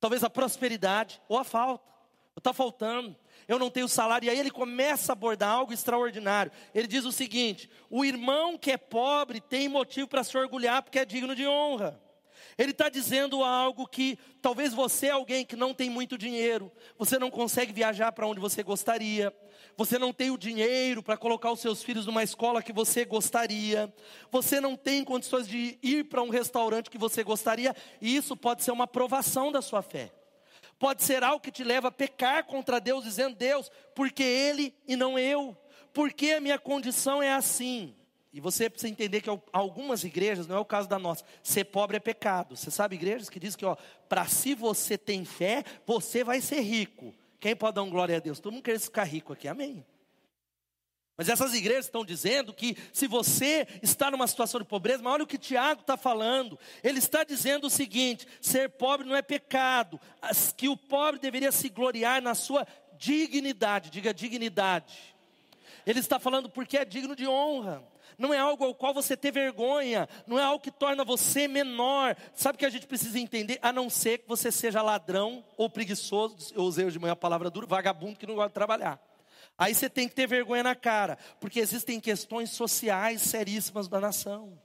Talvez 0.00 0.24
a 0.24 0.28
prosperidade 0.28 1.22
ou 1.28 1.38
a 1.38 1.44
falta. 1.44 1.90
Está 2.36 2.52
faltando, 2.52 3.14
eu 3.46 3.58
não 3.58 3.70
tenho 3.70 3.86
salário. 3.86 4.26
E 4.26 4.30
aí 4.30 4.40
ele 4.40 4.50
começa 4.50 5.12
a 5.12 5.14
abordar 5.14 5.50
algo 5.50 5.72
extraordinário. 5.72 6.50
Ele 6.74 6.88
diz 6.88 7.04
o 7.04 7.12
seguinte: 7.12 7.70
o 7.88 8.04
irmão 8.04 8.58
que 8.58 8.72
é 8.72 8.76
pobre 8.76 9.40
tem 9.40 9.68
motivo 9.68 10.08
para 10.08 10.24
se 10.24 10.36
orgulhar 10.36 10.82
porque 10.82 10.98
é 10.98 11.04
digno 11.04 11.36
de 11.36 11.46
honra. 11.46 12.00
Ele 12.58 12.72
está 12.72 12.88
dizendo 12.88 13.44
algo 13.44 13.86
que 13.86 14.18
talvez 14.40 14.74
você 14.74 15.06
é 15.06 15.10
alguém 15.10 15.44
que 15.44 15.54
não 15.54 15.72
tem 15.72 15.88
muito 15.88 16.18
dinheiro, 16.18 16.72
você 16.98 17.18
não 17.18 17.30
consegue 17.30 17.72
viajar 17.72 18.10
para 18.12 18.26
onde 18.26 18.40
você 18.40 18.62
gostaria, 18.62 19.32
você 19.76 19.98
não 19.98 20.12
tem 20.12 20.30
o 20.30 20.38
dinheiro 20.38 21.02
para 21.02 21.16
colocar 21.16 21.50
os 21.50 21.60
seus 21.60 21.82
filhos 21.82 22.06
numa 22.06 22.22
escola 22.22 22.62
que 22.62 22.72
você 22.72 23.04
gostaria, 23.04 23.92
você 24.30 24.60
não 24.60 24.76
tem 24.76 25.04
condições 25.04 25.48
de 25.48 25.78
ir 25.82 26.04
para 26.04 26.22
um 26.22 26.28
restaurante 26.28 26.90
que 26.90 26.98
você 26.98 27.22
gostaria, 27.22 27.74
e 28.00 28.14
isso 28.16 28.36
pode 28.36 28.62
ser 28.62 28.70
uma 28.70 28.86
provação 28.86 29.50
da 29.50 29.62
sua 29.62 29.82
fé. 29.82 30.12
Pode 30.78 31.02
ser 31.02 31.22
algo 31.22 31.40
que 31.40 31.52
te 31.52 31.62
leva 31.62 31.88
a 31.88 31.92
pecar 31.92 32.44
contra 32.44 32.80
Deus, 32.80 33.04
dizendo: 33.04 33.36
Deus, 33.36 33.70
porque 33.94 34.22
Ele 34.22 34.74
e 34.86 34.96
não 34.96 35.18
eu? 35.18 35.56
Porque 35.92 36.32
a 36.32 36.40
minha 36.40 36.58
condição 36.58 37.22
é 37.22 37.32
assim? 37.32 37.94
E 38.32 38.40
você 38.40 38.70
precisa 38.70 38.90
entender 38.90 39.20
que 39.20 39.28
algumas 39.52 40.04
igrejas, 40.04 40.46
não 40.46 40.56
é 40.56 40.58
o 40.58 40.64
caso 40.64 40.88
da 40.88 40.98
nossa, 40.98 41.22
ser 41.42 41.64
pobre 41.64 41.98
é 41.98 42.00
pecado. 42.00 42.56
Você 42.56 42.70
sabe 42.70 42.96
igrejas 42.96 43.28
que 43.28 43.38
dizem 43.38 43.58
que, 43.58 43.64
ó, 43.64 43.76
para 44.08 44.26
se 44.26 44.54
você 44.54 44.96
tem 44.96 45.24
fé, 45.24 45.62
você 45.86 46.24
vai 46.24 46.40
ser 46.40 46.60
rico. 46.60 47.14
Quem 47.42 47.56
pode 47.56 47.74
dar 47.74 47.82
um 47.82 47.90
glória 47.90 48.18
a 48.18 48.20
Deus? 48.20 48.38
Todo 48.38 48.52
mundo 48.52 48.62
quer 48.62 48.78
ficar 48.78 49.02
rico 49.02 49.32
aqui, 49.32 49.48
amém. 49.48 49.84
Mas 51.16 51.28
essas 51.28 51.52
igrejas 51.54 51.86
estão 51.86 52.04
dizendo 52.04 52.54
que 52.54 52.76
se 52.92 53.08
você 53.08 53.66
está 53.82 54.12
numa 54.12 54.28
situação 54.28 54.60
de 54.60 54.66
pobreza, 54.66 55.02
mas 55.02 55.12
olha 55.12 55.24
o 55.24 55.26
que 55.26 55.36
Tiago 55.36 55.80
está 55.80 55.96
falando. 55.96 56.56
Ele 56.84 57.00
está 57.00 57.24
dizendo 57.24 57.66
o 57.66 57.70
seguinte: 57.70 58.28
ser 58.40 58.70
pobre 58.70 59.08
não 59.08 59.16
é 59.16 59.22
pecado, 59.22 60.00
que 60.56 60.68
o 60.68 60.76
pobre 60.76 61.18
deveria 61.18 61.50
se 61.50 61.68
gloriar 61.68 62.22
na 62.22 62.36
sua 62.36 62.64
dignidade, 62.96 63.90
diga 63.90 64.14
dignidade. 64.14 65.12
Ele 65.84 65.98
está 65.98 66.20
falando 66.20 66.48
porque 66.48 66.78
é 66.78 66.84
digno 66.84 67.16
de 67.16 67.26
honra 67.26 67.82
não 68.22 68.32
é 68.32 68.38
algo 68.38 68.64
ao 68.64 68.72
qual 68.72 68.94
você 68.94 69.16
ter 69.16 69.32
vergonha, 69.32 70.08
não 70.28 70.38
é 70.38 70.44
algo 70.44 70.62
que 70.62 70.70
torna 70.70 71.04
você 71.04 71.48
menor. 71.48 72.16
Sabe 72.36 72.54
o 72.54 72.58
que 72.60 72.64
a 72.64 72.70
gente 72.70 72.86
precisa 72.86 73.18
entender? 73.18 73.58
A 73.60 73.72
não 73.72 73.90
ser 73.90 74.18
que 74.18 74.28
você 74.28 74.52
seja 74.52 74.80
ladrão 74.80 75.44
ou 75.56 75.68
preguiçoso, 75.68 76.54
eu 76.54 76.62
usei 76.62 76.84
hoje 76.84 76.92
de 76.92 77.00
manhã 77.00 77.14
a 77.14 77.16
palavra 77.16 77.50
dura, 77.50 77.66
vagabundo 77.66 78.16
que 78.16 78.24
não 78.24 78.36
gosta 78.36 78.50
de 78.50 78.54
trabalhar. 78.54 79.02
Aí 79.58 79.74
você 79.74 79.90
tem 79.90 80.08
que 80.08 80.14
ter 80.14 80.28
vergonha 80.28 80.62
na 80.62 80.76
cara, 80.76 81.18
porque 81.40 81.58
existem 81.58 81.98
questões 81.98 82.50
sociais 82.50 83.22
seríssimas 83.22 83.88
da 83.88 83.98
nação. 83.98 84.56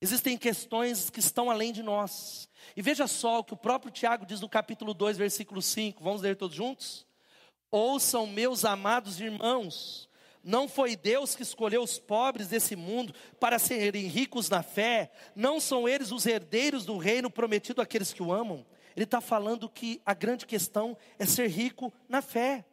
Existem 0.00 0.36
questões 0.36 1.08
que 1.08 1.20
estão 1.20 1.48
além 1.48 1.72
de 1.72 1.84
nós. 1.84 2.48
E 2.76 2.82
veja 2.82 3.06
só 3.06 3.38
o 3.38 3.44
que 3.44 3.54
o 3.54 3.56
próprio 3.56 3.92
Tiago 3.92 4.26
diz 4.26 4.40
no 4.40 4.48
capítulo 4.48 4.92
2, 4.92 5.16
versículo 5.16 5.62
5. 5.62 6.02
Vamos 6.02 6.20
ler 6.20 6.34
todos 6.34 6.56
juntos? 6.56 7.06
Ouçam, 7.70 8.26
meus 8.26 8.64
amados 8.64 9.20
irmãos, 9.20 10.08
não 10.44 10.68
foi 10.68 10.94
Deus 10.94 11.34
que 11.34 11.42
escolheu 11.42 11.82
os 11.82 11.98
pobres 11.98 12.48
desse 12.48 12.76
mundo 12.76 13.14
para 13.40 13.58
serem 13.58 14.06
ricos 14.06 14.50
na 14.50 14.62
fé? 14.62 15.10
Não 15.34 15.58
são 15.58 15.88
eles 15.88 16.12
os 16.12 16.26
herdeiros 16.26 16.84
do 16.84 16.98
reino 16.98 17.30
prometido 17.30 17.80
àqueles 17.80 18.12
que 18.12 18.22
o 18.22 18.32
amam? 18.32 18.64
Ele 18.94 19.04
está 19.04 19.20
falando 19.20 19.68
que 19.68 20.00
a 20.04 20.12
grande 20.12 20.46
questão 20.46 20.96
é 21.18 21.24
ser 21.24 21.48
rico 21.48 21.92
na 22.08 22.20
fé. 22.20 22.64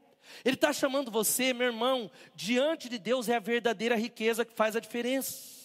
Ele 0.44 0.56
está 0.56 0.72
chamando 0.72 1.10
você, 1.10 1.54
meu 1.54 1.68
irmão, 1.68 2.12
diante 2.36 2.90
de 2.90 3.00
Deus 3.00 3.30
é 3.30 3.36
a 3.38 3.40
verdadeira 3.40 3.96
riqueza 3.96 4.46
que 4.46 4.54
faz 4.54 4.76
a 4.76 4.80
diferença. 4.80 5.62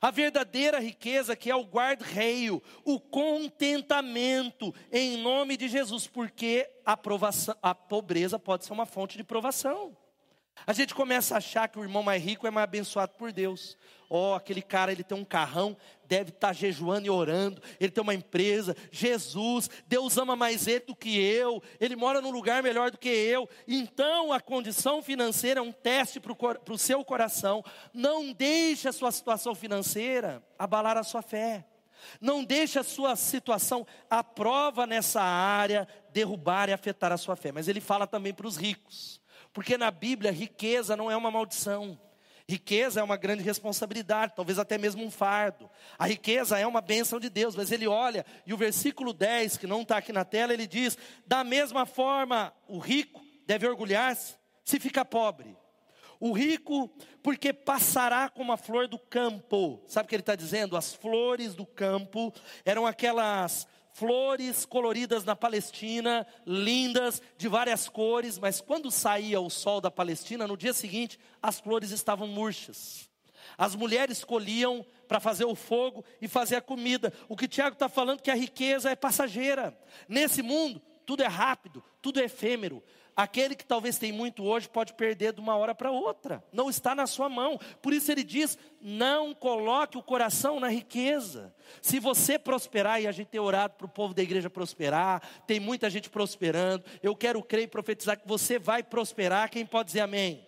A 0.00 0.10
verdadeira 0.10 0.78
riqueza 0.78 1.34
que 1.34 1.50
é 1.50 1.56
o 1.56 1.64
guarda-reio, 1.64 2.62
o 2.84 3.00
contentamento 3.00 4.74
em 4.92 5.16
nome 5.16 5.56
de 5.56 5.66
Jesus, 5.66 6.06
porque 6.06 6.70
a, 6.84 6.96
provação, 6.96 7.56
a 7.62 7.74
pobreza 7.74 8.38
pode 8.38 8.66
ser 8.66 8.72
uma 8.74 8.86
fonte 8.86 9.16
de 9.16 9.24
provação. 9.24 9.96
A 10.66 10.72
gente 10.72 10.94
começa 10.94 11.34
a 11.34 11.38
achar 11.38 11.68
que 11.68 11.78
o 11.78 11.82
irmão 11.82 12.02
mais 12.02 12.22
rico 12.22 12.46
é 12.46 12.50
mais 12.50 12.64
abençoado 12.64 13.12
por 13.16 13.32
Deus. 13.32 13.76
Ó, 14.10 14.32
oh, 14.32 14.34
aquele 14.34 14.62
cara, 14.62 14.90
ele 14.90 15.04
tem 15.04 15.16
um 15.16 15.24
carrão, 15.24 15.76
deve 16.06 16.30
estar 16.30 16.48
tá 16.48 16.52
jejuando 16.52 17.06
e 17.06 17.10
orando, 17.10 17.62
ele 17.78 17.92
tem 17.92 18.02
uma 18.02 18.14
empresa, 18.14 18.74
Jesus, 18.90 19.68
Deus 19.86 20.16
ama 20.16 20.34
mais 20.34 20.66
ele 20.66 20.80
do 20.86 20.96
que 20.96 21.20
eu, 21.20 21.62
ele 21.78 21.94
mora 21.94 22.22
num 22.22 22.30
lugar 22.30 22.62
melhor 22.62 22.90
do 22.90 22.96
que 22.96 23.08
eu. 23.08 23.46
Então, 23.66 24.32
a 24.32 24.40
condição 24.40 25.02
financeira 25.02 25.60
é 25.60 25.62
um 25.62 25.72
teste 25.72 26.18
para 26.18 26.32
o 26.72 26.78
seu 26.78 27.04
coração. 27.04 27.62
Não 27.92 28.32
deixe 28.32 28.88
a 28.88 28.92
sua 28.92 29.12
situação 29.12 29.54
financeira 29.54 30.42
abalar 30.58 30.96
a 30.96 31.02
sua 31.02 31.20
fé. 31.20 31.66
Não 32.20 32.44
deixe 32.44 32.78
a 32.78 32.84
sua 32.84 33.16
situação, 33.16 33.86
a 34.08 34.22
prova 34.22 34.86
nessa 34.86 35.20
área, 35.20 35.86
derrubar 36.12 36.68
e 36.68 36.72
afetar 36.72 37.12
a 37.12 37.16
sua 37.16 37.36
fé. 37.36 37.52
Mas 37.52 37.68
ele 37.68 37.80
fala 37.80 38.06
também 38.06 38.32
para 38.32 38.46
os 38.46 38.56
ricos. 38.56 39.20
Porque 39.58 39.76
na 39.76 39.90
Bíblia, 39.90 40.30
riqueza 40.30 40.96
não 40.96 41.10
é 41.10 41.16
uma 41.16 41.32
maldição. 41.32 41.98
Riqueza 42.48 43.00
é 43.00 43.02
uma 43.02 43.16
grande 43.16 43.42
responsabilidade, 43.42 44.34
talvez 44.36 44.56
até 44.56 44.78
mesmo 44.78 45.04
um 45.04 45.10
fardo. 45.10 45.68
A 45.98 46.06
riqueza 46.06 46.56
é 46.56 46.64
uma 46.64 46.80
bênção 46.80 47.18
de 47.18 47.28
Deus, 47.28 47.56
mas 47.56 47.72
ele 47.72 47.84
olha, 47.84 48.24
e 48.46 48.54
o 48.54 48.56
versículo 48.56 49.12
10, 49.12 49.56
que 49.56 49.66
não 49.66 49.82
está 49.82 49.96
aqui 49.96 50.12
na 50.12 50.24
tela, 50.24 50.54
ele 50.54 50.64
diz: 50.64 50.96
da 51.26 51.42
mesma 51.42 51.84
forma, 51.84 52.54
o 52.68 52.78
rico 52.78 53.20
deve 53.48 53.66
orgulhar-se 53.66 54.36
se 54.64 54.78
fica 54.78 55.04
pobre. 55.04 55.56
O 56.20 56.30
rico, 56.30 56.88
porque 57.20 57.52
passará 57.52 58.28
como 58.28 58.52
a 58.52 58.56
flor 58.56 58.86
do 58.86 58.96
campo. 58.96 59.82
Sabe 59.88 60.06
o 60.06 60.08
que 60.08 60.14
ele 60.14 60.22
está 60.22 60.36
dizendo? 60.36 60.76
As 60.76 60.94
flores 60.94 61.56
do 61.56 61.66
campo 61.66 62.32
eram 62.64 62.86
aquelas 62.86 63.66
flores 63.92 64.64
coloridas 64.64 65.24
na 65.24 65.34
Palestina, 65.34 66.26
lindas, 66.46 67.20
de 67.36 67.48
várias 67.48 67.88
cores, 67.88 68.38
mas 68.38 68.60
quando 68.60 68.90
saía 68.90 69.40
o 69.40 69.50
sol 69.50 69.80
da 69.80 69.90
Palestina, 69.90 70.46
no 70.46 70.56
dia 70.56 70.72
seguinte, 70.72 71.18
as 71.42 71.58
flores 71.58 71.90
estavam 71.90 72.28
murchas. 72.28 73.08
As 73.56 73.74
mulheres 73.74 74.22
colhiam 74.22 74.84
para 75.08 75.18
fazer 75.18 75.44
o 75.44 75.54
fogo 75.54 76.04
e 76.20 76.28
fazer 76.28 76.56
a 76.56 76.60
comida. 76.60 77.12
O 77.28 77.36
que 77.36 77.48
Tiago 77.48 77.74
está 77.74 77.88
falando 77.88 78.22
que 78.22 78.30
a 78.30 78.34
riqueza 78.34 78.90
é 78.90 78.96
passageira. 78.96 79.76
Nesse 80.08 80.42
mundo, 80.42 80.80
tudo 81.04 81.22
é 81.22 81.26
rápido, 81.26 81.82
tudo 82.02 82.20
é 82.20 82.24
efêmero. 82.24 82.82
Aquele 83.18 83.56
que 83.56 83.66
talvez 83.66 83.98
tem 83.98 84.12
muito 84.12 84.44
hoje 84.44 84.68
pode 84.68 84.92
perder 84.92 85.32
de 85.32 85.40
uma 85.40 85.56
hora 85.56 85.74
para 85.74 85.90
outra. 85.90 86.40
Não 86.52 86.70
está 86.70 86.94
na 86.94 87.04
sua 87.04 87.28
mão. 87.28 87.58
Por 87.82 87.92
isso 87.92 88.12
ele 88.12 88.22
diz: 88.22 88.56
não 88.80 89.34
coloque 89.34 89.98
o 89.98 90.02
coração 90.04 90.60
na 90.60 90.68
riqueza. 90.68 91.52
Se 91.82 91.98
você 91.98 92.38
prosperar, 92.38 93.02
e 93.02 93.08
a 93.08 93.10
gente 93.10 93.26
tem 93.26 93.40
orado 93.40 93.74
para 93.74 93.86
o 93.86 93.88
povo 93.88 94.14
da 94.14 94.22
igreja 94.22 94.48
prosperar, 94.48 95.20
tem 95.48 95.58
muita 95.58 95.90
gente 95.90 96.08
prosperando. 96.08 96.84
Eu 97.02 97.16
quero 97.16 97.42
crer 97.42 97.64
e 97.64 97.66
profetizar 97.66 98.20
que 98.20 98.28
você 98.28 98.56
vai 98.56 98.84
prosperar. 98.84 99.50
Quem 99.50 99.66
pode 99.66 99.88
dizer 99.88 100.02
amém? 100.02 100.46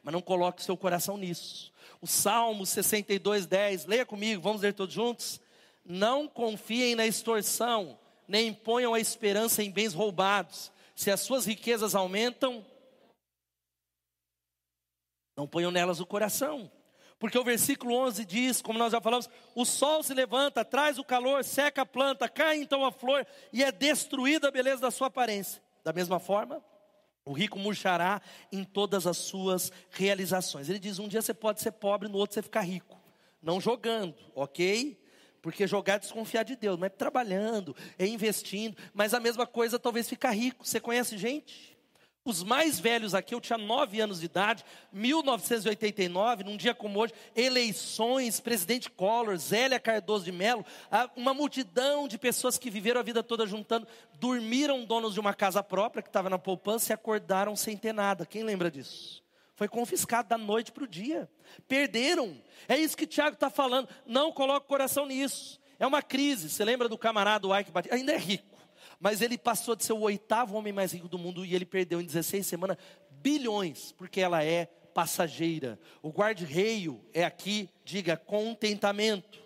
Mas 0.00 0.12
não 0.12 0.22
coloque 0.22 0.62
o 0.62 0.64
seu 0.64 0.76
coração 0.76 1.16
nisso. 1.16 1.72
O 2.00 2.06
Salmo 2.06 2.64
62, 2.64 3.46
10. 3.46 3.86
Leia 3.86 4.06
comigo, 4.06 4.40
vamos 4.40 4.62
ler 4.62 4.74
todos 4.74 4.94
juntos. 4.94 5.40
Não 5.84 6.28
confiem 6.28 6.94
na 6.94 7.04
extorsão 7.04 7.98
nem 8.28 8.52
ponham 8.52 8.92
a 8.92 9.00
esperança 9.00 9.62
em 9.62 9.70
bens 9.70 9.94
roubados. 9.94 10.70
Se 10.98 11.12
as 11.12 11.20
suas 11.20 11.46
riquezas 11.46 11.94
aumentam, 11.94 12.66
não 15.36 15.46
ponham 15.46 15.70
nelas 15.70 16.00
o 16.00 16.06
coração. 16.06 16.68
Porque 17.20 17.38
o 17.38 17.44
versículo 17.44 17.94
11 17.94 18.24
diz, 18.24 18.60
como 18.60 18.80
nós 18.80 18.90
já 18.90 19.00
falamos, 19.00 19.30
o 19.54 19.64
sol 19.64 20.02
se 20.02 20.12
levanta, 20.12 20.64
traz 20.64 20.98
o 20.98 21.04
calor, 21.04 21.44
seca 21.44 21.82
a 21.82 21.86
planta, 21.86 22.28
cai 22.28 22.56
então 22.56 22.84
a 22.84 22.90
flor 22.90 23.24
e 23.52 23.62
é 23.62 23.70
destruída 23.70 24.48
a 24.48 24.50
beleza 24.50 24.82
da 24.82 24.90
sua 24.90 25.06
aparência. 25.06 25.62
Da 25.84 25.92
mesma 25.92 26.18
forma, 26.18 26.60
o 27.24 27.32
rico 27.32 27.60
murchará 27.60 28.20
em 28.50 28.64
todas 28.64 29.06
as 29.06 29.18
suas 29.18 29.70
realizações. 29.90 30.68
Ele 30.68 30.80
diz: 30.80 30.98
um 30.98 31.06
dia 31.06 31.22
você 31.22 31.32
pode 31.32 31.60
ser 31.60 31.70
pobre, 31.70 32.08
no 32.08 32.18
outro 32.18 32.34
você 32.34 32.42
ficar 32.42 32.62
rico. 32.62 33.00
Não 33.40 33.60
jogando, 33.60 34.16
ok? 34.34 35.00
Porque 35.42 35.66
jogar 35.66 35.94
é 35.94 35.98
desconfiar 35.98 36.42
de 36.42 36.56
Deus, 36.56 36.78
mas 36.78 36.92
trabalhando, 36.96 37.74
é 37.98 38.06
investindo. 38.06 38.76
Mas 38.92 39.14
a 39.14 39.20
mesma 39.20 39.46
coisa, 39.46 39.78
talvez 39.78 40.08
ficar 40.08 40.30
rico. 40.30 40.66
Você 40.66 40.80
conhece 40.80 41.16
gente? 41.16 41.78
Os 42.24 42.42
mais 42.42 42.78
velhos 42.78 43.14
aqui, 43.14 43.34
eu 43.34 43.40
tinha 43.40 43.56
nove 43.56 44.00
anos 44.00 44.20
de 44.20 44.26
idade, 44.26 44.62
1989, 44.92 46.44
num 46.44 46.58
dia 46.58 46.74
como 46.74 46.98
hoje, 46.98 47.14
eleições, 47.34 48.38
presidente 48.38 48.90
Collor, 48.90 49.34
Zélia 49.38 49.80
Cardoso 49.80 50.26
de 50.26 50.32
Mello, 50.32 50.62
uma 51.16 51.32
multidão 51.32 52.06
de 52.06 52.18
pessoas 52.18 52.58
que 52.58 52.68
viveram 52.68 53.00
a 53.00 53.02
vida 53.04 53.22
toda 53.22 53.46
juntando, 53.46 53.88
dormiram 54.20 54.84
donos 54.84 55.14
de 55.14 55.20
uma 55.20 55.32
casa 55.32 55.62
própria 55.62 56.02
que 56.02 56.10
estava 56.10 56.28
na 56.28 56.38
poupança 56.38 56.92
e 56.92 56.94
acordaram 56.94 57.56
sem 57.56 57.78
ter 57.78 57.94
nada. 57.94 58.26
Quem 58.26 58.42
lembra 58.42 58.70
disso? 58.70 59.22
Foi 59.58 59.66
confiscado 59.66 60.28
da 60.28 60.38
noite 60.38 60.70
para 60.70 60.84
o 60.84 60.88
dia. 60.88 61.28
Perderam. 61.66 62.40
É 62.68 62.78
isso 62.78 62.96
que 62.96 63.08
Tiago 63.08 63.34
está 63.34 63.50
falando. 63.50 63.88
Não 64.06 64.30
coloque 64.30 64.66
o 64.66 64.68
coração 64.68 65.04
nisso. 65.04 65.60
É 65.80 65.86
uma 65.86 66.00
crise. 66.00 66.48
Você 66.48 66.64
lembra 66.64 66.88
do 66.88 66.96
camarada 66.96 67.48
Ike 67.60 67.72
Batista? 67.72 67.96
Ainda 67.96 68.12
é 68.12 68.16
rico 68.16 68.56
mas 69.00 69.20
ele 69.20 69.38
passou 69.38 69.76
de 69.76 69.84
ser 69.84 69.92
o 69.92 70.00
oitavo 70.00 70.56
homem 70.56 70.72
mais 70.72 70.92
rico 70.92 71.08
do 71.08 71.18
mundo 71.18 71.44
e 71.44 71.54
ele 71.54 71.64
perdeu 71.64 72.00
em 72.00 72.04
16 72.04 72.44
semanas 72.44 72.76
bilhões, 73.10 73.92
porque 73.92 74.20
ela 74.20 74.42
é 74.42 74.66
passageira. 74.92 75.78
O 76.02 76.10
guarda-reio 76.10 77.04
é 77.12 77.24
aqui, 77.24 77.68
diga, 77.84 78.16
contentamento. 78.16 79.38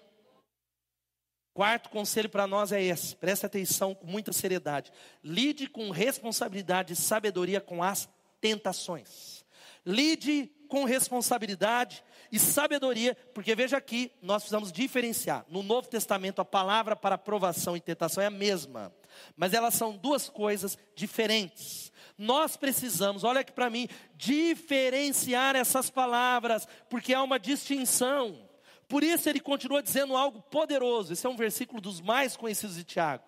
Quarto 1.53 1.91
conselho 1.91 2.31
para 2.31 2.47
nós 2.47 2.73
é 2.73 2.83
esse, 2.83 3.15
preste 3.15 3.45
atenção 3.45 3.95
com 3.95 4.07
muita 4.07 4.33
seriedade. 4.33 4.91
Lide 5.23 5.67
com 5.67 5.91
responsabilidade 5.91 6.95
e 6.95 6.97
sabedoria 6.97 7.61
com 7.61 7.83
as 7.83 8.09
tentações. 8.41 9.42
Lide 9.85 10.51
com 10.69 10.85
responsabilidade 10.85 12.03
e 12.31 12.39
sabedoria, 12.39 13.15
porque 13.35 13.55
veja 13.55 13.77
aqui, 13.77 14.11
nós 14.23 14.43
precisamos 14.43 14.73
diferenciar. 14.73 15.45
No 15.49 15.63
Novo 15.63 15.87
Testamento, 15.87 16.41
a 16.41 16.47
palavra 16.47 16.97
para 16.97 17.17
aprovação 17.17 17.77
e 17.77 17.81
tentação 17.81 18.23
é 18.23 18.27
a 18.27 18.31
mesma, 18.31 18.91
mas 19.37 19.53
elas 19.53 19.75
são 19.75 19.95
duas 19.95 20.31
coisas 20.31 20.79
diferentes. 20.95 21.93
Nós 22.17 22.57
precisamos, 22.57 23.23
olha 23.23 23.41
aqui 23.41 23.53
para 23.53 23.69
mim, 23.69 23.87
diferenciar 24.15 25.57
essas 25.57 25.91
palavras, 25.91 26.67
porque 26.89 27.13
há 27.13 27.23
uma 27.23 27.39
distinção. 27.39 28.49
Por 28.89 29.03
isso 29.03 29.29
ele 29.29 29.41
continua 29.41 29.83
dizendo 29.83 30.17
algo 30.17 30.41
poderoso. 30.41 31.13
Esse 31.13 31.27
é 31.27 31.31
um 31.31 31.37
versículo 31.37 31.81
dos 31.81 32.01
mais 32.01 32.37
conhecidos 32.37 32.77
de 32.77 32.85
Tiago. 32.85 33.25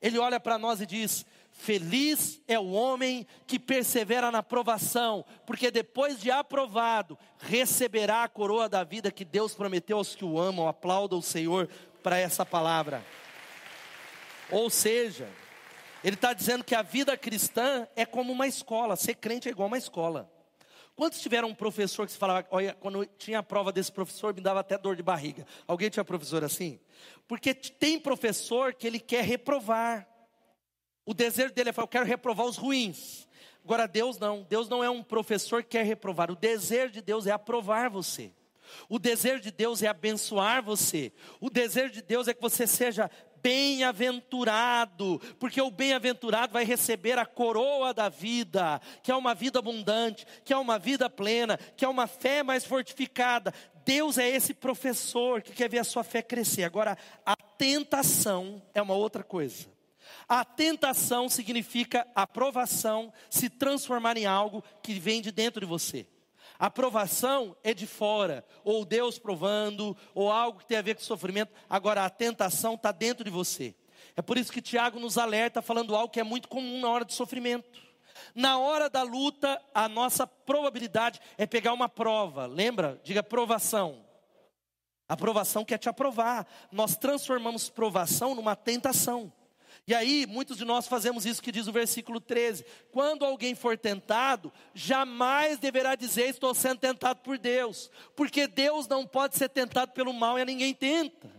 Ele 0.00 0.18
olha 0.18 0.40
para 0.40 0.58
nós 0.58 0.80
e 0.80 0.86
diz: 0.86 1.24
Feliz 1.62 2.42
é 2.48 2.58
o 2.58 2.72
homem 2.72 3.24
que 3.46 3.56
persevera 3.56 4.32
na 4.32 4.42
provação, 4.42 5.24
porque 5.46 5.70
depois 5.70 6.20
de 6.20 6.28
aprovado, 6.28 7.16
receberá 7.38 8.24
a 8.24 8.28
coroa 8.28 8.68
da 8.68 8.82
vida 8.82 9.12
que 9.12 9.24
Deus 9.24 9.54
prometeu 9.54 9.98
aos 9.98 10.16
que 10.16 10.24
o 10.24 10.40
amam. 10.40 10.66
Aplauda 10.66 11.14
o 11.14 11.22
Senhor 11.22 11.68
para 12.02 12.18
essa 12.18 12.44
palavra. 12.44 13.00
Ou 14.50 14.68
seja, 14.70 15.28
ele 16.02 16.16
está 16.16 16.32
dizendo 16.32 16.64
que 16.64 16.74
a 16.74 16.82
vida 16.82 17.16
cristã 17.16 17.86
é 17.94 18.04
como 18.04 18.32
uma 18.32 18.48
escola, 18.48 18.96
ser 18.96 19.14
crente 19.14 19.46
é 19.46 19.52
igual 19.52 19.68
uma 19.68 19.78
escola. 19.78 20.28
Quantos 20.96 21.20
tiveram 21.20 21.46
um 21.46 21.54
professor 21.54 22.06
que 22.06 22.12
se 22.12 22.18
falava, 22.18 22.44
olha, 22.50 22.74
quando 22.74 23.06
tinha 23.06 23.38
a 23.38 23.42
prova 23.42 23.70
desse 23.70 23.92
professor, 23.92 24.34
me 24.34 24.40
dava 24.40 24.58
até 24.58 24.76
dor 24.76 24.96
de 24.96 25.02
barriga. 25.04 25.46
Alguém 25.68 25.88
tinha 25.88 26.04
professor 26.04 26.42
assim? 26.42 26.80
Porque 27.28 27.54
tem 27.54 28.00
professor 28.00 28.74
que 28.74 28.84
ele 28.84 28.98
quer 28.98 29.22
reprovar. 29.22 30.08
O 31.04 31.12
desejo 31.12 31.52
dele 31.52 31.70
é 31.70 31.72
falar, 31.72 31.84
eu 31.84 31.88
quero 31.88 32.06
reprovar 32.06 32.46
os 32.46 32.56
ruins. 32.56 33.28
Agora, 33.64 33.86
Deus 33.86 34.18
não. 34.18 34.42
Deus 34.48 34.68
não 34.68 34.82
é 34.82 34.90
um 34.90 35.02
professor 35.02 35.62
que 35.62 35.70
quer 35.70 35.84
reprovar. 35.84 36.30
O 36.30 36.36
desejo 36.36 36.92
de 36.92 37.02
Deus 37.02 37.26
é 37.26 37.30
aprovar 37.30 37.90
você. 37.90 38.32
O 38.88 38.98
desejo 38.98 39.40
de 39.40 39.50
Deus 39.50 39.82
é 39.82 39.88
abençoar 39.88 40.62
você. 40.62 41.12
O 41.40 41.50
desejo 41.50 41.92
de 41.92 42.02
Deus 42.02 42.28
é 42.28 42.34
que 42.34 42.40
você 42.40 42.66
seja 42.66 43.10
bem-aventurado, 43.42 45.20
porque 45.38 45.60
o 45.60 45.70
bem-aventurado 45.70 46.52
vai 46.52 46.64
receber 46.64 47.18
a 47.18 47.26
coroa 47.26 47.92
da 47.92 48.08
vida, 48.08 48.80
que 49.02 49.10
é 49.10 49.16
uma 49.16 49.34
vida 49.34 49.58
abundante, 49.58 50.24
que 50.44 50.52
é 50.52 50.56
uma 50.56 50.78
vida 50.78 51.10
plena, 51.10 51.58
que 51.76 51.84
é 51.84 51.88
uma 51.88 52.06
fé 52.06 52.44
mais 52.44 52.64
fortificada. 52.64 53.52
Deus 53.84 54.16
é 54.16 54.28
esse 54.28 54.54
professor 54.54 55.42
que 55.42 55.52
quer 55.52 55.68
ver 55.68 55.80
a 55.80 55.84
sua 55.84 56.04
fé 56.04 56.22
crescer. 56.22 56.62
Agora, 56.62 56.96
a 57.26 57.34
tentação 57.34 58.62
é 58.72 58.80
uma 58.80 58.94
outra 58.94 59.24
coisa. 59.24 59.71
A 60.28 60.44
tentação 60.44 61.28
significa 61.28 62.06
a 62.14 62.26
provação 62.26 63.12
se 63.30 63.48
transformar 63.48 64.16
em 64.16 64.26
algo 64.26 64.62
que 64.82 64.94
vem 64.94 65.20
de 65.20 65.30
dentro 65.30 65.60
de 65.60 65.66
você. 65.66 66.06
A 66.58 66.70
provação 66.70 67.56
é 67.64 67.74
de 67.74 67.86
fora, 67.86 68.44
ou 68.62 68.84
Deus 68.84 69.18
provando, 69.18 69.96
ou 70.14 70.30
algo 70.30 70.60
que 70.60 70.66
tem 70.66 70.78
a 70.78 70.82
ver 70.82 70.94
com 70.94 71.02
sofrimento. 71.02 71.52
Agora, 71.68 72.04
a 72.04 72.10
tentação 72.10 72.74
está 72.74 72.92
dentro 72.92 73.24
de 73.24 73.30
você. 73.30 73.74
É 74.16 74.22
por 74.22 74.38
isso 74.38 74.52
que 74.52 74.62
Tiago 74.62 75.00
nos 75.00 75.18
alerta 75.18 75.62
falando 75.62 75.96
algo 75.96 76.12
que 76.12 76.20
é 76.20 76.24
muito 76.24 76.48
comum 76.48 76.80
na 76.80 76.88
hora 76.88 77.04
do 77.04 77.12
sofrimento. 77.12 77.82
Na 78.34 78.58
hora 78.58 78.88
da 78.88 79.02
luta, 79.02 79.60
a 79.74 79.88
nossa 79.88 80.26
probabilidade 80.26 81.20
é 81.36 81.46
pegar 81.46 81.72
uma 81.72 81.88
prova. 81.88 82.46
Lembra? 82.46 83.00
Diga 83.02 83.22
provação. 83.22 84.04
A 85.08 85.16
provação 85.16 85.64
quer 85.64 85.78
te 85.78 85.88
aprovar. 85.88 86.46
Nós 86.70 86.96
transformamos 86.96 87.68
provação 87.68 88.34
numa 88.34 88.54
tentação. 88.54 89.32
E 89.86 89.94
aí, 89.94 90.26
muitos 90.28 90.56
de 90.56 90.64
nós 90.64 90.86
fazemos 90.86 91.26
isso 91.26 91.42
que 91.42 91.50
diz 91.50 91.66
o 91.66 91.72
versículo 91.72 92.20
13: 92.20 92.64
quando 92.92 93.24
alguém 93.24 93.54
for 93.54 93.76
tentado, 93.76 94.52
jamais 94.72 95.58
deverá 95.58 95.96
dizer 95.96 96.28
estou 96.28 96.54
sendo 96.54 96.78
tentado 96.78 97.20
por 97.20 97.36
Deus, 97.36 97.90
porque 98.14 98.46
Deus 98.46 98.86
não 98.86 99.06
pode 99.06 99.36
ser 99.36 99.48
tentado 99.48 99.92
pelo 99.92 100.12
mal 100.12 100.38
e 100.38 100.42
a 100.42 100.44
ninguém 100.44 100.72
tenta. 100.72 101.30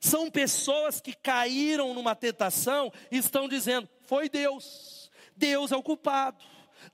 São 0.00 0.30
pessoas 0.30 1.00
que 1.00 1.14
caíram 1.14 1.94
numa 1.94 2.14
tentação 2.14 2.92
e 3.10 3.16
estão 3.16 3.48
dizendo: 3.48 3.88
foi 4.02 4.28
Deus, 4.28 5.10
Deus 5.34 5.72
é 5.72 5.76
o 5.76 5.82
culpado. 5.82 6.44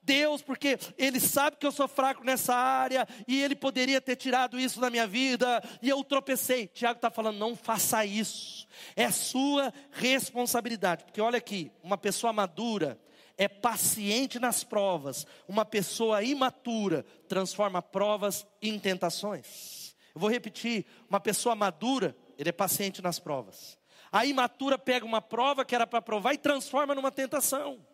Deus, 0.03 0.43
porque 0.43 0.79
Ele 0.97 1.21
sabe 1.21 1.57
que 1.57 1.67
eu 1.67 1.73
sou 1.73 1.89
fraco 1.89 2.25
nessa 2.25 2.55
área, 2.55 3.07
e 3.27 3.43
Ele 3.43 3.55
poderia 3.55 4.01
ter 4.01 4.17
tirado 4.17 4.59
isso 4.59 4.81
da 4.81 4.91
minha 4.91 5.07
vida, 5.07 5.63
e 5.83 5.89
eu 5.89 6.03
tropecei. 6.05 6.67
Tiago 6.69 6.99
está 6.99 7.11
falando: 7.11 7.39
não 7.39 7.57
faça 7.57 8.05
isso, 8.05 8.67
é 8.97 9.11
sua 9.11 9.73
responsabilidade, 9.93 11.05
porque 11.05 11.21
olha 11.21 11.39
aqui, 11.39 11.71
uma 11.83 11.99
pessoa 11.99 12.33
madura 12.33 12.99
é 13.37 13.49
paciente 13.49 14.39
nas 14.39 14.63
provas, 14.63 15.27
uma 15.49 15.65
pessoa 15.65 16.23
imatura 16.23 17.05
transforma 17.29 17.83
provas 17.83 18.47
em 18.63 18.79
tentações. 18.79 19.97
Eu 20.15 20.21
vou 20.21 20.31
repetir: 20.31 20.87
uma 21.09 21.21
pessoa 21.21 21.55
madura, 21.55 22.17
ele 22.39 22.49
é 22.49 22.53
paciente 22.53 23.03
nas 23.03 23.19
provas. 23.19 23.79
A 24.13 24.25
imatura 24.25 24.79
pega 24.79 25.05
uma 25.05 25.21
prova 25.21 25.65
que 25.65 25.75
era 25.75 25.89
para 25.89 26.01
provar 26.01 26.35
e 26.35 26.39
transforma 26.39 26.95
numa 26.95 27.11
tentação 27.11 27.85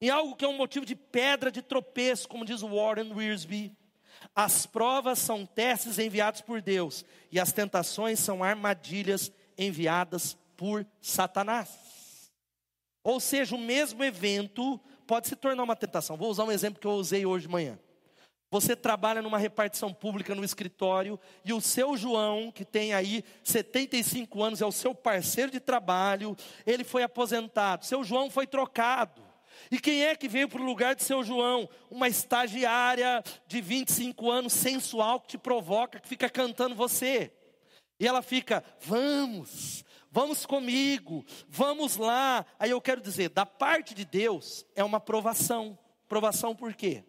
em 0.00 0.08
algo 0.08 0.34
que 0.34 0.44
é 0.44 0.48
um 0.48 0.56
motivo 0.56 0.86
de 0.86 0.96
pedra 0.96 1.50
de 1.50 1.60
tropeço, 1.60 2.28
como 2.28 2.44
diz 2.44 2.62
Warren 2.62 3.12
Wiersbe. 3.12 3.76
As 4.34 4.66
provas 4.66 5.18
são 5.18 5.44
testes 5.46 5.98
enviados 5.98 6.40
por 6.40 6.60
Deus, 6.60 7.04
e 7.30 7.38
as 7.38 7.52
tentações 7.52 8.18
são 8.18 8.42
armadilhas 8.42 9.32
enviadas 9.56 10.36
por 10.56 10.86
Satanás. 11.00 11.68
Ou 13.02 13.18
seja, 13.18 13.54
o 13.56 13.58
mesmo 13.58 14.04
evento 14.04 14.78
pode 15.06 15.28
se 15.28 15.36
tornar 15.36 15.62
uma 15.62 15.76
tentação. 15.76 16.16
Vou 16.16 16.30
usar 16.30 16.44
um 16.44 16.52
exemplo 16.52 16.80
que 16.80 16.86
eu 16.86 16.92
usei 16.92 17.24
hoje 17.24 17.46
de 17.46 17.52
manhã. 17.52 17.78
Você 18.50 18.74
trabalha 18.74 19.22
numa 19.22 19.38
repartição 19.38 19.94
pública 19.94 20.34
no 20.34 20.44
escritório 20.44 21.18
e 21.44 21.52
o 21.52 21.60
seu 21.60 21.96
João, 21.96 22.50
que 22.50 22.64
tem 22.64 22.92
aí 22.92 23.24
75 23.44 24.42
anos, 24.42 24.60
é 24.60 24.66
o 24.66 24.72
seu 24.72 24.92
parceiro 24.92 25.52
de 25.52 25.60
trabalho, 25.60 26.36
ele 26.66 26.82
foi 26.82 27.04
aposentado. 27.04 27.86
Seu 27.86 28.02
João 28.02 28.28
foi 28.28 28.46
trocado. 28.46 29.29
E 29.70 29.78
quem 29.78 30.04
é 30.04 30.14
que 30.14 30.28
veio 30.28 30.48
para 30.48 30.60
o 30.60 30.64
lugar 30.64 30.94
de 30.94 31.02
seu 31.02 31.24
João? 31.24 31.68
Uma 31.90 32.08
estagiária 32.08 33.22
de 33.46 33.60
25 33.60 34.30
anos, 34.30 34.52
sensual, 34.52 35.20
que 35.20 35.28
te 35.28 35.38
provoca, 35.38 35.98
que 35.98 36.08
fica 36.08 36.28
cantando 36.28 36.74
você. 36.74 37.32
E 37.98 38.06
ela 38.06 38.22
fica, 38.22 38.64
vamos, 38.80 39.84
vamos 40.10 40.46
comigo, 40.46 41.24
vamos 41.48 41.96
lá. 41.96 42.46
Aí 42.58 42.70
eu 42.70 42.80
quero 42.80 43.00
dizer, 43.00 43.28
da 43.30 43.44
parte 43.44 43.94
de 43.94 44.04
Deus 44.04 44.64
é 44.74 44.84
uma 44.84 45.00
provação. 45.00 45.78
Provação 46.08 46.56
por 46.56 46.74
quê? 46.74 47.04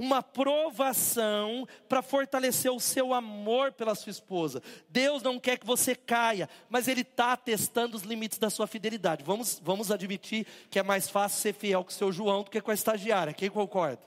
Uma 0.00 0.22
provação 0.22 1.68
para 1.86 2.00
fortalecer 2.00 2.72
o 2.72 2.80
seu 2.80 3.12
amor 3.12 3.70
pela 3.70 3.94
sua 3.94 4.08
esposa. 4.08 4.62
Deus 4.88 5.22
não 5.22 5.38
quer 5.38 5.58
que 5.58 5.66
você 5.66 5.94
caia, 5.94 6.48
mas 6.70 6.88
Ele 6.88 7.02
está 7.02 7.36
testando 7.36 7.98
os 7.98 8.02
limites 8.02 8.38
da 8.38 8.48
sua 8.48 8.66
fidelidade. 8.66 9.22
Vamos, 9.22 9.60
vamos 9.62 9.90
admitir 9.90 10.46
que 10.70 10.78
é 10.78 10.82
mais 10.82 11.10
fácil 11.10 11.38
ser 11.38 11.52
fiel 11.52 11.84
com 11.84 11.90
o 11.90 11.92
seu 11.92 12.10
João 12.10 12.42
do 12.42 12.50
que 12.50 12.62
com 12.62 12.70
a 12.70 12.74
estagiária. 12.74 13.34
Quem 13.34 13.50
concorda? 13.50 14.00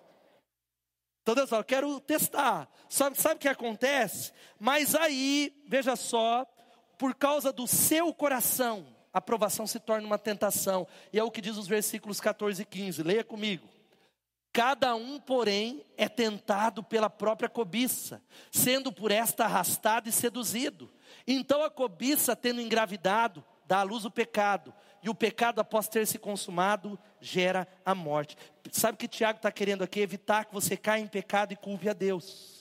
Então 1.21 1.35
Deus 1.35 1.47
fala, 1.47 1.59
eu 1.59 1.65
quero 1.65 1.99
testar. 1.99 2.67
Sabe, 2.89 3.21
sabe 3.21 3.35
o 3.35 3.39
que 3.39 3.47
acontece? 3.47 4.31
Mas 4.59 4.95
aí, 4.95 5.53
veja 5.67 5.95
só, 5.95 6.43
por 6.97 7.13
causa 7.13 7.53
do 7.53 7.67
seu 7.67 8.11
coração, 8.11 8.87
a 9.13 9.21
provação 9.21 9.67
se 9.67 9.79
torna 9.79 10.07
uma 10.07 10.17
tentação. 10.17 10.87
E 11.13 11.19
é 11.19 11.23
o 11.23 11.29
que 11.29 11.39
diz 11.39 11.55
os 11.55 11.67
versículos 11.67 12.19
14 12.19 12.63
e 12.63 12.65
15. 12.65 13.03
Leia 13.03 13.23
comigo. 13.23 13.69
Cada 14.53 14.95
um, 14.95 15.19
porém, 15.19 15.83
é 15.97 16.07
tentado 16.07 16.83
pela 16.83 17.09
própria 17.09 17.49
cobiça, 17.49 18.21
sendo 18.51 18.91
por 18.91 19.09
esta 19.09 19.45
arrastado 19.45 20.07
e 20.07 20.11
seduzido. 20.11 20.93
Então 21.25 21.63
a 21.63 21.71
cobiça, 21.71 22.35
tendo 22.35 22.61
engravidado, 22.61 23.43
dá 23.65 23.79
à 23.79 23.83
luz 23.83 24.05
o 24.05 24.11
pecado, 24.11 24.71
e 25.01 25.09
o 25.09 25.15
pecado, 25.15 25.59
após 25.59 25.87
ter 25.87 26.05
se 26.05 26.19
consumado, 26.19 26.97
gera 27.19 27.67
a 27.83 27.95
morte. 27.95 28.37
Sabe 28.71 28.93
o 28.93 28.97
que 28.97 29.07
Tiago 29.07 29.37
está 29.37 29.51
querendo 29.51 29.83
aqui? 29.83 29.99
Evitar 29.99 30.45
que 30.45 30.53
você 30.53 30.77
caia 30.77 31.01
em 31.01 31.07
pecado 31.07 31.51
e 31.51 31.57
culpe 31.57 31.89
a 31.89 31.93
Deus. 31.93 32.52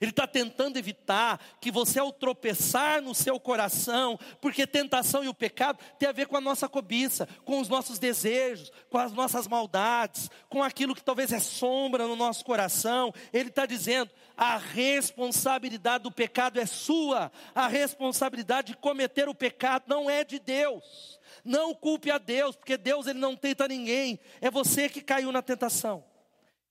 Ele 0.00 0.10
está 0.10 0.26
tentando 0.26 0.76
evitar 0.76 1.40
que 1.60 1.70
você, 1.70 1.98
ao 1.98 2.12
tropeçar 2.12 3.02
no 3.02 3.14
seu 3.14 3.38
coração, 3.38 4.18
porque 4.40 4.66
tentação 4.66 5.24
e 5.24 5.28
o 5.28 5.34
pecado 5.34 5.78
tem 5.98 6.08
a 6.08 6.12
ver 6.12 6.26
com 6.26 6.36
a 6.36 6.40
nossa 6.40 6.68
cobiça, 6.68 7.28
com 7.44 7.60
os 7.60 7.68
nossos 7.68 7.98
desejos, 7.98 8.70
com 8.88 8.98
as 8.98 9.12
nossas 9.12 9.46
maldades, 9.48 10.30
com 10.48 10.62
aquilo 10.62 10.94
que 10.94 11.02
talvez 11.02 11.32
é 11.32 11.40
sombra 11.40 12.06
no 12.06 12.16
nosso 12.16 12.44
coração. 12.44 13.12
Ele 13.32 13.48
está 13.48 13.66
dizendo: 13.66 14.10
a 14.36 14.56
responsabilidade 14.56 16.04
do 16.04 16.12
pecado 16.12 16.60
é 16.60 16.66
sua, 16.66 17.32
a 17.54 17.66
responsabilidade 17.66 18.68
de 18.68 18.76
cometer 18.78 19.28
o 19.28 19.34
pecado 19.34 19.84
não 19.86 20.08
é 20.08 20.24
de 20.24 20.38
Deus. 20.38 21.20
Não 21.44 21.74
culpe 21.74 22.10
a 22.10 22.18
Deus, 22.18 22.54
porque 22.54 22.76
Deus 22.76 23.06
ele 23.06 23.18
não 23.18 23.34
tenta 23.34 23.66
ninguém, 23.66 24.20
é 24.40 24.50
você 24.50 24.88
que 24.88 25.00
caiu 25.00 25.32
na 25.32 25.42
tentação. 25.42 26.04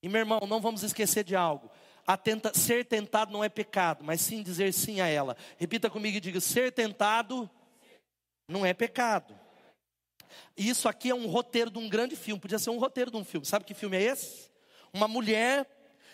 E 0.01 0.07
meu 0.07 0.19
irmão, 0.19 0.39
não 0.47 0.61
vamos 0.61 0.81
esquecer 0.81 1.23
de 1.23 1.35
algo 1.35 1.69
tenta, 2.17 2.53
ser 2.53 2.85
tentado 2.85 3.31
não 3.31 3.43
é 3.43 3.49
pecado, 3.49 4.03
mas 4.03 4.21
sim 4.21 4.41
dizer 4.41 4.73
sim 4.73 5.01
a 5.01 5.07
ela. 5.07 5.35
Repita 5.57 5.89
comigo 5.89 6.17
e 6.17 6.21
diga: 6.21 6.39
ser 6.39 6.71
tentado 6.71 7.49
não 8.47 8.65
é 8.65 8.73
pecado. 8.73 9.37
Isso 10.55 10.87
aqui 10.87 11.09
é 11.09 11.15
um 11.15 11.27
roteiro 11.27 11.69
de 11.69 11.79
um 11.79 11.89
grande 11.89 12.15
filme, 12.15 12.41
podia 12.41 12.59
ser 12.59 12.69
um 12.69 12.79
roteiro 12.79 13.11
de 13.11 13.17
um 13.17 13.23
filme. 13.23 13.45
Sabe 13.45 13.65
que 13.65 13.73
filme 13.73 13.97
é 13.97 14.01
esse? 14.01 14.49
Uma 14.93 15.07
mulher 15.07 15.67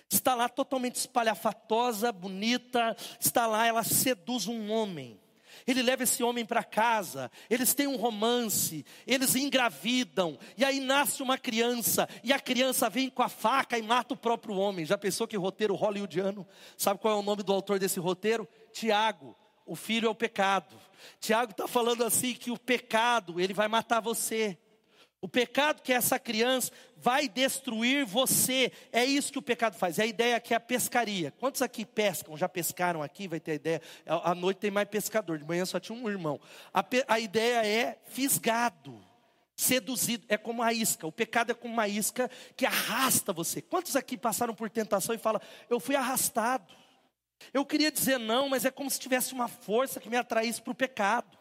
está 0.10 0.34
lá 0.36 0.48
totalmente 0.48 0.96
espalhafatosa, 0.96 2.12
bonita, 2.12 2.96
está 3.20 3.46
lá, 3.46 3.66
ela 3.66 3.84
seduz 3.84 4.48
um 4.48 4.72
homem 4.72 5.20
ele 5.66 5.82
leva 5.82 6.04
esse 6.04 6.24
homem 6.24 6.46
para 6.46 6.64
casa, 6.64 7.32
eles 7.50 7.74
têm 7.74 7.88
um 7.88 7.96
romance, 7.96 8.86
eles 9.06 9.36
engravidam, 9.36 10.38
e 10.58 10.64
aí 10.64 10.80
nasce 10.80 11.24
uma 11.24 11.38
criança, 11.38 12.08
e 12.24 12.34
a 12.34 12.40
criança 12.40 12.90
vem 12.90 13.10
com 13.10 13.24
a 13.24 13.30
faca 13.30 13.78
e 13.78 13.82
mata 13.82 14.14
o 14.14 14.18
próprio 14.18 14.56
homem. 14.56 14.86
Já 14.86 14.98
pensou 14.98 15.28
que 15.28 15.38
roteiro 15.38 15.76
hollywoodiano? 15.76 16.48
Sabe 16.78 17.00
qual 17.00 17.18
é 17.18 17.20
o 17.20 17.24
nome 17.24 17.44
do 17.44 17.54
autor 17.54 17.80
desse 17.80 18.00
roteiro? 18.00 18.48
Tiago. 18.72 19.36
O 19.66 19.76
filho 19.76 20.08
é 20.08 20.10
o 20.10 20.16
pecado. 20.16 20.80
Tiago 21.20 21.52
está 21.52 21.68
falando 21.68 22.04
assim 22.04 22.34
que 22.34 22.52
o 22.52 22.58
pecado, 22.58 23.40
ele 23.40 23.54
vai 23.54 23.68
matar 23.68 24.00
você. 24.00 24.58
O 25.20 25.28
pecado 25.28 25.82
que 25.82 25.92
é 25.92 25.96
essa 25.96 26.20
criança 26.20 26.72
vai 26.96 27.28
destruir 27.28 28.06
você. 28.06 28.72
É 28.92 29.04
isso 29.04 29.32
que 29.32 29.40
o 29.40 29.42
pecado 29.42 29.76
faz. 29.76 29.98
É 29.98 30.04
a 30.04 30.06
ideia 30.06 30.40
que 30.40 30.54
é 30.54 30.58
a 30.58 30.60
pescaria. 30.60 31.32
Quantos 31.40 31.62
aqui 31.64 31.86
pescam? 31.86 32.38
Já 32.38 32.48
pescaram 32.48 33.02
aqui? 33.02 33.28
Vai 33.28 33.40
ter 33.40 33.52
a 33.52 33.56
ideia. 33.56 33.82
À 34.06 34.36
noite 34.36 34.58
tem 34.58 34.70
mais 34.70 34.88
pescador. 34.88 35.40
De 35.40 35.46
manhã 35.46 35.66
só 35.66 35.80
tinha 35.80 35.98
um 35.98 36.08
irmão. 36.08 36.40
A, 36.72 36.86
a 37.08 37.20
ideia 37.20 37.66
é 37.66 37.98
fisgado, 38.06 39.04
seduzido. 39.56 40.24
É 40.30 40.38
como 40.38 40.62
a 40.62 40.72
isca. 40.72 41.08
O 41.08 41.12
pecado 41.12 41.52
é 41.52 41.56
como 41.56 41.74
uma 41.74 41.88
isca 41.88 42.30
que 42.56 42.66
arrasta 42.66 43.34
você. 43.34 43.60
Quantos 43.60 43.96
aqui 43.96 44.18
passaram 44.18 44.54
por 44.54 44.70
tentação 44.70 45.16
e 45.16 45.18
falam: 45.18 45.42
Eu 45.68 45.80
fui 45.80 45.96
arrastado. 45.96 46.72
Eu 47.52 47.66
queria 47.66 47.92
dizer 47.92 48.20
não, 48.20 48.50
mas 48.50 48.66
é 48.66 48.72
como 48.72 48.90
se 48.90 49.00
tivesse 49.00 49.34
uma 49.34 49.48
força 49.48 50.00
que 50.00 50.10
me 50.10 50.18
atraísse 50.18 50.62
para 50.62 50.72
o 50.72 50.76
pecado 50.76 51.37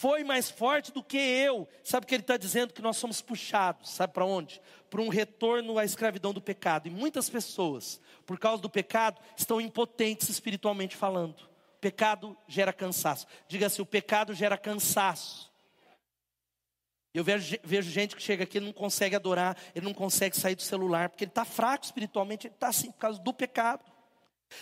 foi 0.00 0.24
mais 0.24 0.50
forte 0.50 0.90
do 0.92 1.02
que 1.02 1.18
eu. 1.18 1.68
Sabe 1.84 2.04
o 2.04 2.06
que 2.08 2.14
ele 2.14 2.22
está 2.22 2.38
dizendo? 2.38 2.72
Que 2.72 2.80
nós 2.80 2.96
somos 2.96 3.20
puxados, 3.20 3.90
sabe 3.90 4.14
para 4.14 4.24
onde? 4.24 4.58
Para 4.88 5.02
um 5.02 5.10
retorno 5.10 5.78
à 5.78 5.84
escravidão 5.84 6.32
do 6.32 6.40
pecado. 6.40 6.86
E 6.86 6.90
muitas 6.90 7.28
pessoas, 7.28 8.00
por 8.24 8.38
causa 8.38 8.62
do 8.62 8.70
pecado, 8.70 9.20
estão 9.36 9.60
impotentes 9.60 10.30
espiritualmente 10.30 10.96
falando. 10.96 11.40
O 11.40 11.80
pecado 11.82 12.34
gera 12.48 12.72
cansaço. 12.72 13.26
Diga 13.46 13.66
assim: 13.66 13.82
o 13.82 13.86
pecado 13.86 14.32
gera 14.32 14.56
cansaço. 14.56 15.52
Eu 17.12 17.22
vejo, 17.22 17.58
vejo 17.62 17.90
gente 17.90 18.16
que 18.16 18.22
chega 18.22 18.44
aqui 18.44 18.56
e 18.56 18.60
não 18.62 18.72
consegue 18.72 19.14
adorar, 19.14 19.54
ele 19.74 19.84
não 19.84 19.92
consegue 19.92 20.34
sair 20.34 20.54
do 20.54 20.62
celular, 20.62 21.10
porque 21.10 21.24
ele 21.24 21.30
está 21.30 21.44
fraco 21.44 21.84
espiritualmente, 21.84 22.46
ele 22.46 22.54
está 22.54 22.68
assim 22.68 22.90
por 22.90 23.00
causa 23.00 23.20
do 23.20 23.34
pecado 23.34 23.84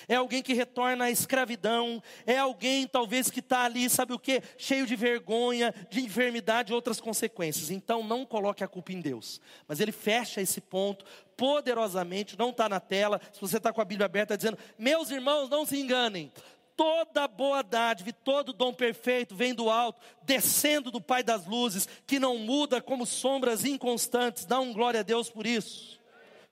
é 0.08 0.16
alguém 0.16 0.42
que 0.42 0.52
retorna 0.52 1.06
à 1.06 1.10
escravidão, 1.10 2.02
é 2.26 2.38
alguém 2.38 2.86
talvez 2.86 3.30
que 3.30 3.40
está 3.40 3.64
ali, 3.64 3.88
sabe 3.88 4.12
o 4.12 4.18
que? 4.18 4.42
Cheio 4.56 4.86
de 4.86 4.96
vergonha, 4.96 5.74
de 5.90 6.00
enfermidade 6.00 6.72
e 6.72 6.74
outras 6.74 7.00
consequências. 7.00 7.70
Então 7.70 8.02
não 8.02 8.24
coloque 8.24 8.64
a 8.64 8.68
culpa 8.68 8.92
em 8.92 9.00
Deus. 9.00 9.40
Mas 9.66 9.80
ele 9.80 9.92
fecha 9.92 10.40
esse 10.40 10.60
ponto 10.60 11.04
poderosamente, 11.36 12.38
não 12.38 12.50
está 12.50 12.68
na 12.68 12.80
tela. 12.80 13.20
Se 13.32 13.40
você 13.40 13.58
está 13.58 13.72
com 13.72 13.80
a 13.80 13.84
Bíblia 13.84 14.06
aberta, 14.06 14.36
dizendo: 14.36 14.58
Meus 14.78 15.10
irmãos, 15.10 15.48
não 15.48 15.64
se 15.64 15.78
enganem. 15.78 16.32
Toda 16.76 17.26
boa 17.26 17.60
dádiva, 17.60 18.12
todo 18.12 18.52
dom 18.52 18.72
perfeito 18.72 19.34
vem 19.34 19.52
do 19.52 19.68
alto, 19.68 20.00
descendo 20.22 20.92
do 20.92 21.00
Pai 21.00 21.24
das 21.24 21.44
luzes, 21.44 21.88
que 22.06 22.20
não 22.20 22.38
muda 22.38 22.80
como 22.80 23.04
sombras 23.04 23.64
inconstantes. 23.64 24.44
Dá 24.44 24.60
um 24.60 24.72
glória 24.72 25.00
a 25.00 25.02
Deus 25.02 25.28
por 25.28 25.44
isso. 25.44 25.97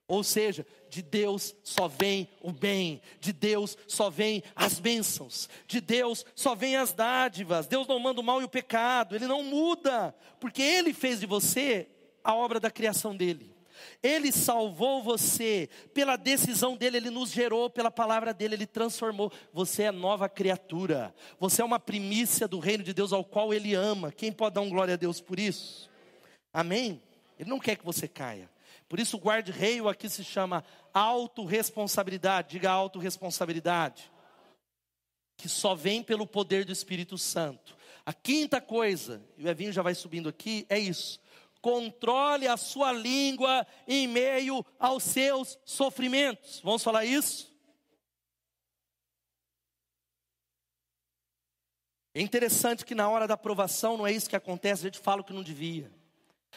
Ou 0.09 0.23
seja, 0.23 0.65
de 0.89 1.03
Deus 1.03 1.55
só 1.65 1.89
vem 1.89 2.29
o 2.41 2.53
bem, 2.53 3.03
de 3.19 3.33
Deus 3.33 3.77
só 3.89 4.09
vem 4.09 4.43
as 4.55 4.79
bênçãos, 4.79 5.49
de 5.67 5.81
Deus 5.81 6.25
só 6.35 6.55
vem 6.55 6.77
as 6.77 6.93
dádivas. 6.93 7.67
Deus 7.67 7.89
não 7.89 7.99
manda 7.99 8.21
o 8.21 8.25
mal 8.25 8.41
e 8.41 8.45
o 8.45 8.49
pecado, 8.49 9.17
Ele 9.17 9.27
não 9.27 9.43
muda, 9.43 10.15
porque 10.39 10.63
Ele 10.63 10.95
fez 10.95 11.19
de 11.19 11.27
você 11.27 11.89
a 12.23 12.35
obra 12.35 12.61
da 12.61 12.71
criação 12.71 13.17
dele. 13.17 13.57
Ele 14.03 14.33
salvou 14.33 15.03
você 15.03 15.69
pela 15.93 16.17
decisão 16.17 16.77
dele, 16.77 16.97
ele 16.97 17.11
nos 17.11 17.31
gerou 17.31 17.69
pela 17.69 17.91
palavra 17.91 18.33
dele, 18.33 18.55
ele 18.55 18.67
transformou. 18.67 19.31
Você 19.53 19.85
é 19.85 19.93
nova 19.93 20.29
criatura. 20.29 21.15
Você 21.39 21.61
é 21.61 21.65
uma 21.65 21.79
primícia 21.79 22.49
do 22.49 22.59
reino 22.59 22.83
de 22.83 22.95
Deus 22.95 23.13
ao 23.13 23.25
qual 23.25 23.53
ele 23.53 23.75
ama. 23.75 24.11
Quem 24.11 24.33
pode 24.33 24.55
dar 24.55 24.61
um 24.63 24.71
glória 24.71 24.95
a 24.95 24.97
Deus 24.97 25.21
por 25.21 25.39
isso? 25.39 25.91
Amém? 26.53 27.03
Ele 27.39 27.51
não 27.51 27.59
quer 27.59 27.77
que 27.77 27.85
você 27.85 28.09
caia. 28.09 28.49
Por 28.89 29.01
isso 29.01 29.17
o 29.17 29.21
guarda-reio 29.21 29.89
aqui 29.89 30.09
se 30.09 30.23
chama 30.23 30.65
autorresponsabilidade. 30.95 32.51
Diga 32.51 32.71
autorresponsabilidade. 32.71 34.11
Que 35.37 35.49
só 35.49 35.75
vem 35.75 36.03
pelo 36.03 36.27
poder 36.27 36.65
do 36.65 36.73
Espírito 36.73 37.19
Santo. 37.19 37.77
A 38.05 38.13
quinta 38.13 38.61
coisa, 38.61 39.27
e 39.37 39.45
o 39.45 39.49
Evinho 39.49 39.73
já 39.73 39.83
vai 39.83 39.95
subindo 39.95 40.29
aqui, 40.29 40.65
é 40.69 40.79
isso. 40.79 41.21
Controle 41.61 42.47
a 42.47 42.57
sua 42.57 42.93
língua 42.93 43.67
em 43.89 44.07
meio 44.07 44.65
aos 44.79 45.03
seus 45.03 45.59
sofrimentos. 45.65 46.61
Vamos 46.63 46.85
falar 46.85 47.05
isso? 47.05 47.53
É 52.15 52.21
interessante 52.23 52.85
que 52.85 52.95
na 52.95 53.09
hora 53.09 53.27
da 53.27 53.35
aprovação 53.35 53.97
não 53.99 54.07
é 54.07 54.13
isso 54.13 54.31
que 54.31 54.37
acontece, 54.37 54.83
a 54.83 54.89
gente 54.89 55.01
fala 55.01 55.21
o 55.21 55.25
que 55.25 55.33
não 55.33 55.43
devia 55.43 55.96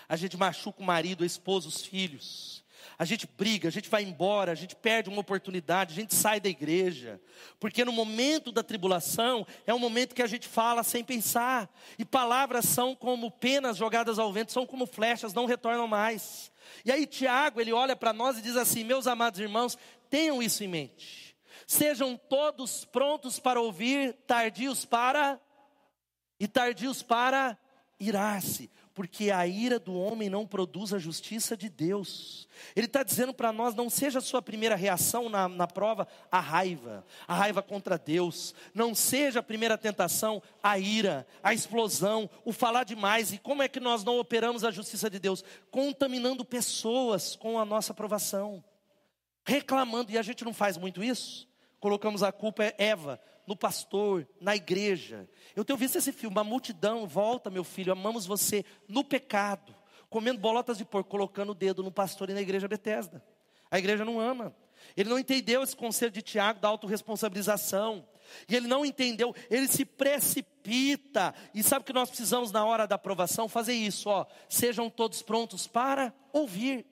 a 0.08 0.16
gente 0.16 0.38
machuca 0.38 0.82
o 0.82 0.86
marido, 0.86 1.24
a 1.24 1.28
esposa, 1.28 1.68
os 1.68 1.86
filhos. 1.86 2.64
A 2.98 3.06
gente 3.06 3.26
briga, 3.26 3.70
a 3.70 3.72
gente 3.72 3.90
vai 3.90 4.04
embora, 4.04 4.52
a 4.52 4.56
gente 4.56 4.76
perde 4.76 5.10
uma 5.10 5.22
oportunidade, 5.22 5.94
a 5.94 5.96
gente 5.96 6.14
sai 6.14 6.40
da 6.40 6.50
igreja. 6.50 7.22
Porque 7.60 7.86
no 7.86 7.94
momento 7.94 8.52
da 8.52 8.62
tribulação 8.62 9.48
é 9.66 9.74
um 9.74 9.80
momento 9.80 10.14
que 10.14 10.22
a 10.22 10.28
gente 10.28 10.48
fala 10.48 10.84
sem 10.84 11.04
pensar. 11.04 11.74
E 11.98 12.04
palavras 12.04 12.66
são 12.66 12.94
como 12.94 13.32
penas 13.32 13.78
jogadas 13.78 14.20
ao 14.20 14.32
vento, 14.34 14.52
são 14.52 14.66
como 14.66 14.86
flechas, 14.86 15.34
não 15.34 15.46
retornam 15.46 15.88
mais. 15.88 16.52
E 16.84 16.92
aí 16.92 17.06
Tiago, 17.06 17.62
ele 17.62 17.72
olha 17.72 17.96
para 17.96 18.12
nós 18.12 18.38
e 18.38 18.42
diz 18.42 18.58
assim: 18.58 18.84
"Meus 18.84 19.08
amados 19.08 19.40
irmãos, 19.40 19.78
tenham 20.10 20.44
isso 20.44 20.64
em 20.64 20.68
mente. 20.68 21.38
Sejam 21.66 22.18
todos 22.18 22.84
prontos 22.84 23.40
para 23.40 23.62
ouvir, 23.62 24.14
tardios 24.28 24.84
para 24.84 25.40
e 26.40 26.48
tardios 26.48 27.02
para 27.02 27.58
irar-se, 28.00 28.70
porque 29.00 29.32
a 29.32 29.48
ira 29.48 29.80
do 29.80 29.94
homem 29.94 30.30
não 30.30 30.46
produz 30.46 30.94
a 30.94 31.00
justiça 31.00 31.56
de 31.56 31.70
Deus. 31.70 32.50
Ele 32.76 32.86
está 32.86 33.02
dizendo 33.02 33.34
para 33.34 33.54
nós: 33.54 33.74
não 33.74 33.90
seja 33.90 34.20
a 34.20 34.22
sua 34.22 34.42
primeira 34.42 34.76
reação 34.76 35.30
na, 35.30 35.48
na 35.48 35.66
prova 35.66 36.06
a 36.30 36.42
raiva, 36.42 37.06
a 37.26 37.34
raiva 37.34 37.62
contra 37.62 37.98
Deus. 37.98 38.54
Não 38.74 38.94
seja 38.94 39.40
a 39.40 39.44
primeira 39.44 39.78
tentação 39.78 40.44
a 40.62 40.78
ira, 40.78 41.26
a 41.42 41.54
explosão, 41.54 42.30
o 42.44 42.52
falar 42.52 42.84
demais. 42.84 43.32
E 43.32 43.38
como 43.38 43.64
é 43.64 43.70
que 43.70 43.80
nós 43.80 44.04
não 44.04 44.20
operamos 44.20 44.66
a 44.66 44.70
justiça 44.70 45.10
de 45.10 45.18
Deus? 45.18 45.46
Contaminando 45.72 46.44
pessoas 46.44 47.38
com 47.38 47.58
a 47.58 47.64
nossa 47.64 47.94
aprovação 47.94 48.62
reclamando, 49.46 50.12
e 50.12 50.18
a 50.18 50.22
gente 50.22 50.44
não 50.44 50.54
faz 50.54 50.78
muito 50.78 51.02
isso. 51.02 51.48
Colocamos 51.80 52.22
a 52.22 52.34
culpa, 52.34 52.66
é 52.66 52.76
Eva, 52.78 53.18
no 53.50 53.56
pastor, 53.56 54.28
na 54.40 54.56
igreja. 54.56 55.28
Eu 55.56 55.66
tenho 55.66 55.76
visto 55.76 55.98
esse 55.98 56.12
filme, 56.12 56.36
uma 56.36 56.44
multidão, 56.44 57.08
volta 57.08 57.50
meu 57.50 57.64
filho, 57.64 57.92
amamos 57.92 58.28
você, 58.28 58.64
no 58.88 59.04
pecado, 59.04 59.76
comendo 60.08 60.40
bolotas 60.40 60.78
de 60.78 60.86
porco, 60.86 61.10
colocando 61.10 61.50
o 61.50 61.56
dedo 61.56 61.82
no 61.82 61.92
pastor 61.92 62.30
e 62.30 62.34
na 62.34 62.42
igreja 62.42 62.68
Bethesda. 62.68 63.26
A 63.72 63.80
igreja 63.80 64.06
não 64.06 64.20
ama. 64.20 64.56
Ele 64.96 65.10
não 65.10 65.18
entendeu 65.18 65.64
esse 65.64 65.76
conselho 65.76 66.12
de 66.12 66.22
Tiago 66.22 66.60
da 66.60 66.68
autorresponsabilização. 66.68 68.08
E 68.48 68.56
ele 68.56 68.68
não 68.68 68.86
entendeu, 68.86 69.36
ele 69.50 69.68
se 69.68 69.84
precipita. 69.84 71.34
E 71.52 71.64
sabe 71.64 71.86
que 71.86 71.92
nós 71.92 72.08
precisamos, 72.10 72.52
na 72.52 72.64
hora 72.64 72.86
da 72.86 72.96
aprovação, 72.96 73.50
fazer 73.50 73.74
isso, 73.74 74.10
ó. 74.10 74.28
Sejam 74.48 74.92
todos 74.92 75.24
prontos 75.24 75.66
para 75.66 76.14
ouvir. 76.32 76.86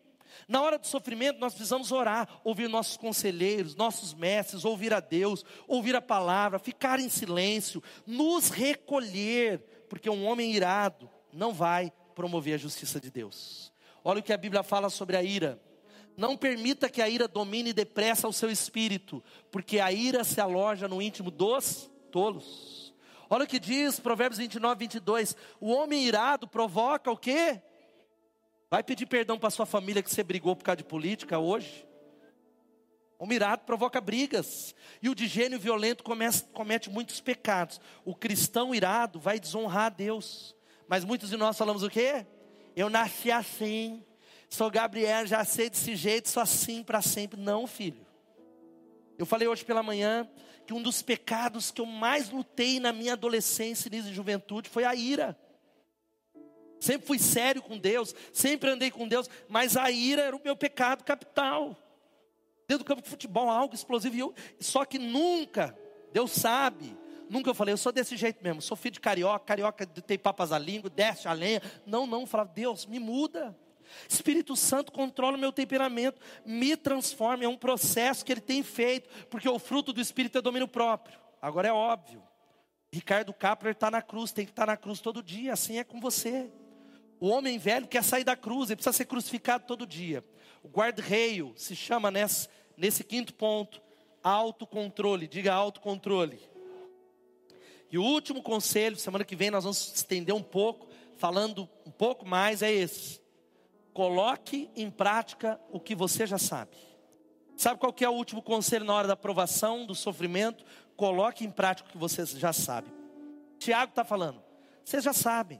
Na 0.47 0.61
hora 0.61 0.77
do 0.77 0.87
sofrimento, 0.87 1.39
nós 1.39 1.53
precisamos 1.53 1.91
orar, 1.91 2.27
ouvir 2.43 2.67
nossos 2.67 2.97
conselheiros, 2.97 3.75
nossos 3.75 4.13
mestres, 4.13 4.65
ouvir 4.65 4.93
a 4.93 4.99
Deus, 4.99 5.45
ouvir 5.67 5.95
a 5.95 6.01
palavra, 6.01 6.59
ficar 6.59 6.99
em 6.99 7.09
silêncio, 7.09 7.81
nos 8.05 8.49
recolher, 8.49 9.59
porque 9.89 10.09
um 10.09 10.25
homem 10.25 10.53
irado 10.53 11.09
não 11.31 11.53
vai 11.53 11.91
promover 12.15 12.55
a 12.55 12.57
justiça 12.57 12.99
de 12.99 13.11
Deus. 13.11 13.71
Olha 14.03 14.19
o 14.19 14.23
que 14.23 14.33
a 14.33 14.37
Bíblia 14.37 14.63
fala 14.63 14.89
sobre 14.89 15.17
a 15.17 15.23
ira. 15.23 15.61
Não 16.15 16.35
permita 16.35 16.89
que 16.89 17.01
a 17.01 17.07
ira 17.07 17.27
domine 17.27 17.73
depressa 17.73 18.27
o 18.27 18.33
seu 18.33 18.49
espírito, 18.49 19.23
porque 19.51 19.79
a 19.79 19.91
ira 19.91 20.23
se 20.23 20.41
aloja 20.41 20.87
no 20.87 21.01
íntimo 21.01 21.29
dos 21.29 21.91
tolos. 22.11 22.93
Olha 23.29 23.43
o 23.43 23.47
que 23.47 23.59
diz 23.59 23.99
Provérbios 23.99 24.39
29, 24.39 24.79
22. 24.79 25.35
O 25.59 25.71
homem 25.71 26.05
irado 26.05 26.47
provoca 26.47 27.11
o 27.11 27.17
quê? 27.17 27.61
Vai 28.69 28.83
pedir 28.83 29.05
perdão 29.05 29.39
para 29.39 29.49
sua 29.49 29.65
família 29.65 30.03
que 30.03 30.11
você 30.11 30.23
brigou 30.23 30.55
por 30.55 30.63
causa 30.63 30.77
de 30.77 30.83
política 30.83 31.39
hoje? 31.39 31.87
O 33.17 33.23
homem 33.23 33.37
irado 33.37 33.63
provoca 33.63 34.01
brigas. 34.01 34.75
E 35.01 35.09
o 35.09 35.15
de 35.15 35.25
gênio 35.25 35.59
violento 35.59 36.03
comece, 36.03 36.43
comete 36.53 36.89
muitos 36.89 37.21
pecados. 37.21 37.79
O 38.03 38.13
cristão 38.13 38.75
irado 38.75 39.19
vai 39.19 39.39
desonrar 39.39 39.85
a 39.85 39.89
Deus. 39.89 40.55
Mas 40.87 41.05
muitos 41.05 41.29
de 41.29 41.37
nós 41.37 41.57
falamos 41.57 41.81
o 41.81 41.89
quê? 41.89 42.27
Eu 42.75 42.89
nasci 42.89 43.31
assim. 43.31 44.03
Sou 44.49 44.69
Gabriel, 44.69 45.25
já 45.25 45.43
sei 45.45 45.69
desse 45.69 45.95
jeito, 45.95 46.29
sou 46.29 46.43
assim 46.43 46.83
para 46.83 47.01
sempre. 47.01 47.39
Não, 47.39 47.67
filho. 47.67 48.05
Eu 49.17 49.25
falei 49.25 49.47
hoje 49.47 49.63
pela 49.63 49.81
manhã 49.81 50.29
que 50.65 50.73
um 50.73 50.81
dos 50.81 51.01
pecados 51.01 51.71
que 51.71 51.79
eu 51.79 51.85
mais 51.85 52.29
lutei 52.29 52.79
na 52.79 52.91
minha 52.91 53.13
adolescência 53.13 53.89
e 53.91 54.13
juventude 54.13 54.69
foi 54.69 54.83
a 54.83 54.93
ira. 54.93 55.37
Sempre 56.79 57.07
fui 57.07 57.19
sério 57.19 57.61
com 57.61 57.77
Deus, 57.77 58.13
sempre 58.31 58.69
andei 58.69 58.91
com 58.91 59.07
Deus, 59.07 59.29
mas 59.47 59.75
a 59.75 59.89
ira 59.89 60.21
era 60.21 60.35
o 60.35 60.41
meu 60.43 60.55
pecado 60.55 61.03
capital. 61.03 61.75
Dentro 62.67 62.83
do 62.83 62.87
campo 62.87 63.01
de 63.01 63.09
futebol, 63.09 63.49
algo 63.49 63.73
explosivo. 63.73 64.15
E 64.15 64.19
eu, 64.19 64.33
só 64.59 64.85
que 64.85 64.99
nunca, 64.99 65.77
Deus 66.11 66.31
sabe, 66.31 66.95
nunca 67.29 67.49
eu 67.49 67.55
falei, 67.55 67.73
eu 67.73 67.77
sou 67.77 67.91
desse 67.91 68.15
jeito 68.15 68.43
mesmo, 68.43 68.61
sou 68.61 68.77
filho 68.77 68.93
de 68.93 68.99
carioca, 68.99 69.45
carioca 69.45 69.85
tem 69.85 70.19
papas 70.19 70.51
à 70.51 70.59
língua, 70.59 70.89
desce 70.89 71.27
a 71.27 71.33
lenha. 71.33 71.61
Não, 71.85 72.05
não, 72.05 72.21
eu 72.21 72.27
falava, 72.27 72.51
Deus, 72.53 72.85
me 72.85 72.99
muda. 72.99 73.57
Espírito 74.07 74.53
Santo 74.55 74.91
controla 74.91 75.37
o 75.37 75.39
meu 75.39 75.51
temperamento, 75.51 76.19
me 76.45 76.75
transforma, 76.75 77.45
é 77.45 77.47
um 77.47 77.57
processo 77.57 78.23
que 78.23 78.33
ele 78.33 78.41
tem 78.41 78.61
feito, 78.61 79.09
porque 79.29 79.47
o 79.47 79.57
fruto 79.57 79.93
do 79.93 80.01
Espírito 80.01 80.37
é 80.37 80.41
domínio 80.41 80.67
próprio. 80.67 81.17
Agora 81.41 81.69
é 81.69 81.71
óbvio, 81.71 82.21
Ricardo 82.91 83.33
Capler 83.33 83.73
está 83.73 83.89
na 83.89 84.01
cruz, 84.01 84.31
tem 84.31 84.45
que 84.45 84.51
estar 84.51 84.65
tá 84.65 84.73
na 84.73 84.77
cruz 84.77 84.99
todo 84.99 85.23
dia, 85.23 85.53
assim 85.53 85.77
é 85.77 85.83
com 85.83 85.99
você. 85.99 86.51
O 87.19 87.27
homem 87.29 87.57
velho 87.57 87.87
quer 87.87 88.03
sair 88.03 88.23
da 88.23 88.35
cruz, 88.35 88.69
ele 88.69 88.75
precisa 88.75 88.93
ser 88.93 89.05
crucificado 89.05 89.65
todo 89.65 89.87
dia. 89.87 90.23
O 90.63 90.67
guarda-reio 90.67 91.53
se 91.55 91.75
chama 91.75 92.11
nesse, 92.11 92.47
nesse 92.75 93.03
quinto 93.03 93.33
ponto, 93.33 93.81
autocontrole, 94.23 95.27
diga 95.27 95.53
autocontrole. 95.53 96.39
E 97.89 97.97
o 97.97 98.03
último 98.03 98.43
conselho, 98.43 98.97
semana 98.97 99.23
que 99.23 99.35
vem 99.35 99.49
nós 99.49 99.63
vamos 99.63 99.93
estender 99.95 100.35
um 100.35 100.43
pouco, 100.43 100.87
falando 101.15 101.67
um 101.85 101.91
pouco 101.91 102.25
mais, 102.25 102.61
é 102.61 102.71
esse. 102.71 103.21
Coloque 103.93 104.69
em 104.75 104.91
prática 104.91 105.59
o 105.71 105.79
que 105.79 105.95
você 105.95 106.27
já 106.27 106.37
sabe. 106.37 106.77
Sabe 107.55 107.79
qual 107.79 107.91
que 107.91 108.05
é 108.05 108.09
o 108.09 108.13
último 108.13 108.43
conselho 108.43 108.85
na 108.85 108.93
hora 108.93 109.07
da 109.07 109.13
aprovação, 109.15 109.85
do 109.85 109.95
sofrimento? 109.95 110.63
Coloque 110.95 111.43
em 111.43 111.49
prática 111.49 111.89
o 111.89 111.91
que 111.91 111.97
você 111.97 112.23
já 112.25 112.53
sabe. 112.53 112.87
Tiago 113.57 113.89
está 113.89 114.03
falando, 114.03 114.43
vocês 114.85 115.03
já 115.03 115.13
sabem. 115.13 115.59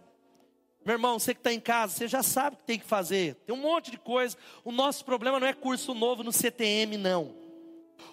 Meu 0.88 0.94
irmão, 0.94 1.20
você 1.20 1.34
que 1.34 1.42
está 1.42 1.52
em 1.52 1.60
casa, 1.60 1.94
você 1.94 2.08
já 2.08 2.24
sabe 2.24 2.56
o 2.56 2.60
que 2.60 2.64
tem 2.64 2.80
que 2.80 2.86
fazer. 2.86 3.36
Tem 3.46 3.54
um 3.54 3.60
monte 3.60 3.92
de 3.92 3.98
coisa. 3.98 4.38
O 4.64 4.72
nosso 4.72 5.04
problema 5.04 5.38
não 5.38 5.46
é 5.46 5.52
curso 5.52 5.94
novo 5.94 6.24
no 6.24 6.32
CTM, 6.32 6.96
não. 6.96 7.36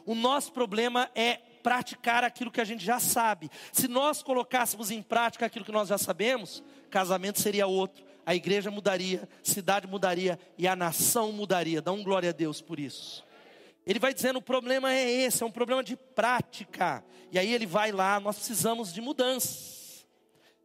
O 0.04 0.12
nosso 0.12 0.50
problema 0.50 1.08
é 1.14 1.34
praticar 1.62 2.24
aquilo 2.24 2.50
que 2.50 2.60
a 2.60 2.64
gente 2.64 2.84
já 2.84 2.98
sabe. 2.98 3.48
Se 3.72 3.86
nós 3.86 4.24
colocássemos 4.24 4.90
em 4.90 5.00
prática 5.00 5.46
aquilo 5.46 5.64
que 5.64 5.70
nós 5.70 5.86
já 5.86 5.96
sabemos, 5.96 6.64
casamento 6.90 7.40
seria 7.40 7.64
outro, 7.68 8.04
a 8.26 8.34
igreja 8.34 8.72
mudaria, 8.72 9.28
cidade 9.40 9.86
mudaria 9.86 10.36
e 10.58 10.66
a 10.66 10.74
nação 10.74 11.30
mudaria. 11.30 11.80
Dá 11.80 11.92
um 11.92 12.02
glória 12.02 12.30
a 12.30 12.32
Deus 12.32 12.60
por 12.60 12.80
isso. 12.80 13.24
Ele 13.86 14.00
vai 14.00 14.12
dizendo: 14.12 14.40
o 14.40 14.42
problema 14.42 14.92
é 14.92 15.08
esse, 15.08 15.44
é 15.44 15.46
um 15.46 15.52
problema 15.52 15.84
de 15.84 15.94
prática. 15.94 17.04
E 17.30 17.38
aí 17.38 17.54
ele 17.54 17.66
vai 17.66 17.92
lá, 17.92 18.18
nós 18.18 18.34
precisamos 18.34 18.92
de 18.92 19.00
mudanças. 19.00 19.83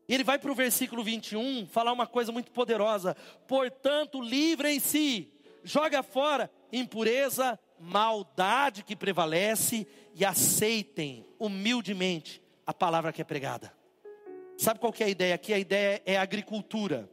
Ele 0.10 0.24
vai 0.24 0.40
para 0.40 0.52
o 0.52 0.56
versículo 0.56 1.04
21 1.04 1.68
falar 1.68 1.94
uma 1.94 2.08
coisa 2.08 2.32
muito 2.32 2.52
poderosa: 2.52 3.16
portanto, 3.48 4.20
livrem-se, 4.20 5.32
joga 5.64 6.02
fora 6.02 6.52
impureza, 6.72 7.60
maldade 7.80 8.84
que 8.84 8.96
prevalece 8.96 9.88
e 10.16 10.26
aceitem 10.26 11.26
humildemente 11.38 12.42
a 12.66 12.74
palavra 12.74 13.14
que 13.14 13.22
é 13.22 13.26
pregada. 13.26 13.72
Sabe 14.58 14.80
qual 14.80 14.92
que 14.92 15.04
é 15.04 15.06
a 15.06 15.10
ideia 15.10 15.36
aqui? 15.36 15.54
A 15.54 15.60
ideia 15.60 16.02
é 16.06 16.18
agricultura. 16.18 17.10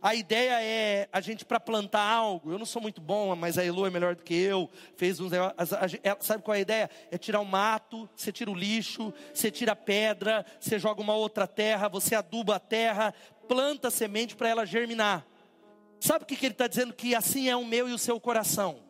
A 0.00 0.14
ideia 0.14 0.62
é 0.62 1.08
a 1.12 1.20
gente 1.20 1.44
para 1.44 1.58
plantar 1.58 2.02
algo. 2.02 2.52
Eu 2.52 2.58
não 2.58 2.66
sou 2.66 2.80
muito 2.80 3.00
bom, 3.00 3.34
mas 3.34 3.58
a 3.58 3.64
Elo 3.64 3.86
é 3.86 3.90
melhor 3.90 4.14
do 4.14 4.22
que 4.22 4.34
eu. 4.34 4.70
Fez 4.96 5.18
uns 5.18 5.32
sabe 6.20 6.42
qual 6.42 6.54
é 6.54 6.58
a 6.58 6.60
ideia? 6.60 6.90
É 7.10 7.18
tirar 7.18 7.40
o 7.40 7.44
mato, 7.44 8.08
você 8.14 8.30
tira 8.30 8.50
o 8.50 8.54
lixo, 8.54 9.12
você 9.34 9.50
tira 9.50 9.72
a 9.72 9.76
pedra, 9.76 10.46
você 10.60 10.78
joga 10.78 11.00
uma 11.00 11.14
outra 11.14 11.46
terra, 11.46 11.88
você 11.88 12.14
aduba 12.14 12.56
a 12.56 12.60
terra, 12.60 13.12
planta 13.48 13.88
a 13.88 13.90
semente 13.90 14.36
para 14.36 14.48
ela 14.48 14.64
germinar. 14.64 15.26
Sabe 16.00 16.22
o 16.22 16.26
que, 16.26 16.36
que 16.36 16.46
ele 16.46 16.54
está 16.54 16.68
dizendo? 16.68 16.94
Que 16.94 17.14
assim 17.14 17.48
é 17.48 17.56
o 17.56 17.64
meu 17.64 17.88
e 17.88 17.92
o 17.92 17.98
seu 17.98 18.20
coração. 18.20 18.80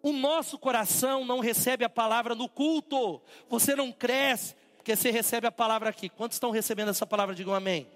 O 0.00 0.12
nosso 0.12 0.56
coração 0.56 1.24
não 1.24 1.40
recebe 1.40 1.84
a 1.84 1.88
palavra 1.88 2.36
no 2.36 2.48
culto. 2.48 3.20
Você 3.48 3.74
não 3.74 3.90
cresce 3.90 4.54
porque 4.76 4.94
você 4.94 5.10
recebe 5.10 5.46
a 5.46 5.52
palavra 5.52 5.90
aqui. 5.90 6.08
Quantos 6.08 6.36
estão 6.36 6.50
recebendo 6.50 6.90
essa 6.90 7.04
palavra? 7.04 7.34
Digam 7.34 7.52
amém. 7.52 7.86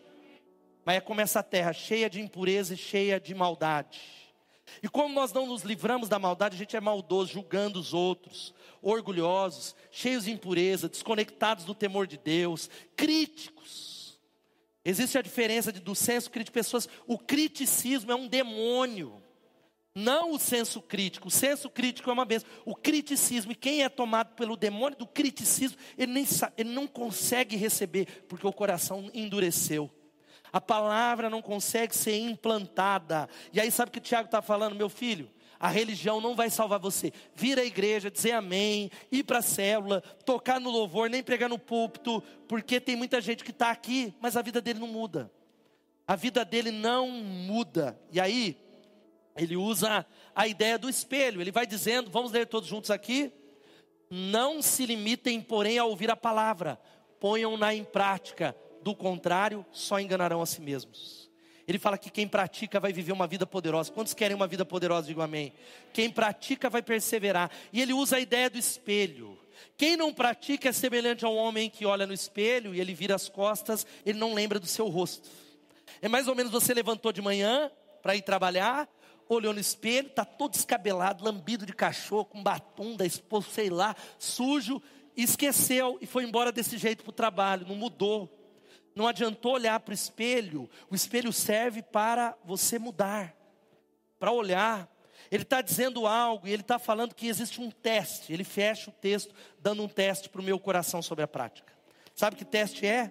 Mas 0.84 0.96
é 0.96 1.00
como 1.00 1.20
essa 1.20 1.42
terra 1.42 1.72
cheia 1.72 2.10
de 2.10 2.20
impureza 2.20 2.74
e 2.74 2.76
cheia 2.76 3.20
de 3.20 3.34
maldade. 3.34 4.00
E 4.82 4.88
como 4.88 5.14
nós 5.14 5.32
não 5.32 5.46
nos 5.46 5.62
livramos 5.62 6.08
da 6.08 6.18
maldade, 6.18 6.54
a 6.54 6.58
gente 6.58 6.76
é 6.76 6.80
maldoso, 6.80 7.32
julgando 7.32 7.78
os 7.78 7.92
outros, 7.92 8.54
orgulhosos, 8.80 9.74
cheios 9.90 10.24
de 10.24 10.30
impureza, 10.30 10.88
desconectados 10.88 11.64
do 11.64 11.74
temor 11.74 12.06
de 12.06 12.16
Deus, 12.16 12.70
críticos. 12.96 14.20
Existe 14.84 15.18
a 15.18 15.22
diferença 15.22 15.72
de, 15.72 15.80
do 15.80 15.94
senso 15.94 16.30
crítico 16.30 16.54
de 16.54 16.60
pessoas. 16.60 16.88
O 17.06 17.18
criticismo 17.18 18.10
é 18.10 18.14
um 18.14 18.26
demônio. 18.26 19.22
Não 19.94 20.32
o 20.32 20.38
senso 20.38 20.80
crítico. 20.80 21.28
O 21.28 21.30
senso 21.30 21.68
crítico 21.68 22.10
é 22.10 22.12
uma 22.12 22.24
benção. 22.24 22.48
O 22.64 22.74
criticismo, 22.74 23.52
e 23.52 23.56
quem 23.56 23.82
é 23.84 23.88
tomado 23.88 24.34
pelo 24.34 24.56
demônio 24.56 24.98
do 24.98 25.06
criticismo, 25.06 25.78
ele, 25.96 26.12
nem 26.12 26.24
ele 26.56 26.70
não 26.70 26.86
consegue 26.86 27.56
receber, 27.56 28.24
porque 28.26 28.46
o 28.46 28.52
coração 28.52 29.10
endureceu. 29.14 29.90
A 30.52 30.60
palavra 30.60 31.30
não 31.30 31.40
consegue 31.40 31.96
ser 31.96 32.18
implantada. 32.18 33.26
E 33.52 33.58
aí, 33.58 33.70
sabe 33.70 33.88
o 33.88 33.92
que 33.92 33.98
o 33.98 34.02
Tiago 34.02 34.26
está 34.26 34.42
falando, 34.42 34.76
meu 34.76 34.90
filho? 34.90 35.30
A 35.58 35.68
religião 35.68 36.20
não 36.20 36.34
vai 36.34 36.50
salvar 36.50 36.78
você. 36.78 37.10
Vir 37.34 37.58
à 37.58 37.64
igreja, 37.64 38.10
dizer 38.10 38.32
amém, 38.32 38.90
ir 39.10 39.22
para 39.22 39.38
a 39.38 39.42
célula, 39.42 40.02
tocar 40.26 40.60
no 40.60 40.70
louvor, 40.70 41.08
nem 41.08 41.22
pregar 41.22 41.48
no 41.48 41.58
púlpito, 41.58 42.22
porque 42.46 42.80
tem 42.80 42.96
muita 42.96 43.20
gente 43.20 43.42
que 43.42 43.50
está 43.50 43.70
aqui, 43.70 44.12
mas 44.20 44.36
a 44.36 44.42
vida 44.42 44.60
dele 44.60 44.78
não 44.78 44.88
muda. 44.88 45.32
A 46.06 46.16
vida 46.16 46.44
dele 46.44 46.70
não 46.70 47.08
muda. 47.08 47.98
E 48.10 48.20
aí, 48.20 48.58
ele 49.34 49.56
usa 49.56 50.04
a 50.34 50.46
ideia 50.46 50.78
do 50.78 50.90
espelho. 50.90 51.40
Ele 51.40 51.52
vai 51.52 51.66
dizendo, 51.66 52.10
vamos 52.10 52.32
ler 52.32 52.46
todos 52.46 52.68
juntos 52.68 52.90
aqui. 52.90 53.32
Não 54.10 54.60
se 54.60 54.84
limitem, 54.84 55.40
porém, 55.40 55.78
a 55.78 55.84
ouvir 55.86 56.10
a 56.10 56.16
palavra, 56.16 56.78
ponham-na 57.18 57.72
em 57.72 57.84
prática 57.84 58.54
do 58.82 58.94
contrário, 58.94 59.64
só 59.70 59.98
enganarão 60.00 60.42
a 60.42 60.46
si 60.46 60.60
mesmos. 60.60 61.30
Ele 61.66 61.78
fala 61.78 61.96
que 61.96 62.10
quem 62.10 62.26
pratica 62.26 62.80
vai 62.80 62.92
viver 62.92 63.12
uma 63.12 63.26
vida 63.26 63.46
poderosa. 63.46 63.92
Quantos 63.92 64.14
querem 64.14 64.34
uma 64.34 64.46
vida 64.46 64.64
poderosa? 64.64 65.06
Digo 65.06 65.22
amém. 65.22 65.52
Quem 65.92 66.10
pratica 66.10 66.68
vai 66.68 66.82
perseverar. 66.82 67.50
E 67.72 67.80
ele 67.80 67.92
usa 67.92 68.16
a 68.16 68.20
ideia 68.20 68.50
do 68.50 68.58
espelho. 68.58 69.38
Quem 69.76 69.96
não 69.96 70.12
pratica 70.12 70.68
é 70.68 70.72
semelhante 70.72 71.24
a 71.24 71.28
um 71.28 71.36
homem 71.36 71.70
que 71.70 71.86
olha 71.86 72.06
no 72.06 72.12
espelho 72.12 72.74
e 72.74 72.80
ele 72.80 72.94
vira 72.94 73.14
as 73.14 73.28
costas, 73.28 73.86
ele 74.04 74.18
não 74.18 74.34
lembra 74.34 74.58
do 74.58 74.66
seu 74.66 74.88
rosto. 74.88 75.28
É 76.00 76.08
mais 76.08 76.26
ou 76.26 76.34
menos 76.34 76.50
você 76.50 76.74
levantou 76.74 77.12
de 77.12 77.22
manhã 77.22 77.70
para 78.02 78.16
ir 78.16 78.22
trabalhar, 78.22 78.88
olhou 79.28 79.52
no 79.52 79.60
espelho, 79.60 80.08
está 80.08 80.24
todo 80.24 80.52
descabelado, 80.52 81.24
lambido 81.24 81.64
de 81.64 81.72
cachorro, 81.72 82.24
com 82.24 82.42
batom 82.42 82.96
da 82.96 83.06
esposa, 83.06 83.46
sei 83.50 83.70
lá, 83.70 83.94
sujo, 84.18 84.82
esqueceu 85.16 85.96
e 86.00 86.06
foi 86.06 86.24
embora 86.24 86.50
desse 86.50 86.76
jeito 86.76 87.04
para 87.04 87.10
o 87.10 87.14
trabalho, 87.14 87.66
não 87.68 87.76
mudou. 87.76 88.41
Não 88.94 89.06
adiantou 89.06 89.54
olhar 89.54 89.80
para 89.80 89.92
o 89.92 89.94
espelho, 89.94 90.68
o 90.90 90.94
espelho 90.94 91.32
serve 91.32 91.82
para 91.82 92.36
você 92.44 92.78
mudar, 92.78 93.34
para 94.18 94.32
olhar. 94.32 94.88
Ele 95.30 95.44
está 95.44 95.62
dizendo 95.62 96.06
algo 96.06 96.46
e 96.46 96.52
ele 96.52 96.62
está 96.62 96.78
falando 96.78 97.14
que 97.14 97.26
existe 97.26 97.60
um 97.60 97.70
teste. 97.70 98.32
Ele 98.32 98.44
fecha 98.44 98.90
o 98.90 98.92
texto 98.92 99.34
dando 99.58 99.82
um 99.82 99.88
teste 99.88 100.28
para 100.28 100.40
o 100.40 100.44
meu 100.44 100.58
coração 100.58 101.00
sobre 101.00 101.24
a 101.24 101.28
prática. 101.28 101.72
Sabe 102.14 102.36
que 102.36 102.44
teste 102.44 102.86
é? 102.86 103.10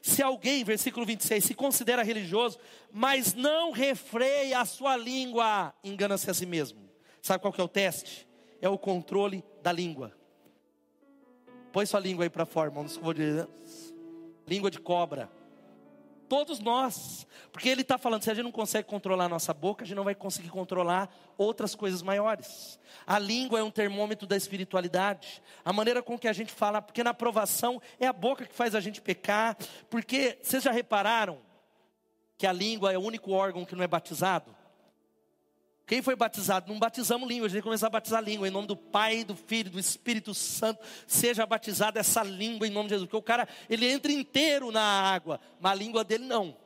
Se 0.00 0.22
alguém, 0.22 0.64
versículo 0.64 1.04
26, 1.04 1.44
se 1.44 1.54
considera 1.54 2.02
religioso, 2.02 2.58
mas 2.90 3.34
não 3.34 3.72
refreia 3.72 4.60
a 4.60 4.64
sua 4.64 4.96
língua, 4.96 5.74
engana-se 5.82 6.30
a 6.30 6.34
si 6.34 6.46
mesmo. 6.46 6.78
Sabe 7.20 7.40
qual 7.40 7.52
que 7.52 7.60
é 7.60 7.64
o 7.64 7.68
teste? 7.68 8.26
É 8.60 8.68
o 8.68 8.78
controle 8.78 9.44
da 9.62 9.72
língua. 9.72 10.16
Põe 11.72 11.86
sua 11.86 12.00
língua 12.00 12.24
aí 12.24 12.30
para 12.30 12.46
fora, 12.46 12.70
irmãos. 12.70 12.98
Língua 14.46 14.70
de 14.70 14.78
cobra. 14.78 15.30
Todos 16.28 16.58
nós. 16.58 17.26
Porque 17.52 17.68
ele 17.68 17.82
está 17.82 17.96
falando, 17.98 18.22
se 18.22 18.30
a 18.30 18.34
gente 18.34 18.44
não 18.44 18.52
consegue 18.52 18.88
controlar 18.88 19.26
a 19.26 19.28
nossa 19.28 19.54
boca, 19.54 19.84
a 19.84 19.86
gente 19.86 19.96
não 19.96 20.04
vai 20.04 20.14
conseguir 20.14 20.48
controlar 20.48 21.14
outras 21.36 21.74
coisas 21.74 22.02
maiores. 22.02 22.78
A 23.06 23.18
língua 23.18 23.58
é 23.58 23.62
um 23.62 23.70
termômetro 23.70 24.26
da 24.26 24.36
espiritualidade. 24.36 25.42
A 25.64 25.72
maneira 25.72 26.02
com 26.02 26.18
que 26.18 26.28
a 26.28 26.32
gente 26.32 26.52
fala, 26.52 26.82
porque 26.82 27.04
na 27.04 27.10
aprovação 27.10 27.80
é 28.00 28.06
a 28.06 28.12
boca 28.12 28.44
que 28.44 28.54
faz 28.54 28.74
a 28.74 28.80
gente 28.80 29.00
pecar. 29.00 29.56
Porque 29.88 30.38
vocês 30.42 30.62
já 30.62 30.72
repararam 30.72 31.38
que 32.36 32.46
a 32.46 32.52
língua 32.52 32.92
é 32.92 32.98
o 32.98 33.02
único 33.02 33.32
órgão 33.32 33.64
que 33.64 33.76
não 33.76 33.84
é 33.84 33.86
batizado? 33.88 34.53
Quem 35.86 36.00
foi 36.00 36.16
batizado? 36.16 36.72
Não 36.72 36.78
batizamos 36.78 37.28
língua, 37.28 37.46
a 37.46 37.50
gente 37.50 37.62
começar 37.62 37.88
a 37.88 37.90
batizar 37.90 38.22
língua. 38.22 38.48
Em 38.48 38.50
nome 38.50 38.66
do 38.66 38.76
Pai, 38.76 39.22
do 39.22 39.36
Filho, 39.36 39.70
do 39.70 39.78
Espírito 39.78 40.32
Santo, 40.32 40.80
seja 41.06 41.44
batizada 41.44 42.00
essa 42.00 42.22
língua 42.22 42.66
em 42.66 42.70
nome 42.70 42.88
de 42.88 42.94
Jesus. 42.94 43.06
Porque 43.06 43.18
o 43.18 43.22
cara, 43.22 43.46
ele 43.68 43.86
entra 43.86 44.10
inteiro 44.10 44.70
na 44.70 44.82
água, 44.82 45.38
mas 45.60 45.72
a 45.72 45.74
língua 45.74 46.02
dele 46.02 46.24
não. 46.24 46.56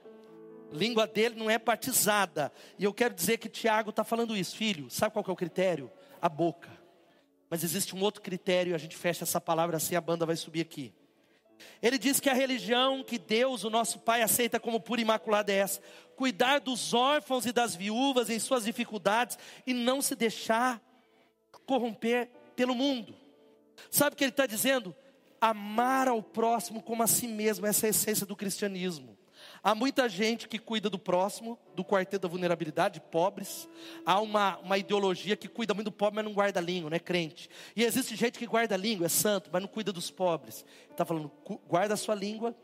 A 0.73 0.77
língua 0.77 1.07
dele 1.07 1.35
não 1.35 1.51
é 1.51 1.59
batizada. 1.59 2.53
E 2.79 2.85
eu 2.85 2.95
quero 2.95 3.13
dizer 3.13 3.39
que 3.39 3.49
Tiago 3.49 3.91
está 3.91 4.05
falando 4.05 4.37
isso, 4.37 4.57
filho. 4.57 4.89
Sabe 4.89 5.13
qual 5.13 5.25
é 5.27 5.33
o 5.33 5.37
critério? 5.37 5.91
A 6.23 6.29
boca. 6.29 6.71
Mas 7.51 7.65
existe 7.65 7.97
um 7.97 8.01
outro 8.01 8.23
critério, 8.23 8.75
a 8.75 8.79
gente 8.79 8.97
fecha 8.97 9.25
essa 9.25 9.41
palavra 9.41 9.79
assim, 9.79 9.97
a 9.97 10.01
banda 10.01 10.27
vai 10.27 10.37
subir 10.37 10.61
aqui. 10.61 10.93
Ele 11.83 11.99
diz 11.99 12.21
que 12.21 12.31
a 12.31 12.35
religião 12.35 13.03
que 13.03 13.19
Deus, 13.19 13.65
o 13.65 13.71
nosso 13.71 13.99
Pai, 13.99 14.23
aceita 14.23 14.61
como 14.61 14.81
pura 14.81 15.01
e 15.01 15.05
imaculada 15.05 15.53
é 15.53 15.57
essa: 15.57 15.81
cuidar 16.17 16.61
dos 16.61 16.95
órfãos 16.95 17.45
e 17.47 17.53
das 17.53 17.75
viúvas 17.75 18.31
em 18.31 18.39
suas 18.39 18.65
dificuldades 18.65 19.39
e 19.67 19.75
não 19.75 20.01
se 20.01 20.15
deixar 20.15 20.81
corromper 21.67 22.31
pelo 22.57 22.75
mundo. 22.75 23.15
Sabe 23.91 24.15
o 24.15 24.17
que 24.17 24.25
ele 24.25 24.31
está 24.31 24.47
dizendo? 24.47 24.95
Amar 25.41 26.09
ao 26.09 26.23
próximo 26.23 26.83
como 26.83 27.03
a 27.03 27.07
si 27.07 27.27
mesmo, 27.27 27.67
essa 27.67 27.87
é 27.87 27.89
a 27.89 27.91
essência 27.91 28.25
do 28.25 28.37
cristianismo. 28.37 29.18
Há 29.63 29.75
muita 29.75 30.09
gente 30.09 30.49
que 30.49 30.59
cuida 30.59 30.89
do 30.89 30.99
próximo, 30.99 31.59
do 31.75 31.85
quarteto 31.85 32.23
da 32.23 32.29
vulnerabilidade, 32.29 33.01
pobres. 33.01 33.69
Há 34.05 34.21
uma, 34.21 34.59
uma 34.59 34.79
ideologia 34.79 35.37
que 35.37 35.49
cuida 35.49 35.75
muito 35.75 35.87
do 35.87 35.93
pobre, 35.93 36.17
mas 36.17 36.25
não 36.25 36.33
guarda 36.33 36.61
língua, 36.61 36.91
não 36.91 36.97
é 36.97 37.01
crente. 37.01 37.51
E 37.75 37.85
existe 37.85 38.15
gente 38.15 38.39
que 38.39 38.47
guarda 38.47 38.77
língua, 38.77 39.07
é 39.07 39.09
santo, 39.09 39.51
mas 39.53 39.61
não 39.61 39.69
cuida 39.69 39.93
dos 39.93 40.11
pobres. 40.11 40.65
Está 40.91 41.05
falando, 41.05 41.31
guarda 41.69 41.95
a 41.95 41.97
sua 41.97 42.15
língua, 42.15 42.55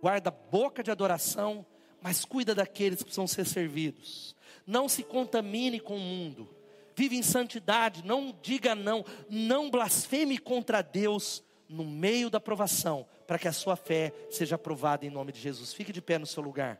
guarda 0.00 0.28
a 0.28 0.50
boca 0.50 0.82
de 0.82 0.90
adoração, 0.90 1.64
mas 2.02 2.24
cuida 2.24 2.54
daqueles 2.54 2.98
que 2.98 3.04
precisam 3.04 3.26
ser 3.26 3.46
servidos. 3.46 4.34
Não 4.66 4.88
se 4.88 5.02
contamine 5.02 5.78
com 5.78 5.96
o 5.96 6.00
mundo. 6.00 6.48
Vive 6.96 7.16
em 7.16 7.22
santidade, 7.22 8.04
não 8.04 8.36
diga 8.42 8.74
não, 8.74 9.04
não 9.28 9.70
blasfeme 9.70 10.36
contra 10.36 10.82
Deus 10.82 11.42
no 11.70 11.84
meio 11.84 12.28
da 12.28 12.40
provação, 12.40 13.06
para 13.26 13.38
que 13.38 13.46
a 13.46 13.52
sua 13.52 13.76
fé 13.76 14.12
seja 14.28 14.56
aprovada 14.56 15.06
em 15.06 15.10
nome 15.10 15.30
de 15.30 15.40
Jesus. 15.40 15.72
Fique 15.72 15.92
de 15.92 16.02
pé 16.02 16.18
no 16.18 16.26
seu 16.26 16.42
lugar. 16.42 16.76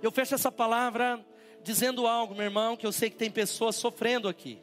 Eu 0.00 0.12
fecho 0.12 0.34
essa 0.34 0.50
palavra 0.50 1.24
dizendo 1.62 2.06
algo, 2.06 2.34
meu 2.34 2.44
irmão, 2.44 2.76
que 2.76 2.86
eu 2.86 2.92
sei 2.92 3.10
que 3.10 3.16
tem 3.16 3.30
pessoas 3.30 3.74
sofrendo 3.74 4.28
aqui. 4.28 4.62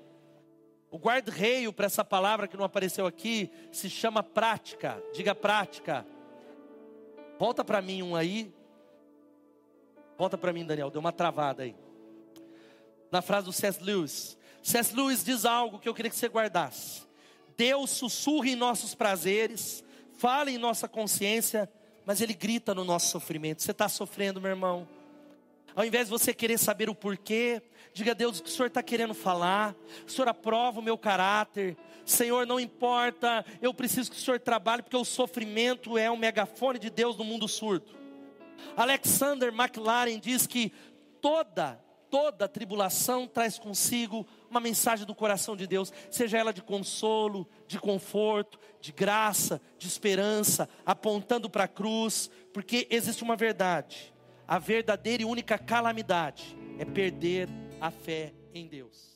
O 0.90 0.98
guarda-reio 0.98 1.74
para 1.74 1.88
essa 1.88 2.06
palavra 2.06 2.48
que 2.48 2.56
não 2.56 2.64
apareceu 2.64 3.06
aqui 3.06 3.52
se 3.70 3.90
chama 3.90 4.24
prática. 4.24 5.04
Diga 5.14 5.36
prática. 5.36 6.06
Volta 7.38 7.66
para 7.66 7.82
mim 7.82 8.02
um 8.02 8.16
aí. 8.16 8.54
Volta 10.18 10.38
para 10.38 10.54
mim, 10.54 10.66
Daniel. 10.66 10.90
Deu 10.90 11.02
uma 11.02 11.12
travada 11.12 11.64
aí. 11.64 11.76
Na 13.12 13.22
frase 13.22 13.48
do 13.48 13.52
C.S. 13.52 13.84
Lewis. 13.84 14.38
C.S. 14.64 14.96
Lewis 14.96 15.22
diz 15.22 15.44
algo 15.44 15.80
que 15.80 15.90
eu 15.90 15.94
queria 15.94 16.10
que 16.10 16.16
você 16.16 16.30
guardasse. 16.30 17.06
Deus 17.58 17.90
sussurra 17.90 18.50
em 18.50 18.56
nossos 18.56 18.94
prazeres, 18.94 19.84
fala 20.18 20.52
em 20.52 20.58
nossa 20.58 20.88
consciência, 20.88 21.70
mas 22.06 22.22
Ele 22.22 22.34
grita 22.34 22.74
no 22.74 22.84
nosso 22.84 23.08
sofrimento. 23.08 23.62
Você 23.62 23.72
está 23.72 23.88
sofrendo, 23.90 24.42
meu 24.42 24.52
irmão? 24.52 24.88
Ao 25.76 25.84
invés 25.84 26.08
de 26.08 26.12
você 26.12 26.34
querer 26.34 26.58
saber 26.58 26.90
o 26.90 26.96
porquê, 26.96 27.62
diga 27.94 28.12
a 28.12 28.14
Deus 28.14 28.40
o 28.40 28.44
que 28.44 28.50
o 28.50 28.52
Senhor 28.52 28.68
está 28.68 28.82
querendo 28.82 29.14
falar. 29.14 29.76
O 30.08 30.10
Senhor 30.10 30.30
aprova 30.30 30.80
o 30.80 30.84
meu 30.84 30.98
caráter. 30.98 31.76
Senhor, 32.06 32.48
não 32.48 32.60
importa, 32.60 33.46
eu 33.62 33.74
preciso 33.74 34.12
que 34.12 34.18
o 34.18 34.22
Senhor 34.22 34.40
trabalhe, 34.40 34.84
porque 34.84 34.96
o 34.96 35.04
sofrimento 35.04 35.98
é 35.98 36.10
um 36.10 36.16
megafone 36.16 36.80
de 36.80 36.90
Deus 36.90 37.18
no 37.18 37.26
mundo 37.26 37.48
surdo. 37.48 37.92
Alexander 38.78 39.54
McLaren 39.54 40.20
diz 40.20 40.48
que 40.48 40.72
toda, 41.20 41.80
toda 42.10 42.48
tribulação 42.48 43.28
traz 43.28 43.60
consigo 43.60 44.26
uma 44.56 44.62
mensagem 44.62 45.06
do 45.06 45.14
coração 45.14 45.56
de 45.56 45.68
Deus, 45.68 45.92
seja 46.10 46.38
ela 46.38 46.54
de 46.54 46.62
consolo, 46.62 47.48
de 47.68 47.78
conforto, 47.78 48.60
de 48.80 48.92
graça, 48.92 49.62
de 49.78 49.88
esperança, 49.88 50.70
apontando 50.86 51.50
para 51.50 51.66
a 51.66 51.68
cruz, 51.68 52.30
porque 52.54 52.88
existe 52.90 53.24
uma 53.24 53.36
verdade: 53.36 54.14
a 54.48 54.58
verdadeira 54.58 55.24
e 55.24 55.26
única 55.26 55.58
calamidade 55.58 56.58
é 56.80 56.86
perder 56.86 57.50
a 57.82 57.92
fé 57.92 58.34
em 58.54 58.68
Deus. 58.68 59.15